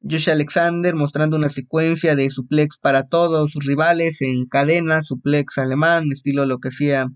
Josh 0.02 0.30
Alexander 0.30 0.94
mostrando 0.94 1.36
una 1.36 1.50
secuencia 1.50 2.16
de 2.16 2.30
suplex 2.30 2.78
para 2.78 3.08
todos 3.08 3.52
sus 3.52 3.66
rivales 3.66 4.22
en 4.22 4.46
cadena, 4.46 5.02
suplex 5.02 5.58
alemán, 5.58 6.10
estilo 6.10 6.46
lo 6.46 6.58
que 6.58 6.68
hacía 6.68 7.08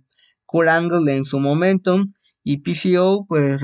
Kurt 0.45 0.69
Angle 0.69 1.17
en 1.17 1.25
su 1.25 1.39
momento. 1.41 2.05
Y 2.43 2.59
PCO, 2.59 3.25
pues 3.27 3.63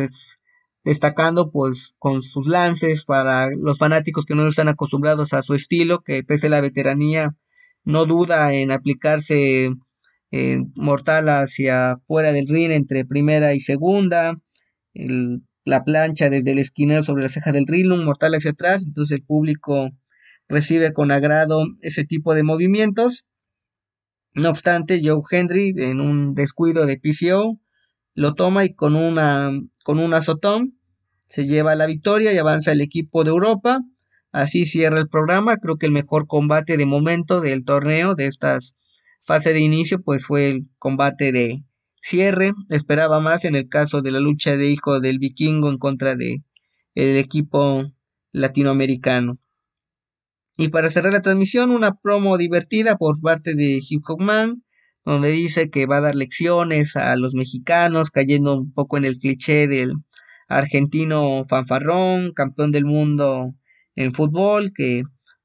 destacando 0.84 1.50
pues 1.50 1.94
con 1.98 2.22
sus 2.22 2.46
lances 2.46 3.04
para 3.04 3.48
los 3.50 3.78
fanáticos 3.78 4.24
que 4.24 4.34
no 4.34 4.46
están 4.48 4.68
acostumbrados 4.68 5.32
a 5.32 5.42
su 5.42 5.54
estilo, 5.54 6.02
que 6.02 6.22
pese 6.24 6.46
a 6.46 6.50
la 6.50 6.60
veteranía 6.60 7.36
no 7.84 8.06
duda 8.06 8.52
en 8.54 8.70
aplicarse 8.72 9.70
eh, 10.32 10.58
mortal 10.74 11.28
hacia 11.28 11.98
fuera 12.06 12.32
del 12.32 12.48
ring 12.48 12.72
entre 12.72 13.04
primera 13.04 13.54
y 13.54 13.60
segunda, 13.60 14.36
la 15.64 15.84
plancha 15.84 16.30
desde 16.30 16.52
el 16.52 16.58
esquinero 16.58 17.02
sobre 17.02 17.22
la 17.22 17.28
ceja 17.28 17.52
del 17.52 17.66
ring, 17.66 17.92
un 17.92 18.04
mortal 18.04 18.34
hacia 18.34 18.52
atrás, 18.52 18.82
entonces 18.84 19.18
el 19.18 19.24
público 19.24 19.90
recibe 20.48 20.92
con 20.92 21.10
agrado 21.10 21.64
ese 21.80 22.04
tipo 22.04 22.34
de 22.34 22.42
movimientos. 22.42 23.26
No 24.34 24.50
obstante, 24.50 25.00
Joe 25.02 25.22
Henry 25.30 25.72
en 25.76 26.00
un 26.00 26.34
descuido 26.34 26.86
de 26.86 26.98
PCO 26.98 27.58
lo 28.14 28.34
toma 28.34 28.64
y 28.64 28.74
con 28.74 28.96
una 28.96 29.50
con 29.84 29.98
un 29.98 30.14
azotón 30.14 30.78
se 31.28 31.46
lleva 31.46 31.74
la 31.74 31.86
victoria 31.86 32.32
y 32.32 32.38
avanza 32.38 32.72
el 32.72 32.80
equipo 32.80 33.24
de 33.24 33.30
Europa. 33.30 33.80
Así 34.32 34.66
cierra 34.66 34.98
el 34.98 35.08
programa. 35.08 35.56
Creo 35.58 35.76
que 35.76 35.86
el 35.86 35.92
mejor 35.92 36.26
combate 36.26 36.76
de 36.76 36.86
momento 36.86 37.40
del 37.40 37.64
torneo 37.64 38.14
de 38.14 38.26
estas 38.26 38.74
fase 39.22 39.52
de 39.52 39.60
inicio 39.60 40.02
pues 40.02 40.24
fue 40.24 40.50
el 40.50 40.68
combate 40.78 41.32
de 41.32 41.62
cierre. 42.02 42.52
Esperaba 42.68 43.20
más 43.20 43.44
en 43.44 43.54
el 43.54 43.68
caso 43.68 44.02
de 44.02 44.10
la 44.10 44.20
lucha 44.20 44.56
de 44.56 44.70
hijo 44.70 45.00
del 45.00 45.18
vikingo 45.18 45.70
en 45.70 45.78
contra 45.78 46.16
de 46.16 46.42
el 46.94 47.16
equipo 47.16 47.84
latinoamericano. 48.32 49.34
Y 50.56 50.68
para 50.68 50.90
cerrar 50.90 51.12
la 51.12 51.22
transmisión, 51.22 51.70
una 51.70 51.94
promo 51.94 52.36
divertida 52.36 52.96
por 52.96 53.20
parte 53.20 53.54
de 53.54 53.80
Hip 53.88 54.02
Hop 54.08 54.20
Man, 54.20 54.64
donde 55.04 55.30
dice 55.30 55.70
que 55.70 55.86
va 55.86 55.96
a 55.98 56.00
dar 56.02 56.14
lecciones 56.14 56.96
a 56.96 57.16
los 57.16 57.34
mexicanos, 57.34 58.10
cayendo 58.10 58.56
un 58.56 58.72
poco 58.72 58.96
en 58.98 59.04
el 59.04 59.18
cliché 59.18 59.66
del 59.66 59.94
argentino 60.48 61.44
fanfarrón, 61.48 62.32
campeón 62.32 62.72
del 62.72 62.84
mundo 62.84 63.54
en 63.96 64.12
fútbol, 64.12 64.72
que 64.74 65.02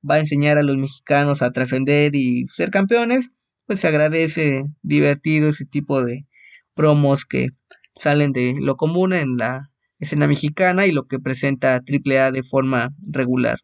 va 0.07 0.15
a 0.15 0.19
enseñar 0.19 0.57
a 0.57 0.63
los 0.63 0.77
mexicanos 0.77 1.41
a 1.41 1.51
trascender 1.51 2.15
y 2.15 2.45
ser 2.47 2.69
campeones 2.69 3.31
pues 3.65 3.79
se 3.79 3.87
agradece 3.87 4.65
divertido 4.81 5.49
ese 5.49 5.65
tipo 5.65 6.03
de 6.03 6.27
promos 6.73 7.25
que 7.25 7.49
salen 7.95 8.31
de 8.31 8.55
lo 8.59 8.77
común 8.77 9.13
en 9.13 9.37
la 9.37 9.71
escena 9.99 10.27
mexicana 10.27 10.85
y 10.85 10.91
lo 10.91 11.07
que 11.07 11.19
presenta 11.19 11.75
AAA 11.75 12.31
de 12.31 12.43
forma 12.43 12.93
regular. 13.01 13.59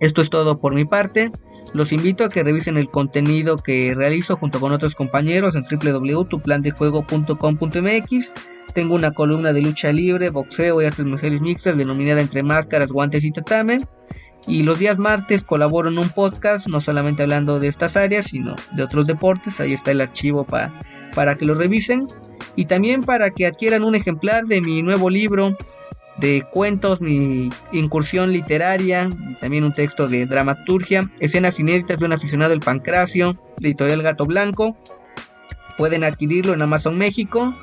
Esto 0.00 0.22
es 0.22 0.30
todo 0.30 0.60
por 0.60 0.74
mi 0.74 0.84
parte. 0.84 1.30
Los 1.72 1.92
invito 1.92 2.24
a 2.24 2.28
que 2.28 2.42
revisen 2.44 2.76
el 2.76 2.90
contenido 2.90 3.56
que 3.56 3.94
realizo 3.94 4.36
junto 4.36 4.60
con 4.60 4.72
otros 4.72 4.94
compañeros 4.94 5.54
en 5.56 5.64
www.tuplandejuego.com.mx. 5.64 8.32
Tengo 8.74 8.94
una 8.94 9.12
columna 9.12 9.52
de 9.52 9.62
lucha 9.62 9.92
libre, 9.92 10.30
boxeo 10.30 10.80
y 10.82 10.84
artes 10.84 11.04
marciales 11.04 11.40
mixtas 11.40 11.78
denominada 11.78 12.20
Entre 12.20 12.42
Máscaras, 12.42 12.90
Guantes 12.92 13.24
y 13.24 13.30
Tatame 13.30 13.78
y 14.46 14.62
los 14.62 14.78
días 14.78 14.98
martes 14.98 15.42
colaboro 15.42 15.88
en 15.88 15.98
un 15.98 16.10
podcast, 16.10 16.66
no 16.66 16.80
solamente 16.80 17.22
hablando 17.22 17.60
de 17.60 17.68
estas 17.68 17.96
áreas, 17.96 18.26
sino 18.26 18.56
de 18.72 18.82
otros 18.82 19.06
deportes. 19.06 19.60
Ahí 19.60 19.72
está 19.72 19.90
el 19.90 20.00
archivo 20.00 20.44
para 20.44 21.36
que 21.36 21.46
lo 21.46 21.54
revisen. 21.54 22.06
Y 22.56 22.66
también 22.66 23.02
para 23.02 23.30
que 23.30 23.46
adquieran 23.46 23.84
un 23.84 23.94
ejemplar 23.94 24.44
de 24.44 24.60
mi 24.60 24.82
nuevo 24.82 25.10
libro 25.10 25.56
de 26.18 26.46
cuentos, 26.50 27.00
mi 27.00 27.50
incursión 27.72 28.32
literaria, 28.32 29.08
también 29.40 29.64
un 29.64 29.72
texto 29.72 30.08
de 30.08 30.26
dramaturgia, 30.26 31.10
escenas 31.20 31.58
inéditas 31.58 31.98
de 31.98 32.06
un 32.06 32.12
aficionado 32.12 32.50
del 32.50 32.60
pancracio, 32.60 33.38
de 33.58 33.68
editorial 33.68 34.02
Gato 34.02 34.26
Blanco. 34.26 34.76
Pueden 35.76 36.04
adquirirlo 36.04 36.54
en 36.54 36.62
Amazon 36.62 36.96
México, 36.96 37.54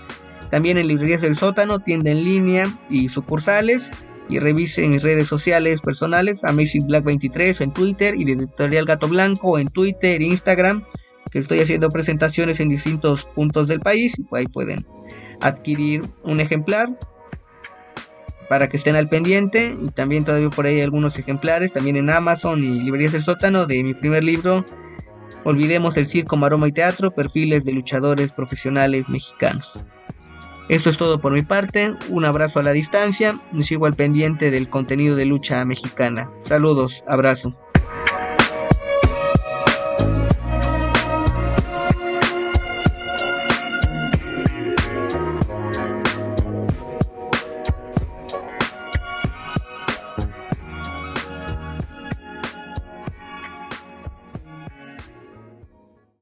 también 0.49 0.77
en 0.77 0.87
librerías 0.87 1.21
del 1.21 1.37
sótano, 1.37 1.79
tienda 1.79 2.11
en 2.11 2.23
línea 2.23 2.77
y 2.89 3.07
sucursales 3.09 3.89
y 4.29 4.39
revisen 4.39 4.91
mis 4.91 5.03
redes 5.03 5.27
sociales 5.27 5.81
personales, 5.81 6.43
Amazing 6.43 6.87
Black 6.87 7.03
23 7.03 7.61
en 7.61 7.73
Twitter 7.73 8.15
y 8.15 8.25
de 8.25 8.33
Editorial 8.33 8.85
Gato 8.85 9.07
Blanco 9.07 9.59
en 9.59 9.69
Twitter 9.69 10.21
e 10.21 10.25
Instagram, 10.25 10.85
que 11.31 11.39
estoy 11.39 11.59
haciendo 11.59 11.89
presentaciones 11.89 12.59
en 12.59 12.69
distintos 12.69 13.25
puntos 13.33 13.67
del 13.67 13.79
país 13.79 14.17
y 14.19 14.25
ahí 14.35 14.47
pueden 14.47 14.85
adquirir 15.39 16.03
un 16.23 16.39
ejemplar 16.39 16.97
para 18.51 18.67
que 18.67 18.75
estén 18.75 18.97
al 18.97 19.07
pendiente 19.07 19.77
y 19.81 19.91
también 19.91 20.25
todavía 20.25 20.49
por 20.49 20.65
ahí 20.65 20.81
algunos 20.81 21.17
ejemplares 21.17 21.71
también 21.71 21.95
en 21.95 22.09
Amazon 22.09 22.61
y 22.61 22.81
librerías 22.81 23.13
del 23.13 23.21
sótano 23.21 23.65
de 23.65 23.81
mi 23.81 23.93
primer 23.93 24.25
libro 24.25 24.65
Olvidemos 25.45 25.95
el 25.95 26.05
circo, 26.05 26.35
maroma 26.35 26.67
y 26.67 26.73
teatro, 26.73 27.11
perfiles 27.11 27.63
de 27.63 27.71
luchadores 27.71 28.33
profesionales 28.33 29.07
mexicanos. 29.07 29.85
Esto 30.67 30.89
es 30.89 30.97
todo 30.97 31.21
por 31.21 31.31
mi 31.31 31.43
parte, 31.43 31.93
un 32.09 32.25
abrazo 32.25 32.59
a 32.59 32.63
la 32.63 32.73
distancia 32.73 33.39
sigo 33.61 33.85
al 33.85 33.93
pendiente 33.93 34.51
del 34.51 34.69
contenido 34.69 35.15
de 35.15 35.27
lucha 35.27 35.63
mexicana. 35.63 36.29
Saludos, 36.43 37.05
abrazo. 37.07 37.70